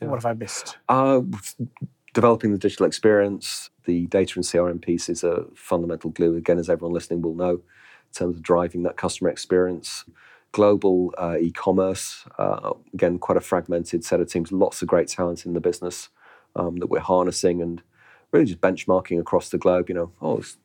What 0.00 0.16
have 0.16 0.26
I 0.26 0.32
missed? 0.32 0.78
Uh, 0.88 1.20
developing 2.12 2.50
the 2.50 2.58
digital 2.58 2.86
experience, 2.86 3.70
the 3.84 4.06
data 4.06 4.32
and 4.36 4.44
CRM 4.44 4.80
piece 4.82 5.08
is 5.08 5.22
a 5.22 5.44
fundamental 5.54 6.10
glue. 6.10 6.34
Again, 6.36 6.58
as 6.58 6.68
everyone 6.68 6.92
listening 6.92 7.22
will 7.22 7.36
know, 7.36 7.50
in 7.52 8.12
terms 8.12 8.36
of 8.36 8.42
driving 8.42 8.82
that 8.82 8.96
customer 8.96 9.30
experience. 9.30 10.04
Global 10.52 11.14
uh, 11.16 11.36
e-commerce, 11.38 12.24
uh, 12.36 12.72
again, 12.92 13.20
quite 13.20 13.38
a 13.38 13.40
fragmented 13.40 14.04
set 14.04 14.18
of 14.18 14.28
teams. 14.28 14.50
Lots 14.50 14.82
of 14.82 14.88
great 14.88 15.06
talent 15.06 15.46
in 15.46 15.52
the 15.52 15.60
business 15.60 16.08
um, 16.56 16.78
that 16.78 16.88
we're 16.88 16.98
harnessing 16.98 17.62
and 17.62 17.80
really 18.32 18.46
just 18.46 18.60
benchmarking 18.60 19.20
across 19.20 19.50
the 19.50 19.58
globe. 19.58 19.88
You 19.88 19.94
know, 19.94 20.12
oh, 20.20 20.38
it's 20.38 20.56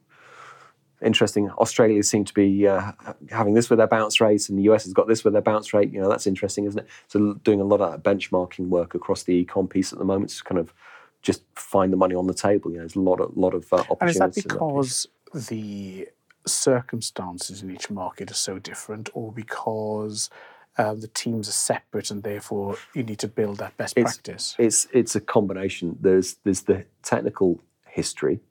interesting. 1.02 1.50
Australia 1.52 2.02
seem 2.04 2.26
to 2.26 2.34
be 2.34 2.68
uh, 2.68 2.92
having 3.30 3.54
this 3.54 3.70
with 3.70 3.78
their 3.78 3.88
bounce 3.88 4.20
rate, 4.22 4.50
and 4.50 4.58
the 4.58 4.64
US 4.64 4.84
has 4.84 4.94
got 4.94 5.08
this 5.08 5.24
with 5.24 5.34
their 5.34 5.42
bounce 5.42 5.74
rate. 5.74 5.92
You 5.92 6.02
know, 6.02 6.10
that's 6.10 6.28
interesting, 6.28 6.66
isn't 6.66 6.80
it? 6.80 6.88
So 7.08 7.36
doing 7.44 7.62
a 7.62 7.64
lot 7.64 7.82
of 7.82 7.92
that 7.92 8.04
benchmarking 8.04 8.68
work 8.68 8.96
across 8.96 9.24
the 9.24 9.34
e-com 9.34 9.68
piece 9.68 9.94
at 9.94 10.00
the 10.00 10.06
moment 10.06 10.32
to 10.32 10.44
kind 10.44 10.60
of 10.60 10.74
just 11.22 11.44
find 11.56 11.92
the 11.92 11.98
money 11.98 12.16
on 12.16 12.28
the 12.28 12.34
table. 12.34 12.72
You 12.72 12.78
know, 12.78 12.84
there's 12.84 12.96
a 12.96 13.02
lot 13.02 13.20
of 13.20 13.36
lot 13.36 13.54
of 13.54 13.72
uh, 13.74 13.84
And 14.02 14.10
is 14.10 14.18
that 14.18 14.36
because 14.36 15.08
the 15.34 16.08
circumstances 16.48 17.64
in 17.64 17.72
each 17.72 17.90
market 17.90 18.32
are 18.32 18.36
so 18.36 18.60
different, 18.60 19.10
or 19.14 19.32
because 19.32 20.30
um, 20.78 21.00
the 21.02 21.08
teams 21.08 21.48
are 21.48 21.54
separate 21.54 22.12
and 22.12 22.24
therefore 22.24 22.78
you 22.94 23.04
need 23.04 23.20
to 23.20 23.28
build 23.28 23.58
that 23.58 23.78
best 23.78 23.98
It's- 23.98 24.16
practice? 24.18 24.56
It's 24.60 24.88
it's 24.94 25.16
a 25.16 25.22
combination. 25.22 25.98
There's 26.02 26.36
there's 26.44 26.64
the 26.64 26.86
technical 27.04 27.62
history 27.88 28.42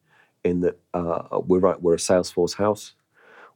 in 0.42 0.60
that 0.60 0.78
uh, 0.92 1.40
we're 1.46 1.58
right. 1.58 1.80
We're 1.80 1.94
a 1.94 1.98
Salesforce 1.98 2.56
house 2.56 2.92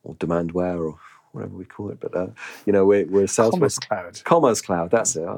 or 0.02 0.14
Demandware 0.16 0.78
or 0.80 0.98
whatever 1.32 1.54
we 1.56 1.64
call 1.64 1.90
it, 1.90 2.00
but 2.00 2.16
uh, 2.16 2.28
you 2.66 2.72
know 2.72 2.84
we're 2.86 3.06
we're 3.06 3.24
a 3.24 3.26
Salesforce 3.26 3.52
Commerce 3.52 3.78
Cloud. 3.78 4.24
Commerce 4.24 4.60
Cloud. 4.60 4.90
That's 4.90 5.16
it. 5.16 5.28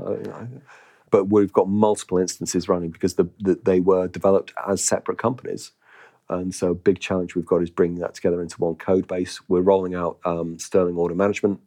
But 1.10 1.24
we've 1.24 1.52
got 1.52 1.68
multiple 1.68 2.18
instances 2.18 2.68
running 2.68 2.90
because 2.90 3.14
the, 3.14 3.28
the, 3.40 3.58
they 3.64 3.80
were 3.80 4.06
developed 4.06 4.52
as 4.68 4.84
separate 4.84 5.18
companies. 5.18 5.72
And 6.28 6.54
so, 6.54 6.70
a 6.70 6.74
big 6.76 7.00
challenge 7.00 7.34
we've 7.34 7.44
got 7.44 7.62
is 7.62 7.70
bringing 7.70 7.98
that 7.98 8.14
together 8.14 8.40
into 8.40 8.56
one 8.58 8.76
code 8.76 9.08
base. 9.08 9.40
We're 9.48 9.62
rolling 9.62 9.96
out 9.96 10.18
um, 10.24 10.60
Sterling 10.60 10.94
Order 10.94 11.16
Management, 11.16 11.58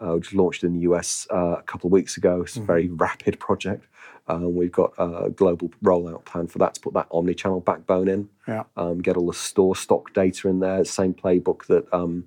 uh, 0.00 0.14
which 0.14 0.34
launched 0.34 0.64
in 0.64 0.72
the 0.74 0.80
US 0.80 1.26
uh, 1.32 1.56
a 1.58 1.62
couple 1.62 1.88
of 1.88 1.92
weeks 1.92 2.16
ago. 2.16 2.42
It's 2.42 2.56
a 2.56 2.60
very 2.60 2.88
rapid 2.88 3.38
project. 3.40 3.86
Um, 4.26 4.54
we've 4.54 4.72
got 4.72 4.92
a 4.98 5.30
global 5.30 5.70
rollout 5.82 6.24
plan 6.24 6.46
for 6.46 6.58
that 6.58 6.74
to 6.74 6.80
put 6.80 6.94
that 6.94 7.06
omni-channel 7.10 7.60
backbone 7.60 8.08
in, 8.08 8.28
Yeah. 8.48 8.64
um, 8.76 9.00
get 9.02 9.16
all 9.18 9.26
the 9.26 9.34
store 9.34 9.76
stock 9.76 10.14
data 10.14 10.48
in 10.48 10.60
there. 10.60 10.84
Same 10.84 11.12
playbook 11.12 11.66
that 11.66 11.92
um, 11.92 12.24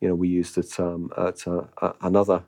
you 0.00 0.08
know 0.08 0.14
we 0.14 0.28
used 0.28 0.56
at, 0.58 0.80
um, 0.80 1.10
at 1.18 1.46
uh, 1.46 1.64
uh, 1.82 1.92
another 2.00 2.44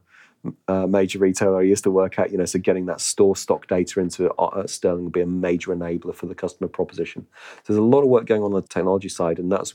uh, 0.69 0.87
major 0.87 1.19
retailer 1.19 1.59
I 1.59 1.63
used 1.63 1.85
to 1.85 1.91
work 1.91 2.19
at. 2.19 2.31
You 2.33 2.39
know, 2.39 2.47
so 2.47 2.59
getting 2.59 2.87
that 2.87 3.01
store 3.03 3.37
stock 3.37 3.67
data 3.67 4.01
into 4.01 4.33
uh, 4.35 4.67
Sterling 4.67 5.05
will 5.05 5.11
be 5.11 5.21
a 5.21 5.27
major 5.27 5.75
enabler 5.75 6.15
for 6.15 6.27
the 6.27 6.35
customer 6.35 6.69
proposition. 6.69 7.27
So 7.65 7.73
there's 7.75 7.79
a 7.79 7.83
lot 7.83 8.03
of 8.03 8.09
work 8.09 8.25
going 8.27 8.43
on 8.43 8.55
on 8.55 8.61
the 8.63 8.67
technology 8.67 9.11
side, 9.11 9.39
and 9.39 9.53
that's 9.53 9.75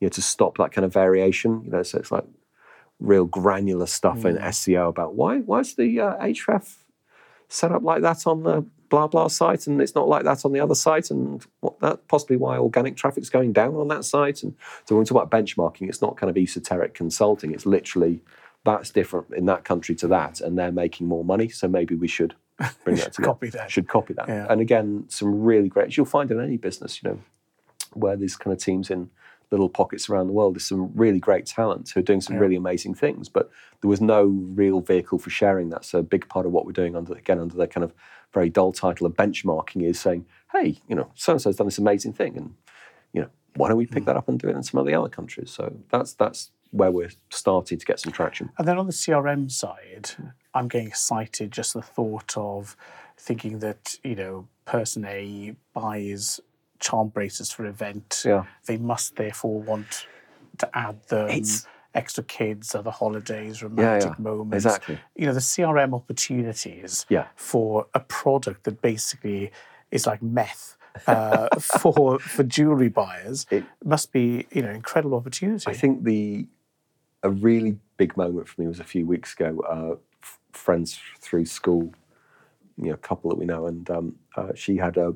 you 0.00 0.06
know 0.06 0.10
to 0.10 0.22
stop 0.22 0.58
that 0.58 0.70
kind 0.72 0.84
of 0.84 0.92
variation. 0.92 1.62
You 1.64 1.70
know, 1.72 1.82
so 1.82 1.98
it's 1.98 2.12
like 2.12 2.24
real 3.00 3.24
granular 3.24 3.86
stuff 3.86 4.24
in 4.24 4.36
SEO 4.36 4.88
about 4.88 5.14
why 5.14 5.38
why 5.38 5.60
is 5.60 5.74
the 5.74 6.00
uh, 6.00 6.16
href 6.18 6.76
set 7.48 7.72
up 7.72 7.82
like 7.82 8.02
that 8.02 8.26
on 8.26 8.42
the 8.42 8.64
blah 8.88 9.06
blah 9.06 9.28
site 9.28 9.66
and 9.66 9.80
it's 9.80 9.94
not 9.94 10.08
like 10.08 10.24
that 10.24 10.44
on 10.44 10.52
the 10.52 10.60
other 10.60 10.74
site? 10.74 11.10
And 11.10 11.44
what 11.60 11.80
that 11.80 12.06
possibly 12.08 12.36
why 12.36 12.58
organic 12.58 12.96
traffic's 12.96 13.30
going 13.30 13.52
down 13.52 13.74
on 13.74 13.88
that 13.88 14.04
site? 14.04 14.42
And 14.42 14.54
so 14.84 14.94
when 14.94 15.00
we 15.00 15.06
talk 15.06 15.22
about 15.22 15.30
benchmarking 15.30 15.88
it's 15.88 16.02
not 16.02 16.16
kind 16.16 16.30
of 16.30 16.36
esoteric 16.36 16.94
consulting. 16.94 17.52
It's 17.52 17.66
literally 17.66 18.20
that's 18.64 18.90
different 18.90 19.32
in 19.34 19.46
that 19.46 19.64
country 19.64 19.94
to 19.96 20.08
that 20.08 20.40
and 20.40 20.58
they're 20.58 20.72
making 20.72 21.06
more 21.06 21.24
money. 21.24 21.48
So 21.48 21.66
maybe 21.66 21.94
we 21.94 22.08
should 22.08 22.34
bring 22.84 22.96
that 22.96 23.14
together. 23.14 23.32
Copy 23.32 23.50
that. 23.50 23.70
should 23.70 23.88
copy 23.88 24.12
that. 24.14 24.28
Yeah. 24.28 24.46
and 24.50 24.60
again 24.60 25.06
some 25.08 25.42
really 25.42 25.68
great 25.68 25.96
you'll 25.96 26.06
find 26.06 26.30
in 26.30 26.40
any 26.40 26.58
business 26.58 27.02
you 27.02 27.08
know 27.08 27.18
where 27.94 28.16
these 28.16 28.36
kind 28.36 28.52
of 28.52 28.62
teams 28.62 28.90
in 28.90 29.10
little 29.50 29.68
pockets 29.68 30.08
around 30.08 30.26
the 30.26 30.32
world. 30.32 30.54
There's 30.54 30.68
some 30.68 30.92
really 30.94 31.18
great 31.18 31.46
talent 31.46 31.90
who 31.90 32.00
are 32.00 32.04
doing 32.04 32.20
some 32.20 32.36
really 32.36 32.56
amazing 32.56 32.94
things, 32.94 33.28
but 33.28 33.50
there 33.80 33.88
was 33.88 34.00
no 34.00 34.24
real 34.24 34.80
vehicle 34.80 35.18
for 35.18 35.30
sharing 35.30 35.70
that. 35.70 35.84
So 35.84 35.98
a 35.98 36.02
big 36.02 36.28
part 36.28 36.46
of 36.46 36.52
what 36.52 36.66
we're 36.66 36.72
doing 36.72 36.96
under 36.96 37.14
again 37.14 37.38
under 37.38 37.54
the 37.54 37.66
kind 37.66 37.84
of 37.84 37.92
very 38.32 38.48
dull 38.48 38.72
title 38.72 39.06
of 39.06 39.14
benchmarking 39.14 39.82
is 39.82 39.98
saying, 39.98 40.26
hey, 40.52 40.78
you 40.88 40.94
know, 40.94 41.10
so 41.14 41.32
and 41.32 41.42
so's 41.42 41.56
done 41.56 41.66
this 41.66 41.78
amazing 41.78 42.12
thing, 42.12 42.36
and 42.36 42.54
you 43.12 43.22
know, 43.22 43.28
why 43.56 43.68
don't 43.68 43.78
we 43.78 43.86
pick 43.86 44.02
hmm. 44.02 44.06
that 44.06 44.16
up 44.16 44.28
and 44.28 44.38
do 44.38 44.48
it 44.48 44.56
in 44.56 44.62
some 44.62 44.78
of 44.78 44.86
the 44.86 44.94
other 44.94 45.08
countries? 45.08 45.50
So 45.50 45.72
that's 45.90 46.12
that's 46.14 46.50
where 46.70 46.90
we're 46.90 47.10
starting 47.30 47.78
to 47.78 47.84
get 47.84 47.98
some 47.98 48.12
traction. 48.12 48.50
And 48.58 48.66
then 48.66 48.78
on 48.78 48.86
the 48.86 48.92
CRM 48.92 49.50
side, 49.50 50.10
I'm 50.54 50.68
getting 50.68 50.86
excited 50.86 51.50
just 51.50 51.74
the 51.74 51.82
thought 51.82 52.36
of 52.36 52.76
thinking 53.16 53.58
that, 53.58 53.96
you 54.04 54.14
know, 54.14 54.48
person 54.64 55.04
A 55.04 55.56
buys 55.74 56.40
charm 56.80 57.08
bracelets 57.08 57.52
for 57.52 57.66
event. 57.66 58.22
Yeah. 58.24 58.44
They 58.66 58.76
must 58.76 59.16
therefore 59.16 59.60
want 59.60 60.06
to 60.58 60.68
add 60.76 61.02
them 61.08 61.28
It's- 61.28 61.66
extra 61.94 62.22
kids, 62.22 62.74
other 62.74 62.90
holidays, 62.92 63.62
romantic 63.62 64.10
yeah. 64.18 64.22
moments. 64.22 64.64
Exactly. 64.64 64.98
You 65.16 65.26
know, 65.26 65.32
the 65.34 65.40
CRM 65.40 65.92
opportunities 65.94 67.04
Yeah. 67.08 67.26
for 67.36 67.86
a 67.94 68.00
product 68.00 68.64
that 68.64 68.80
basically 68.80 69.50
is 69.90 70.06
like 70.06 70.22
meth. 70.22 70.76
uh, 71.06 71.48
for 71.60 72.18
for 72.18 72.42
jewelry 72.42 72.88
buyers 72.88 73.46
It- 73.50 73.64
must 73.84 74.10
be 74.12 74.46
you 74.50 74.60
know 74.62 74.70
incredible 74.70 75.16
opportunity. 75.16 75.64
I 75.70 75.74
think 75.74 76.02
the 76.04 76.48
a 77.22 77.30
really 77.30 77.78
big 77.96 78.16
moment 78.16 78.48
for 78.48 78.60
me 78.60 78.66
was 78.66 78.80
a 78.80 78.84
few 78.84 79.06
weeks 79.06 79.34
ago. 79.34 79.60
Uh, 79.68 79.96
f- 80.22 80.38
friends 80.52 80.98
through 81.20 81.44
school, 81.46 81.92
you 82.76 82.86
know, 82.88 82.94
a 82.94 82.96
couple 83.08 83.30
that 83.30 83.36
we 83.38 83.44
know, 83.46 83.66
and 83.66 83.88
um, 83.90 84.16
uh, 84.36 84.52
she 84.54 84.78
had 84.78 84.96
a 84.96 85.14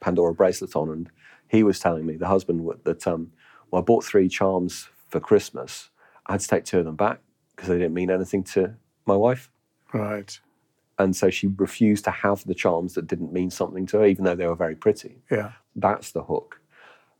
Pandora 0.00 0.34
bracelet 0.34 0.76
on, 0.76 0.90
and 0.90 1.10
he 1.48 1.62
was 1.62 1.78
telling 1.78 2.06
me 2.06 2.16
the 2.16 2.28
husband 2.28 2.68
that 2.84 3.06
um, 3.06 3.32
well, 3.70 3.82
I 3.82 3.84
bought 3.84 4.04
three 4.04 4.28
charms 4.28 4.88
for 5.08 5.20
Christmas. 5.20 5.90
I 6.26 6.32
had 6.32 6.40
to 6.40 6.48
take 6.48 6.64
two 6.64 6.78
of 6.78 6.84
them 6.84 6.96
back 6.96 7.20
because 7.54 7.68
they 7.68 7.78
didn't 7.78 7.94
mean 7.94 8.10
anything 8.10 8.42
to 8.44 8.74
my 9.06 9.16
wife. 9.16 9.50
right. 9.92 10.38
And 10.98 11.14
so 11.14 11.28
she 11.28 11.46
refused 11.46 12.04
to 12.04 12.10
have 12.10 12.44
the 12.46 12.54
charms 12.54 12.94
that 12.94 13.06
didn't 13.06 13.30
mean 13.30 13.50
something 13.50 13.84
to 13.88 13.98
her, 13.98 14.06
even 14.06 14.24
though 14.24 14.34
they 14.34 14.46
were 14.46 14.54
very 14.54 14.74
pretty. 14.74 15.18
Yeah. 15.30 15.52
That's 15.74 16.12
the 16.12 16.24
hook. 16.24 16.60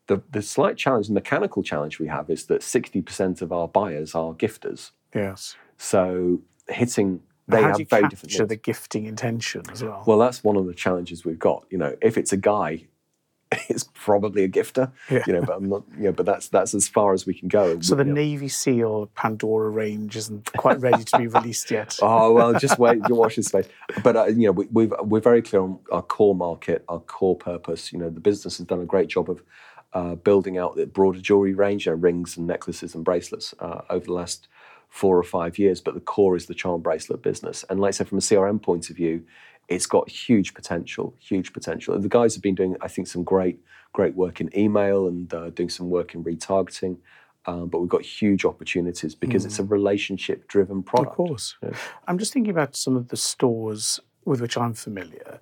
The, 0.06 0.22
the 0.30 0.40
slight 0.40 0.78
challenge, 0.78 1.08
the 1.08 1.12
mechanical 1.12 1.62
challenge 1.62 1.98
we 1.98 2.06
have 2.06 2.30
is 2.30 2.46
that 2.46 2.62
60% 2.62 3.42
of 3.42 3.52
our 3.52 3.68
buyers 3.68 4.14
are 4.14 4.32
gifters. 4.32 4.92
Yes. 5.14 5.56
So 5.76 6.40
hitting, 6.68 7.20
they 7.48 7.62
How 7.62 7.68
have 7.68 7.76
do 7.76 7.82
you 7.82 7.86
very 7.86 8.02
capture 8.02 8.16
different 8.16 8.38
needs. 8.40 8.48
the 8.48 8.56
gifting 8.56 9.06
intention 9.06 9.62
as 9.70 9.82
well? 9.82 10.02
Well, 10.06 10.18
that's 10.18 10.42
one 10.42 10.56
of 10.56 10.66
the 10.66 10.74
challenges 10.74 11.24
we've 11.24 11.38
got. 11.38 11.64
You 11.70 11.78
know, 11.78 11.96
if 12.02 12.18
it's 12.18 12.32
a 12.32 12.36
guy, 12.36 12.86
it's 13.68 13.88
probably 13.94 14.42
a 14.42 14.48
gifter. 14.48 14.90
Yeah. 15.10 15.22
You 15.26 15.34
know, 15.34 15.42
but 15.42 15.56
I'm 15.56 15.68
not. 15.68 15.84
You 15.96 16.04
know, 16.04 16.12
but 16.12 16.26
that's 16.26 16.48
that's 16.48 16.74
as 16.74 16.88
far 16.88 17.12
as 17.12 17.24
we 17.26 17.34
can 17.34 17.48
go. 17.48 17.80
so 17.80 17.94
the 17.94 18.02
You 18.02 18.08
know, 18.08 18.14
Navy 18.14 18.48
SEAL 18.48 19.10
Pandora 19.14 19.70
range 19.70 20.16
isn't 20.16 20.52
quite 20.54 20.80
ready 20.80 21.04
to 21.04 21.18
be 21.18 21.28
released 21.28 21.70
yet. 21.70 21.96
Oh 22.02 22.32
well, 22.32 22.52
just 22.54 22.78
wait. 22.80 23.00
You 23.08 23.14
watch 23.14 23.36
this 23.36 23.46
space. 23.46 23.68
But 24.02 24.16
uh, 24.16 24.26
you 24.26 24.46
know, 24.46 24.52
we, 24.52 24.66
we've 24.72 24.92
we're 25.02 25.20
very 25.20 25.42
clear 25.42 25.62
on 25.62 25.78
our 25.92 26.02
core 26.02 26.34
market, 26.34 26.84
our 26.88 27.00
core 27.00 27.36
purpose. 27.36 27.92
You 27.92 28.00
know, 28.00 28.10
the 28.10 28.20
business 28.20 28.58
has 28.58 28.66
done 28.66 28.80
a 28.80 28.86
great 28.86 29.08
job 29.08 29.30
of 29.30 29.42
uh, 29.92 30.16
building 30.16 30.58
out 30.58 30.76
the 30.76 30.86
broader 30.86 31.20
jewelry 31.20 31.54
range, 31.54 31.86
you 31.86 31.92
know, 31.92 31.96
rings 31.98 32.36
and 32.36 32.46
necklaces 32.46 32.94
and 32.94 33.04
bracelets 33.04 33.54
uh, 33.60 33.82
over 33.88 34.04
the 34.04 34.12
last 34.12 34.48
four 34.96 35.18
or 35.18 35.22
five 35.22 35.58
years. 35.58 35.80
But 35.80 35.94
the 35.94 36.00
core 36.00 36.36
is 36.36 36.46
the 36.46 36.54
charm 36.54 36.80
bracelet 36.80 37.22
business. 37.22 37.64
And 37.68 37.78
like 37.80 37.88
I 37.88 37.92
said, 37.92 38.08
from 38.08 38.18
a 38.18 38.22
CRM 38.22 38.60
point 38.62 38.88
of 38.90 38.96
view, 38.96 39.24
it's 39.68 39.86
got 39.86 40.08
huge 40.08 40.54
potential, 40.54 41.14
huge 41.18 41.52
potential. 41.52 41.98
The 41.98 42.08
guys 42.08 42.34
have 42.34 42.42
been 42.42 42.54
doing, 42.54 42.76
I 42.80 42.88
think, 42.88 43.08
some 43.08 43.24
great, 43.24 43.58
great 43.92 44.14
work 44.14 44.40
in 44.40 44.56
email 44.56 45.06
and 45.08 45.32
uh, 45.34 45.50
doing 45.50 45.68
some 45.68 45.90
work 45.90 46.14
in 46.14 46.24
retargeting. 46.24 46.96
Um, 47.44 47.68
but 47.68 47.80
we've 47.80 47.96
got 47.98 48.02
huge 48.02 48.44
opportunities 48.44 49.14
because 49.14 49.44
it's 49.44 49.60
a 49.60 49.64
relationship-driven 49.64 50.82
product. 50.82 51.12
Of 51.12 51.16
course. 51.16 51.56
I'm 52.08 52.18
just 52.18 52.32
thinking 52.32 52.50
about 52.50 52.74
some 52.74 52.96
of 52.96 53.08
the 53.08 53.16
stores 53.16 54.00
with 54.24 54.40
which 54.40 54.56
I'm 54.56 54.74
familiar. 54.74 55.38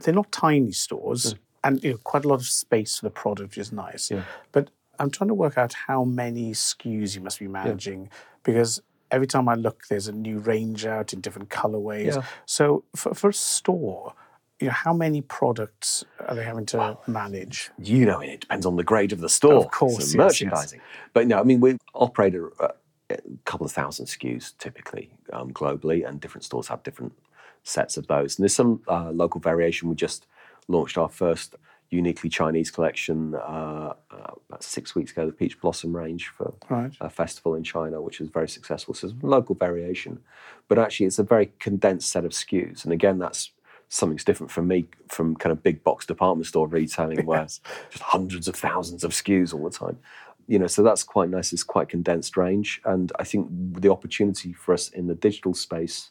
They're 0.00 0.12
not 0.12 0.30
tiny 0.32 0.72
stores, 0.72 1.34
and 1.64 1.82
you 1.82 1.92
know, 1.92 1.98
quite 2.12 2.26
a 2.26 2.28
lot 2.28 2.40
of 2.40 2.46
space 2.46 2.98
for 2.98 3.06
the 3.06 3.10
product, 3.10 3.56
is 3.56 3.72
nice. 3.72 4.12
But 4.52 4.70
I'm 4.98 5.10
trying 5.10 5.28
to 5.28 5.34
work 5.34 5.56
out 5.56 5.72
how 5.72 6.04
many 6.04 6.52
SKUs 6.52 7.14
you 7.14 7.22
must 7.22 7.38
be 7.38 7.48
managing 7.48 8.10
because 8.42 8.82
every 9.16 9.26
time 9.26 9.48
I 9.48 9.54
look, 9.54 9.88
there's 9.88 10.08
a 10.08 10.12
new 10.12 10.38
range 10.38 10.86
out 10.86 11.12
in 11.12 11.20
different 11.20 11.48
colorways. 11.48 12.14
Yeah. 12.14 12.22
So 12.44 12.84
for, 12.94 13.14
for 13.14 13.30
a 13.30 13.34
store, 13.34 14.12
you 14.60 14.68
know, 14.68 14.72
how 14.72 14.92
many 14.92 15.22
products 15.22 16.04
are 16.28 16.34
they 16.34 16.44
having 16.44 16.66
to 16.66 16.98
manage? 17.06 17.70
you 17.78 18.04
know, 18.06 18.20
it 18.20 18.40
depends 18.42 18.66
on 18.66 18.76
the 18.76 18.84
grade 18.84 19.12
of 19.12 19.20
the 19.20 19.28
store. 19.28 19.64
Of 19.64 19.70
course, 19.70 19.98
It's 19.98 20.14
yes, 20.14 20.18
merchandising. 20.18 20.80
But 21.14 21.26
no, 21.26 21.40
I 21.40 21.42
mean, 21.42 21.60
we 21.60 21.78
operate 21.94 22.34
a, 22.34 22.74
a 23.10 23.16
couple 23.44 23.66
of 23.66 23.72
thousand 23.72 24.06
SKUs 24.06 24.56
typically 24.58 25.10
um, 25.32 25.50
globally, 25.50 26.06
and 26.06 26.20
different 26.20 26.44
stores 26.44 26.68
have 26.68 26.82
different 26.82 27.12
sets 27.62 27.96
of 27.96 28.06
those. 28.06 28.38
And 28.38 28.44
there's 28.44 28.54
some 28.54 28.82
uh, 28.88 29.10
local 29.10 29.40
variation. 29.40 29.88
We 29.88 29.94
just 29.94 30.26
launched 30.68 30.98
our 30.98 31.08
first 31.08 31.56
uniquely 31.90 32.28
Chinese 32.28 32.70
collection 32.70 33.34
uh, 33.34 33.94
uh, 34.10 34.32
about 34.48 34.62
six 34.62 34.94
weeks 34.94 35.12
ago, 35.12 35.26
the 35.26 35.32
Peach 35.32 35.60
Blossom 35.60 35.94
range 35.96 36.28
for 36.28 36.54
Right. 36.68 36.92
a 37.00 37.08
festival 37.08 37.54
in 37.54 37.62
China, 37.62 38.00
which 38.02 38.18
was 38.20 38.28
very 38.28 38.48
successful. 38.48 38.92
So 38.94 39.06
there's 39.08 39.22
local 39.22 39.54
variation, 39.54 40.20
but 40.68 40.78
actually 40.78 41.06
it's 41.06 41.18
a 41.18 41.22
very 41.24 41.52
condensed 41.58 42.10
set 42.10 42.24
of 42.24 42.32
SKUs. 42.32 42.84
And 42.84 42.92
again, 42.92 43.18
that's 43.18 43.50
something's 43.88 44.24
different 44.24 44.50
from 44.50 44.66
me 44.66 44.88
from 45.08 45.36
kind 45.36 45.52
of 45.52 45.62
big 45.62 45.84
box 45.84 46.04
department 46.06 46.46
store 46.46 46.66
retailing 46.66 47.24
where 47.24 47.42
Yes. 47.42 47.60
just 47.90 48.02
hundreds 48.02 48.48
of 48.48 48.56
thousands 48.56 49.04
of 49.04 49.12
SKUs 49.12 49.54
all 49.54 49.62
the 49.62 49.70
time. 49.70 49.98
You 50.48 50.58
know, 50.58 50.66
so 50.66 50.82
that's 50.82 51.02
quite 51.04 51.28
nice. 51.28 51.52
It's 51.52 51.64
quite 51.64 51.88
condensed 51.88 52.36
range, 52.36 52.80
and 52.84 53.10
I 53.18 53.24
think 53.24 53.48
the 53.50 53.90
opportunity 53.90 54.52
for 54.52 54.74
us 54.74 54.88
in 54.88 55.06
the 55.08 55.14
digital 55.16 55.54
space 55.54 56.10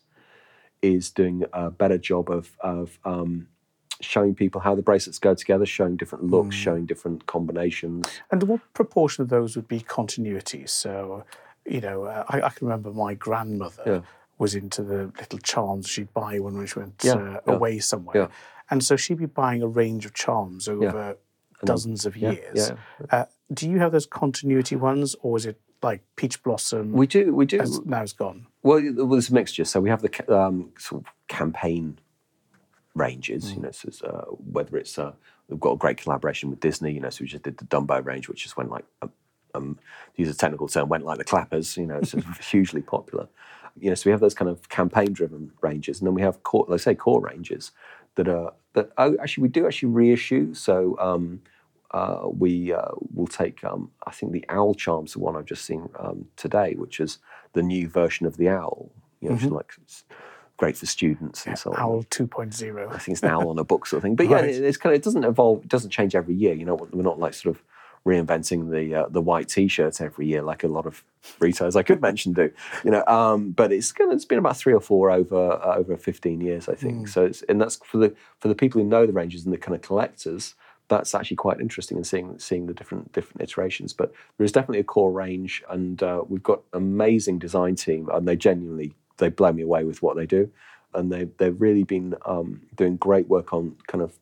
is 0.81 1.09
doing 1.09 1.43
a 1.53 1.71
better 1.71 1.97
job 1.97 2.29
of 2.29 2.57
of 2.59 2.99
um, 3.05 3.47
showing 4.01 4.35
people 4.35 4.61
how 4.61 4.75
the 4.75 4.81
bracelets 4.81 5.19
go 5.19 5.33
together, 5.33 5.65
showing 5.65 5.95
different 5.95 6.25
looks, 6.29 6.55
showing 6.55 6.85
different 6.85 7.25
combinations. 7.27 8.07
And 8.31 8.43
what 8.43 8.61
proportion 8.73 9.21
of 9.23 9.29
those 9.29 9.55
would 9.55 9.67
be 9.67 9.79
continuity? 9.79 10.65
So, 10.67 11.23
you 11.65 11.81
know, 11.81 12.03
uh, 12.03 12.23
I, 12.27 12.41
I 12.41 12.49
can 12.49 12.67
remember 12.67 12.91
my 12.91 13.13
grandmother 13.13 13.83
Yeah. 13.85 14.01
was 14.37 14.55
into 14.55 14.83
the 14.83 15.11
little 15.19 15.39
charms 15.39 15.87
she'd 15.87 16.13
buy 16.13 16.39
when 16.39 16.65
she 16.65 16.79
went 16.79 16.95
Yeah, 17.03 17.13
uh, 17.13 17.39
yeah, 17.47 17.53
away 17.53 17.79
somewhere. 17.79 18.29
And 18.69 18.83
so 18.83 18.95
she'd 18.95 19.19
be 19.19 19.27
buying 19.27 19.61
a 19.61 19.67
range 19.67 20.05
of 20.05 20.13
charms 20.13 20.67
over 20.67 21.17
dozens 21.63 22.05
of 22.05 22.17
years. 22.17 22.71
Uh, 23.11 23.25
do 23.53 23.69
you 23.69 23.79
have 23.79 23.91
those 23.91 24.05
continuity 24.05 24.75
ones, 24.75 25.15
or 25.21 25.37
is 25.37 25.45
it 25.45 25.59
like 25.83 26.01
Peach 26.15 26.41
Blossom? 26.43 26.91
We 26.93 27.07
do, 27.07 27.33
we 27.33 27.45
do. 27.45 27.61
now 27.85 28.01
it's 28.01 28.13
gone. 28.13 28.47
Well, 28.63 28.81
well, 28.95 29.07
there's 29.09 29.29
a 29.29 29.33
mixture. 29.33 29.65
So 29.65 29.79
we 29.79 29.89
have 29.89 30.01
the 30.01 30.35
um, 30.35 30.71
sort 30.79 31.03
of 31.05 31.13
campaign 31.27 31.99
ranges. 32.95 33.53
You 33.53 33.61
know, 33.61 33.71
so 33.71 33.87
it's, 33.87 34.01
uh, 34.01 34.25
whether 34.29 34.77
it's 34.77 34.97
uh, 34.97 35.11
we've 35.47 35.59
got 35.59 35.73
a 35.73 35.77
great 35.77 35.97
collaboration 35.97 36.49
with 36.49 36.59
Disney. 36.59 36.93
You 36.93 37.01
know, 37.01 37.09
so 37.09 37.21
we 37.21 37.27
just 37.27 37.43
did 37.43 37.57
the 37.57 37.65
Dumbo 37.65 38.03
range, 38.03 38.27
which 38.27 38.43
just 38.43 38.57
went 38.57 38.71
like 38.71 38.85
um, 39.01 39.11
um, 39.53 39.79
to 40.15 40.21
use 40.21 40.33
a 40.33 40.37
technical 40.37 40.67
term, 40.67 40.89
went 40.89 41.05
like 41.05 41.17
the 41.17 41.23
clappers. 41.23 41.77
You 41.77 41.85
know, 41.85 41.97
it's 41.97 42.15
hugely 42.49 42.81
popular. 42.81 43.27
You 43.79 43.89
know, 43.89 43.95
so 43.95 44.03
we 44.05 44.11
have 44.11 44.21
those 44.21 44.33
kind 44.33 44.49
of 44.49 44.69
campaign-driven 44.69 45.51
ranges, 45.61 45.99
and 45.99 46.07
then 46.07 46.13
we 46.13 46.21
have 46.21 46.43
core, 46.43 46.65
let's 46.69 46.83
say 46.83 46.95
core 46.95 47.21
ranges 47.21 47.71
that 48.15 48.27
are 48.27 48.53
that 48.73 48.91
oh, 48.97 49.17
actually 49.21 49.43
we 49.43 49.49
do 49.49 49.65
actually 49.67 49.89
reissue. 49.89 50.53
So. 50.53 50.97
Um, 50.99 51.41
uh, 51.91 52.27
we 52.27 52.73
uh, 52.73 52.91
will 53.13 53.27
take, 53.27 53.63
um, 53.63 53.89
I 54.05 54.11
think 54.11 54.33
the 54.33 54.43
owl 54.49 54.73
charms, 54.73 55.13
the 55.13 55.19
one 55.19 55.37
I've 55.37 55.45
just 55.45 55.63
seen 55.63 55.87
um, 55.97 56.27
today, 56.35 56.73
which 56.73 56.99
is 56.99 57.19
the 57.53 57.63
new 57.63 57.87
version 57.87 58.25
of 58.25 58.35
the 58.35 58.49
owl. 58.49 58.91
You 59.21 59.29
know, 59.29 59.35
which 59.35 59.45
is 59.45 59.51
like 59.51 59.71
great 60.57 60.77
for 60.77 60.85
students 60.85 61.45
and 61.45 61.57
so 61.57 61.71
on. 61.71 61.79
Owl 61.79 62.03
2.0. 62.09 62.87
I 62.93 62.97
think 62.97 63.15
it's 63.15 63.23
an 63.23 63.29
owl 63.29 63.49
on 63.49 63.59
a 63.59 63.63
book 63.63 63.85
sort 63.85 63.97
of 63.99 64.03
thing. 64.03 64.15
But 64.15 64.29
yeah, 64.29 64.37
Right. 64.37 64.49
it- 64.49 64.63
it's 64.63 64.77
kind 64.77 64.93
of 64.95 64.99
it 64.99 65.03
doesn't 65.03 65.23
evolve, 65.23 65.63
it 65.63 65.67
doesn't 65.69 65.91
change 65.91 66.15
every 66.15 66.35
year. 66.35 66.53
You 66.53 66.65
know, 66.65 66.75
we're 66.93 67.03
not 67.03 67.19
like 67.19 67.33
sort 67.33 67.55
of 67.55 67.63
reinventing 68.05 68.69
the 68.71 68.93
uh, 68.95 69.07
the 69.09 69.21
white 69.21 69.49
t-shirts 69.49 69.99
every 69.99 70.27
year 70.27 70.43
like 70.43 70.63
a 70.63 70.67
lot 70.67 70.85
of 70.85 71.03
retailers 71.39 71.75
I 71.75 71.81
could 71.83 72.01
mention 72.01 72.33
do. 72.33 72.51
You 72.83 72.91
know, 72.91 73.03
um, 73.07 73.51
but 73.51 73.71
it's 73.73 73.91
kind 73.91 74.11
of 74.11 74.15
it's 74.15 74.25
been 74.25 74.37
about 74.37 74.57
three 74.57 74.73
or 74.73 74.79
four 74.81 75.09
over 75.11 75.53
uh, 75.53 75.75
over 75.75 75.97
15 75.97 76.39
years, 76.39 76.69
I 76.69 76.75
think. 76.75 77.07
So 77.07 77.25
it's 77.25 77.41
and 77.43 77.59
that's 77.59 77.77
for 77.83 77.97
the 77.97 78.15
for 78.39 78.47
the 78.47 78.55
people 78.55 78.79
who 78.81 78.87
know 78.87 79.05
the 79.05 79.13
ranges 79.13 79.43
and 79.45 79.53
the 79.53 79.57
kind 79.57 79.75
of 79.75 79.81
collectors. 79.81 80.55
That's 80.87 81.15
actually 81.15 81.37
quite 81.37 81.59
interesting 81.59 81.97
and 81.97 82.05
seeing 82.05 82.37
seeing 82.37 82.67
the 82.67 82.73
different 82.75 83.11
different 83.11 83.41
iterations. 83.41 83.91
But 83.91 84.13
there 84.37 84.45
is 84.45 84.51
definitely 84.51 84.81
a 84.81 84.83
core 84.83 85.11
range, 85.11 85.63
and 85.67 86.01
uh, 86.03 86.23
we've 86.29 86.43
got 86.43 86.61
amazing 86.73 87.39
design 87.39 87.73
team, 87.75 88.07
and 88.13 88.27
they 88.27 88.35
genuinely 88.35 88.93
they 89.17 89.29
blow 89.29 89.51
me 89.51 89.63
away 89.63 89.83
with 89.83 90.01
what 90.01 90.15
they 90.15 90.25
do, 90.25 90.51
and 90.93 91.11
they 91.11 91.25
they've 91.37 91.59
really 91.59 91.83
been 91.83 92.15
um, 92.25 92.61
doing 92.75 92.97
great 92.97 93.27
work 93.27 93.53
on 93.53 93.75
kind 93.87 94.03
of 94.03 94.17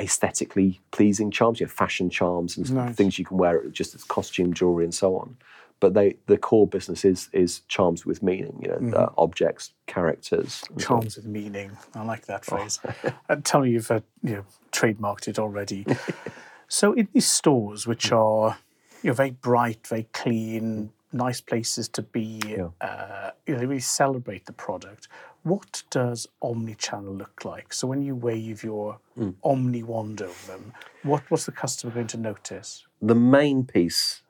aesthetically 0.00 0.80
pleasing 0.92 1.30
charms, 1.30 1.60
you 1.60 1.66
know, 1.66 1.70
fashion 1.70 2.08
charms 2.10 2.56
and 2.56 2.72
Nice. 2.72 2.96
things 2.96 3.18
you 3.18 3.24
can 3.24 3.36
wear 3.36 3.66
just 3.68 3.94
as 3.94 4.02
costume 4.04 4.54
jewelry 4.54 4.84
and 4.84 4.94
so 4.94 5.16
on. 5.16 5.36
But 5.78 5.94
they 5.94 6.16
the 6.26 6.36
core 6.36 6.66
business 6.66 7.04
is 7.04 7.28
is 7.32 7.60
charms 7.68 8.04
with 8.04 8.22
meaning, 8.22 8.60
you 8.62 8.68
know, 8.68 8.96
uh, 8.96 9.12
objects, 9.16 9.72
characters. 9.86 10.62
and 10.70 10.80
so 10.80 10.94
on. 10.94 11.00
Charms 11.00 11.16
with 11.16 11.26
meaning. 11.26 11.76
I 11.94 12.02
like 12.04 12.26
that 12.26 12.44
phrase. 12.44 12.80
uh, 13.28 13.36
tell 13.42 13.60
me 13.62 13.70
you've 13.70 13.90
uh, 13.90 14.00
you 14.22 14.34
know, 14.36 14.44
trademarked 14.72 15.26
it 15.28 15.38
already. 15.38 15.86
so 16.68 16.92
in 16.92 17.08
these 17.14 17.28
stores, 17.28 17.86
which 17.86 18.12
are 18.12 18.58
you 19.02 19.08
know 19.08 19.14
very 19.14 19.30
bright, 19.30 19.86
very 19.86 20.06
clean, 20.12 20.92
nice 21.12 21.40
places 21.40 21.88
to 21.88 22.02
be, 22.02 22.40
uh, 22.80 23.30
you 23.46 23.54
know, 23.54 23.60
they 23.60 23.66
really 23.66 23.80
celebrate 23.80 24.46
the 24.46 24.52
product. 24.52 25.08
What 25.42 25.82
does 25.90 26.26
omni-channel 26.42 27.14
look 27.14 27.44
like? 27.44 27.72
So 27.72 27.86
when 27.86 28.02
you 28.02 28.14
wave 28.14 28.62
your 28.62 28.98
omni 29.42 29.82
wand 29.82 30.22
over 30.22 30.46
them, 30.46 30.72
what 31.02 31.22
what's 31.30 31.46
the 31.46 31.52
customer 31.52 31.92
going 31.92 32.06
to 32.08 32.18
notice? 32.18 32.86
the 33.02 33.14
main 33.14 33.64
piece 33.64 34.22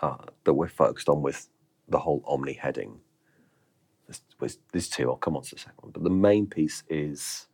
uh, 0.00 0.16
that 0.44 0.54
we're 0.54 0.68
focused 0.68 1.08
on 1.08 1.22
with 1.22 1.48
the 1.88 1.98
whole 1.98 2.22
Omni 2.26 2.54
heading, 2.54 3.00
there's, 4.06 4.22
there's- 4.38 4.58
there's 4.72 4.88
two, 4.88 5.10
I'll 5.10 5.16
come 5.16 5.36
on 5.36 5.42
to 5.42 5.54
the 5.54 5.58
second 5.60 5.78
one, 5.82 5.92
but 5.92 6.02
the 6.04 6.10
main 6.10 6.46
piece 6.46 6.82
is 6.88 7.48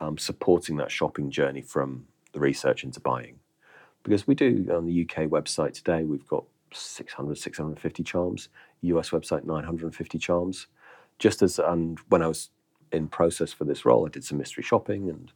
um, 0.00 0.18
supporting 0.18 0.76
that 0.76 0.90
shopping 0.90 1.30
journey 1.30 1.62
from 1.62 2.06
the 2.32 2.40
research 2.40 2.84
into 2.84 3.00
buying. 3.00 3.38
Because 4.02 4.26
we 4.26 4.34
do 4.34 4.66
on 4.72 4.86
the 4.86 5.02
UK 5.02 5.24
website 5.28 5.72
today, 5.74 6.04
we've 6.04 6.26
got 6.26 6.44
600, 6.72 7.36
650 7.38 8.02
charms, 8.02 8.48
US 8.82 9.10
website 9.10 9.44
950 9.44 10.18
charms. 10.18 10.66
Just 11.18 11.42
as, 11.42 11.58
and 11.58 11.98
when 12.08 12.22
I 12.22 12.26
was 12.26 12.50
in 12.92 13.08
process 13.08 13.52
for 13.52 13.64
this 13.64 13.84
role, 13.84 14.06
I 14.06 14.10
did 14.10 14.24
some 14.24 14.38
mystery 14.38 14.62
shopping 14.62 15.08
and 15.08 15.32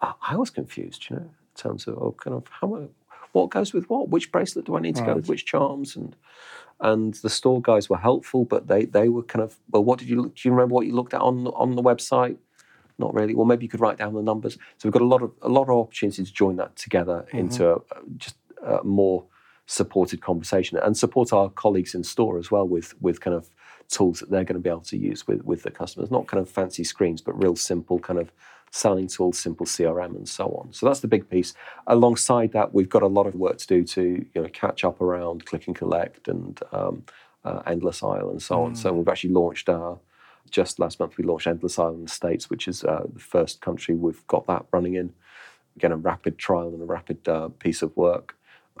I, 0.00 0.12
I 0.28 0.36
was 0.36 0.50
confused, 0.50 1.08
you 1.10 1.16
know, 1.16 1.22
in 1.22 1.30
terms 1.54 1.86
of 1.86 1.98
oh, 1.98 2.14
kind 2.18 2.36
of 2.36 2.44
how 2.48 2.88
what 3.32 3.50
goes 3.50 3.72
with 3.72 3.88
what, 3.88 4.08
which 4.08 4.32
bracelet 4.32 4.66
do 4.66 4.76
I 4.76 4.80
need 4.80 4.96
to 4.96 5.04
go 5.04 5.14
with, 5.14 5.28
which 5.28 5.46
charms, 5.46 5.96
and 5.96 6.16
and 6.80 7.14
the 7.14 7.30
store 7.30 7.60
guys 7.60 7.88
were 7.88 7.98
helpful, 7.98 8.44
but 8.44 8.66
they 8.66 8.84
they 8.84 9.08
were 9.08 9.22
kind 9.22 9.42
of 9.42 9.56
well, 9.70 9.84
what 9.84 9.98
did 9.98 10.08
you 10.08 10.20
look? 10.20 10.34
Do 10.34 10.48
you 10.48 10.52
remember 10.52 10.74
what 10.74 10.86
you 10.86 10.94
looked 10.94 11.14
at 11.14 11.20
on 11.20 11.46
on 11.48 11.76
the 11.76 11.82
website? 11.82 12.36
Not 12.98 13.14
really. 13.14 13.34
Well, 13.34 13.46
maybe 13.46 13.64
you 13.64 13.68
could 13.68 13.80
write 13.80 13.98
down 13.98 14.14
the 14.14 14.22
numbers. 14.22 14.54
So 14.54 14.88
we've 14.88 14.92
got 14.92 15.02
a 15.02 15.06
lot 15.06 15.22
of 15.22 15.32
a 15.42 15.48
lot 15.48 15.62
of 15.62 15.70
opportunities 15.70 16.28
to 16.28 16.34
join 16.34 16.56
that 16.56 16.76
together 16.76 17.24
mm-hmm. 17.28 17.38
into 17.38 17.70
a, 17.70 17.76
a- 17.76 17.82
just 18.16 18.36
a 18.62 18.82
more 18.84 19.24
supported 19.70 20.20
conversation 20.20 20.76
and 20.78 20.96
support 20.96 21.32
our 21.32 21.48
colleagues 21.50 21.94
in 21.94 22.02
store 22.02 22.38
as 22.38 22.50
well 22.50 22.66
with 22.66 23.00
with 23.00 23.20
kind 23.20 23.36
of 23.36 23.48
tools 23.88 24.18
that 24.18 24.28
they're 24.28 24.42
going 24.42 24.54
to 24.54 24.60
be 24.60 24.68
able 24.68 24.80
to 24.80 24.96
use 24.96 25.28
with 25.28 25.44
with 25.44 25.62
the 25.62 25.70
customers. 25.70 26.10
Not 26.10 26.26
kind 26.26 26.40
of 26.40 26.50
fancy 26.50 26.82
screens, 26.82 27.20
but 27.20 27.40
real 27.40 27.54
simple 27.54 28.00
kind 28.00 28.18
of 28.18 28.32
selling 28.72 29.06
tools, 29.06 29.38
simple 29.38 29.66
CRM, 29.66 30.16
and 30.16 30.28
so 30.28 30.48
on. 30.48 30.72
So 30.72 30.86
that's 30.86 30.98
the 30.98 31.06
big 31.06 31.28
piece. 31.30 31.54
Alongside 31.86 32.50
that, 32.52 32.74
we've 32.74 32.88
got 32.88 33.02
a 33.02 33.06
lot 33.06 33.28
of 33.28 33.36
work 33.36 33.58
to 33.58 33.66
do 33.68 33.84
to 33.84 34.26
you 34.34 34.42
know 34.42 34.48
catch 34.48 34.82
up 34.84 35.00
around 35.00 35.46
click 35.46 35.68
and 35.68 35.76
collect 35.76 36.26
and 36.26 36.60
um, 36.72 37.04
uh, 37.44 37.62
endless 37.64 38.02
aisle 38.02 38.30
and 38.30 38.42
so 38.42 38.64
on. 38.64 38.74
So 38.74 38.92
we've 38.92 39.08
actually 39.08 39.34
launched 39.34 39.68
our 39.68 40.00
just 40.50 40.80
last 40.80 40.98
month 40.98 41.16
we 41.16 41.22
launched 41.22 41.46
Endless 41.46 41.78
Aisle 41.78 41.94
in 41.94 42.02
the 42.02 42.10
States, 42.10 42.50
which 42.50 42.66
is 42.66 42.82
uh, 42.82 43.04
the 43.12 43.20
first 43.20 43.60
country 43.60 43.94
we've 43.94 44.26
got 44.26 44.48
that 44.48 44.66
running 44.72 44.94
in. 44.94 45.12
Again, 45.76 45.92
a 45.92 45.96
rapid 45.96 46.38
trial 46.38 46.74
and 46.74 46.82
a 46.82 46.86
rapid 46.86 47.28
uh, 47.28 47.50
piece 47.60 47.82
of 47.82 47.96
work, 47.96 48.34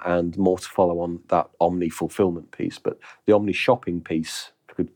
and 0.04 0.36
more 0.38 0.58
to 0.58 0.68
follow 0.68 1.00
on 1.00 1.20
that 1.28 1.48
Omni 1.60 1.88
fulfillment 1.90 2.50
piece. 2.52 2.78
But 2.78 2.98
the 3.26 3.32
Omni 3.34 3.52
shopping 3.52 4.00
piece, 4.00 4.52
could 4.68 4.90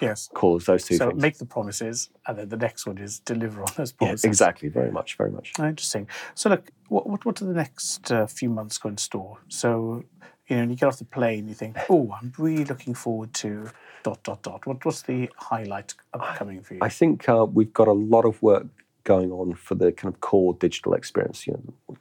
Yes. 0.00 0.28
call 0.34 0.58
those 0.58 0.84
two 0.84 0.96
So 0.96 1.08
things. 1.10 1.22
make 1.22 1.38
the 1.38 1.46
promises, 1.46 2.10
and 2.26 2.36
then 2.38 2.48
the 2.50 2.56
next 2.56 2.86
one 2.86 2.98
is 2.98 3.18
deliver 3.20 3.62
on 3.62 3.68
those 3.76 3.92
yeah, 3.92 4.08
promises. 4.08 4.24
exactly. 4.24 4.68
Very 4.68 4.90
much. 4.90 5.16
Very 5.16 5.30
much. 5.30 5.52
Oh, 5.58 5.66
Interesting. 5.66 6.06
So, 6.34 6.50
look, 6.50 6.70
what 6.88 7.06
what, 7.08 7.24
what 7.24 7.36
do 7.36 7.46
the 7.46 7.54
next 7.54 8.12
uh, 8.12 8.26
few 8.26 8.50
months 8.50 8.76
go 8.78 8.90
in 8.90 8.98
store? 8.98 9.38
So, 9.48 10.04
you 10.48 10.56
know, 10.56 10.62
when 10.62 10.70
you 10.70 10.76
get 10.76 10.86
off 10.86 10.98
the 10.98 11.04
plane, 11.06 11.48
you 11.48 11.54
think, 11.54 11.76
oh, 11.88 12.14
I'm 12.20 12.32
really 12.38 12.64
looking 12.66 12.94
forward 12.94 13.32
to 13.34 13.70
dot 14.02 14.22
dot 14.22 14.42
dot. 14.42 14.66
What 14.66 14.84
what's 14.84 15.02
the 15.02 15.30
highlight 15.36 15.94
upcoming 16.12 16.62
for 16.62 16.74
you? 16.74 16.80
I 16.82 16.88
think 16.90 17.28
uh, 17.28 17.46
we've 17.50 17.72
got 17.72 17.88
a 17.88 17.92
lot 17.92 18.24
of 18.26 18.42
work 18.42 18.66
going 19.04 19.32
on 19.32 19.54
for 19.54 19.74
the 19.76 19.92
kind 19.92 20.12
of 20.12 20.20
core 20.20 20.54
digital 20.60 20.92
experience. 20.94 21.46
You 21.46 21.54
know, 21.88 21.96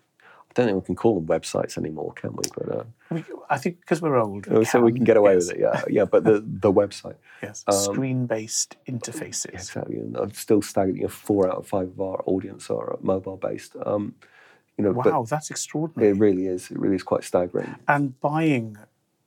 don't 0.55 0.65
think 0.67 0.77
we 0.81 0.85
can 0.87 0.95
call 0.95 1.19
them 1.19 1.27
websites 1.27 1.77
anymore, 1.77 2.13
can 2.13 2.31
we? 2.33 2.43
But 2.57 2.69
uh, 2.75 2.83
We, 3.11 3.23
I 3.49 3.57
think 3.59 3.79
because 3.81 4.01
we're 4.01 4.17
old, 4.17 4.47
Oh, 4.49 4.63
so 4.63 4.79
we 4.81 4.91
can 4.93 5.03
get 5.03 5.17
away 5.17 5.33
yes, 5.35 5.47
with 5.47 5.57
it. 5.57 5.59
Yeah, 5.61 5.81
yeah. 5.89 6.05
But 6.05 6.23
the 6.23 6.43
the 6.45 6.71
website, 6.73 7.15
Yes, 7.43 7.63
Um, 7.67 7.73
screen-based 7.75 8.77
interfaces. 8.87 9.53
exactly. 9.53 9.97
And 9.97 10.15
I'm 10.17 10.33
still 10.33 10.61
staggered. 10.61 10.95
You 10.95 11.03
know, 11.03 11.07
four 11.09 11.47
out 11.49 11.57
of 11.57 11.67
five 11.67 11.89
of 11.89 11.99
our 12.01 12.23
audience 12.25 12.69
are 12.69 12.97
mobile 13.01 13.37
based. 13.37 13.75
Um, 13.85 14.15
you 14.77 14.83
know, 14.83 14.91
Wow, 14.91 15.25
that's 15.29 15.49
extraordinary. 15.51 16.11
it 16.11 16.19
really 16.19 16.47
is. 16.47 16.71
It 16.71 16.79
really 16.79 16.95
is 16.95 17.03
quite 17.03 17.23
staggering. 17.23 17.75
and 17.87 18.19
buying, 18.19 18.77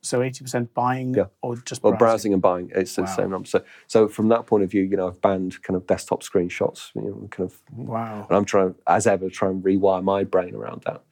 so 0.03 0.23
eighty 0.23 0.43
percent 0.45 0.73
buying, 0.75 1.15
Yeah. 1.15 1.27
or 1.43 1.57
just 1.57 1.83
Well, 1.83 1.93
browsing. 1.93 1.99
browsing 2.07 2.33
and 2.35 2.43
buying, 2.43 2.71
it's 2.75 2.95
the 2.97 3.03
Wow. 3.03 3.17
same 3.17 3.31
number. 3.31 3.49
So, 3.49 3.63
so 3.87 4.09
from 4.09 4.29
that 4.29 4.47
point 4.47 4.63
of 4.65 4.71
view, 4.71 4.83
you 4.83 4.97
know, 4.97 5.09
I've 5.09 5.21
banned 5.21 5.63
kind 5.63 5.77
of 5.77 5.87
desktop 5.87 6.23
screenshots. 6.23 6.91
You 6.95 7.03
know, 7.03 7.29
kind 7.31 7.51
of, 7.51 7.61
Wow. 7.77 8.27
and 8.29 8.37
I'm 8.37 8.45
trying, 8.45 8.75
as 8.87 9.07
ever, 9.07 9.29
try 9.31 9.49
and 9.51 9.63
rewire 9.63 10.03
my 10.03 10.25
brain 10.25 10.55
around 10.55 10.83
that. 10.87 11.03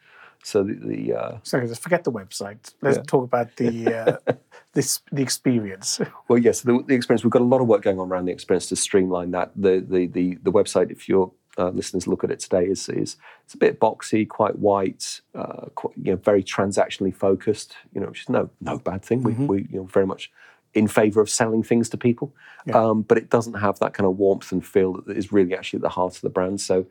So 0.47 0.63
the, 0.63 0.75
the 0.75 1.13
uh, 1.13 1.39
So 1.43 1.61
just 1.67 1.83
forget 1.83 2.05
the 2.05 2.13
website. 2.13 2.73
Let's 2.81 2.99
Yeah. 2.99 3.03
talk 3.09 3.25
about 3.25 3.57
the 3.57 3.73
uh, 4.01 4.33
this 4.75 5.01
the 5.11 5.23
experience. 5.23 6.01
well, 6.29 6.39
yes, 6.39 6.61
the, 6.61 6.85
the 6.87 6.95
experience. 6.95 7.25
We've 7.25 7.33
got 7.33 7.43
a 7.43 7.53
lot 7.55 7.61
of 7.61 7.67
work 7.67 7.83
going 7.83 7.99
on 7.99 8.09
around 8.09 8.27
the 8.27 8.33
experience 8.33 8.69
to 8.69 8.77
streamline 8.77 9.33
that. 9.33 9.51
The 9.57 9.85
the 9.95 10.07
the, 10.07 10.39
the 10.45 10.53
website, 10.53 10.93
if 10.93 11.09
your 11.09 11.33
uh, 11.59 11.71
listeners 11.71 12.07
look 12.07 12.23
at 12.23 12.31
it 12.31 12.39
today, 12.39 12.65
is 12.67 12.89
is 12.89 13.17
it's 13.45 13.55
a 13.55 13.59
bit 13.59 13.81
boxy, 13.81 14.23
quite 14.29 14.57
white, 14.61 15.21
uh, 15.35 15.67
quite, 15.75 15.95
you 16.01 16.13
know, 16.13 16.17
very 16.31 16.45
transactionally 16.45 17.13
focused. 17.15 17.75
You 17.93 18.01
know, 18.01 18.07
which 18.09 18.23
is 18.23 18.29
no 18.29 18.49
no 18.61 18.79
bad 18.79 19.03
thing. 19.05 19.25
We 19.25 19.33
we 19.33 19.57
you 19.73 19.79
know 19.81 19.85
very 19.87 20.07
much 20.07 20.31
in 20.75 20.87
favour 20.87 21.21
of 21.23 21.29
selling 21.29 21.65
things 21.65 21.89
to 21.89 21.97
people, 21.97 22.33
Yeah. 22.67 22.79
um, 22.81 23.03
but 23.03 23.17
it 23.19 23.31
doesn't 23.31 23.55
have 23.55 23.79
that 23.81 23.95
kind 23.95 24.07
of 24.07 24.17
warmth 24.19 24.53
and 24.53 24.65
feel 24.65 24.93
that 25.07 25.17
is 25.17 25.33
really 25.33 25.55
actually 25.57 25.79
at 25.79 25.83
the 25.83 25.89
heart 25.99 26.15
of 26.15 26.21
the 26.21 26.31
brand. 26.31 26.61
So. 26.61 26.87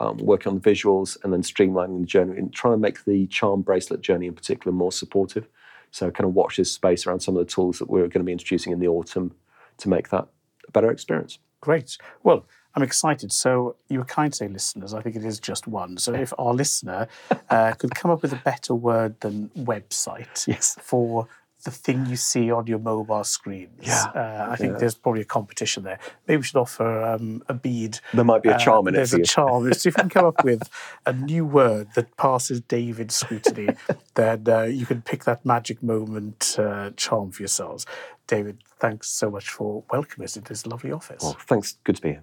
Um, 0.00 0.16
working 0.18 0.50
on 0.50 0.60
the 0.60 0.70
visuals 0.70 1.16
and 1.24 1.32
then 1.32 1.42
streamlining 1.42 1.98
the 2.00 2.06
journey 2.06 2.38
and 2.38 2.52
trying 2.54 2.74
to 2.74 2.78
make 2.78 3.04
the 3.04 3.26
charm 3.26 3.62
bracelet 3.62 4.00
journey 4.00 4.28
in 4.28 4.34
particular 4.34 4.72
more 4.72 4.92
supportive. 4.92 5.48
So 5.90 6.08
kind 6.12 6.24
of 6.28 6.34
watch 6.34 6.56
this 6.56 6.70
space 6.70 7.04
around 7.04 7.18
some 7.18 7.36
of 7.36 7.44
the 7.44 7.52
tools 7.52 7.80
that 7.80 7.90
we're 7.90 8.02
going 8.02 8.20
to 8.20 8.22
be 8.22 8.30
introducing 8.30 8.72
in 8.72 8.78
the 8.78 8.86
autumn 8.86 9.34
to 9.78 9.88
make 9.88 10.10
that 10.10 10.28
a 10.68 10.70
better 10.70 10.92
experience. 10.92 11.40
Great. 11.60 11.98
Well, 12.22 12.46
I'm 12.76 12.84
excited. 12.84 13.32
So 13.32 13.74
you 13.88 13.98
were 13.98 14.04
kind 14.04 14.32
to 14.32 14.36
say 14.36 14.46
listeners. 14.46 14.94
I 14.94 15.00
think 15.02 15.16
it 15.16 15.24
is 15.24 15.40
just 15.40 15.66
one. 15.66 15.96
So 15.98 16.14
if 16.14 16.32
our 16.38 16.54
listener 16.54 17.08
uh, 17.50 17.72
could 17.72 17.92
come 17.96 18.12
up 18.12 18.22
with 18.22 18.32
a 18.32 18.40
better 18.44 18.76
word 18.76 19.18
than 19.20 19.48
website 19.58 20.46
Yes. 20.46 20.76
for 20.80 21.26
the 21.64 21.70
thing 21.72 22.06
you 22.06 22.16
see 22.16 22.50
on 22.52 22.66
your 22.66 22.78
mobile 22.78 23.24
screens, 23.24 23.70
Yeah. 23.82 24.04
uh, 24.14 24.46
I 24.50 24.56
think 24.56 24.74
Yeah. 24.74 24.78
there's 24.78 24.94
probably 24.94 25.22
a 25.22 25.24
competition 25.26 25.82
there. 25.82 25.98
Maybe 26.26 26.38
we 26.38 26.42
should 26.44 26.56
offer 26.60 27.02
um, 27.02 27.42
a 27.48 27.54
bead. 27.54 27.98
There 28.14 28.24
might 28.24 28.42
be 28.42 28.48
a 28.48 28.54
Uh, 28.54 28.58
charm 28.58 28.86
in 28.88 28.94
it 28.94 28.98
There's 28.98 29.12
a 29.14 29.22
charm. 29.22 29.64
So 29.64 29.68
if 29.70 29.84
you 29.86 29.92
can 29.92 30.08
come 30.08 30.24
up 30.24 30.44
with 30.50 30.70
a 31.04 31.12
new 31.12 31.44
word 31.44 31.88
that 31.94 32.16
passes 32.16 32.60
David's 32.60 33.16
scrutiny, 33.16 33.68
then 34.14 34.44
uh, 34.48 34.62
you 34.62 34.86
can 34.86 35.02
pick 35.02 35.24
that 35.24 35.44
magic 35.44 35.82
moment 35.82 36.56
uh, 36.58 36.90
charm 36.96 37.32
for 37.32 37.42
yourselves. 37.42 37.86
David, 38.28 38.58
thanks 38.78 39.08
so 39.10 39.30
much 39.30 39.48
for 39.50 39.82
welcoming 39.90 40.24
us 40.26 40.36
into 40.36 40.50
this 40.50 40.64
lovely 40.66 40.92
office. 40.92 41.22
Well, 41.22 41.36
thanks. 41.46 41.76
Good 41.82 41.96
to 41.96 42.02
be 42.02 42.08
here. 42.10 42.22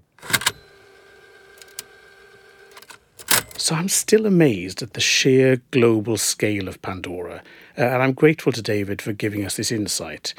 So 3.66 3.74
I'm 3.74 3.90
still 3.90 4.28
amazed 4.28 4.84
at 4.84 4.94
the 4.94 5.02
sheer 5.02 5.60
global 5.72 6.18
scale 6.18 6.68
of 6.68 6.84
Pandora, 6.84 7.42
uh, 7.76 7.82
and 7.82 8.04
I'm 8.04 8.14
grateful 8.14 8.52
to 8.52 8.62
David 8.62 9.02
for 9.02 9.12
giving 9.12 9.44
us 9.44 9.58
this 9.58 9.72
insight. 9.72 10.36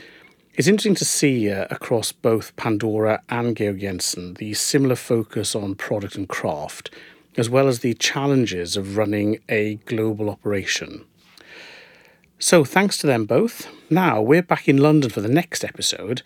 It's 0.55 0.69
interesting 0.69 0.95
to 0.95 1.05
see 1.05 1.51
uh, 1.51 1.67
across 1.69 2.13
both 2.13 2.55
Pandora 2.55 3.21
and 3.29 3.57
Georg 3.57 3.81
Jensen 3.81 4.35
the 4.35 4.55
similar 4.55 4.95
focus 4.95 5.57
on 5.57 5.75
product 5.75 6.15
and 6.15 6.29
craft, 6.29 6.89
as 7.37 7.51
well 7.51 7.67
as 7.67 7.81
the 7.81 7.95
challenges 7.95 8.77
of 8.77 8.97
running 8.97 9.41
a 9.49 9.75
global 9.87 10.31
operation. 10.31 11.05
So 12.39 12.65
thanks 12.65 12.97
to 12.99 13.09
them 13.09 13.25
both. 13.25 13.67
Now 13.91 14.23
we're 14.23 14.41
back 14.41 14.69
in 14.69 14.77
London 14.77 15.11
for 15.11 15.21
the 15.21 15.29
next 15.29 15.65
episode, 15.65 16.23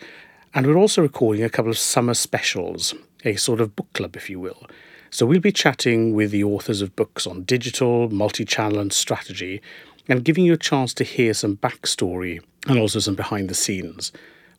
and 0.53 0.67
we're 0.67 0.77
also 0.77 1.01
recording 1.01 1.45
a 1.45 1.49
couple 1.49 1.71
of 1.71 1.79
summer 1.79 2.13
specials, 2.13 2.93
a 3.25 3.37
sort 3.37 3.63
of 3.63 3.75
book 3.75 3.91
club, 3.95 4.17
if 4.17 4.29
you 4.29 4.39
will. 4.39 4.67
So 5.13 5.27
we'll 5.27 5.41
be 5.41 5.51
chatting 5.51 6.15
with 6.15 6.31
the 6.31 6.45
authors 6.45 6.81
of 6.81 6.95
books 6.95 7.27
on 7.27 7.43
digital, 7.43 8.09
multi 8.11 8.45
channel, 8.45 8.79
and 8.79 8.93
strategy, 8.93 9.61
and 10.09 10.25
giving 10.25 10.45
you 10.45 10.53
a 10.53 10.57
chance 10.57 10.95
to 10.95 11.05
hear 11.05 11.35
some 11.35 11.57
backstory 11.57 12.41
and 12.69 12.79
also 12.79 13.01
some 13.01 13.17
behind 13.17 13.49
the 13.49 13.55
scenes. 13.55 14.13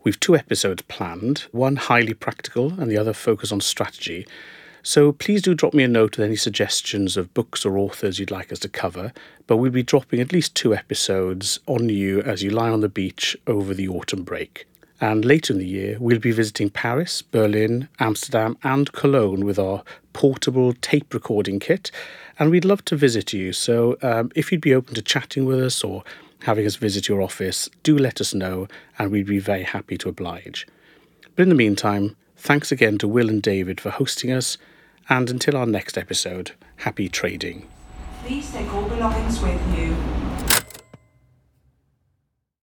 We've 0.04 0.20
two 0.20 0.36
episodes 0.36 0.82
planned, 0.84 1.46
one 1.52 1.78
highly 1.78 2.14
practical 2.14 2.74
and 2.80 2.92
the 2.92 2.98
other 2.98 3.14
focused 3.14 3.54
on 3.54 3.62
strategy. 3.62 4.28
So 4.84 5.14
please 5.14 5.42
do 5.42 5.54
drop 5.54 5.74
me 5.74 5.84
a 5.84 5.88
note 5.88 6.18
with 6.18 6.26
any 6.26 6.36
suggestions 6.36 7.16
of 7.16 7.34
books 7.34 7.66
or 7.66 7.78
authors 7.78 8.20
you'd 8.20 8.32
like 8.32 8.52
us 8.52 8.60
to 8.60 8.70
cover. 8.70 9.14
But 9.48 9.58
we'll 9.58 9.72
be 9.72 9.84
dropping 9.84 10.20
at 10.20 10.34
least 10.34 10.56
two 10.56 10.76
episodes 10.76 11.60
on 11.66 11.88
you 11.88 12.22
as 12.24 12.44
you 12.44 12.50
lie 12.50 12.70
on 12.70 12.82
the 12.82 12.90
beach 12.90 13.38
over 13.48 13.74
the 13.74 13.88
autumn 13.88 14.24
break. 14.24 14.66
And 15.02 15.26
later 15.26 15.54
in 15.54 15.60
the 15.60 15.66
year, 15.66 15.98
we'll 16.00 16.20
be 16.20 16.32
visiting 16.32 16.70
Paris, 16.70 17.24
Berlin, 17.24 17.90
Amsterdam, 18.00 18.56
and 18.64 18.92
Cologne 18.92 19.44
with 19.44 19.58
our 19.58 19.84
portable 20.14 20.74
tape 20.74 21.12
recording 21.12 21.60
kit. 21.60 21.90
And 22.38 22.52
we'd 22.52 22.66
love 22.66 22.86
to 22.86 22.96
visit 22.96 23.34
you. 23.34 23.52
So 23.52 23.98
um, 24.04 24.32
if 24.36 24.52
you'd 24.52 24.62
be 24.62 24.76
open 24.76 24.94
to 24.94 25.02
chatting 25.02 25.46
with 25.46 25.60
us 25.60 25.84
or 25.84 26.04
having 26.44 26.68
us 26.68 26.76
visit 26.76 27.08
your 27.08 27.20
office, 27.20 27.68
do 27.82 27.98
let 27.98 28.22
us 28.22 28.36
know, 28.36 28.68
and 29.00 29.12
we'd 29.12 29.26
be 29.26 29.40
very 29.40 29.64
happy 29.64 29.98
to 29.98 30.10
oblige. 30.10 30.68
But 31.36 31.44
in 31.44 31.50
the 31.50 31.56
meantime, 31.56 32.16
thanks 32.38 32.72
again 32.72 33.00
to 33.00 33.08
Will 33.08 33.30
and 33.30 33.42
David 33.42 33.82
for 33.82 33.90
hosting 33.90 34.32
us. 34.32 34.60
And 35.10 35.32
until 35.32 35.58
our 35.58 35.66
next 35.66 35.98
episode, 35.98 36.52
happy 36.78 37.10
trading. 37.10 37.68
Please 38.24 38.52
take 38.52 38.72
all 38.72 38.88
belongings 38.88 39.42
with 39.42 39.78
you 39.78 40.21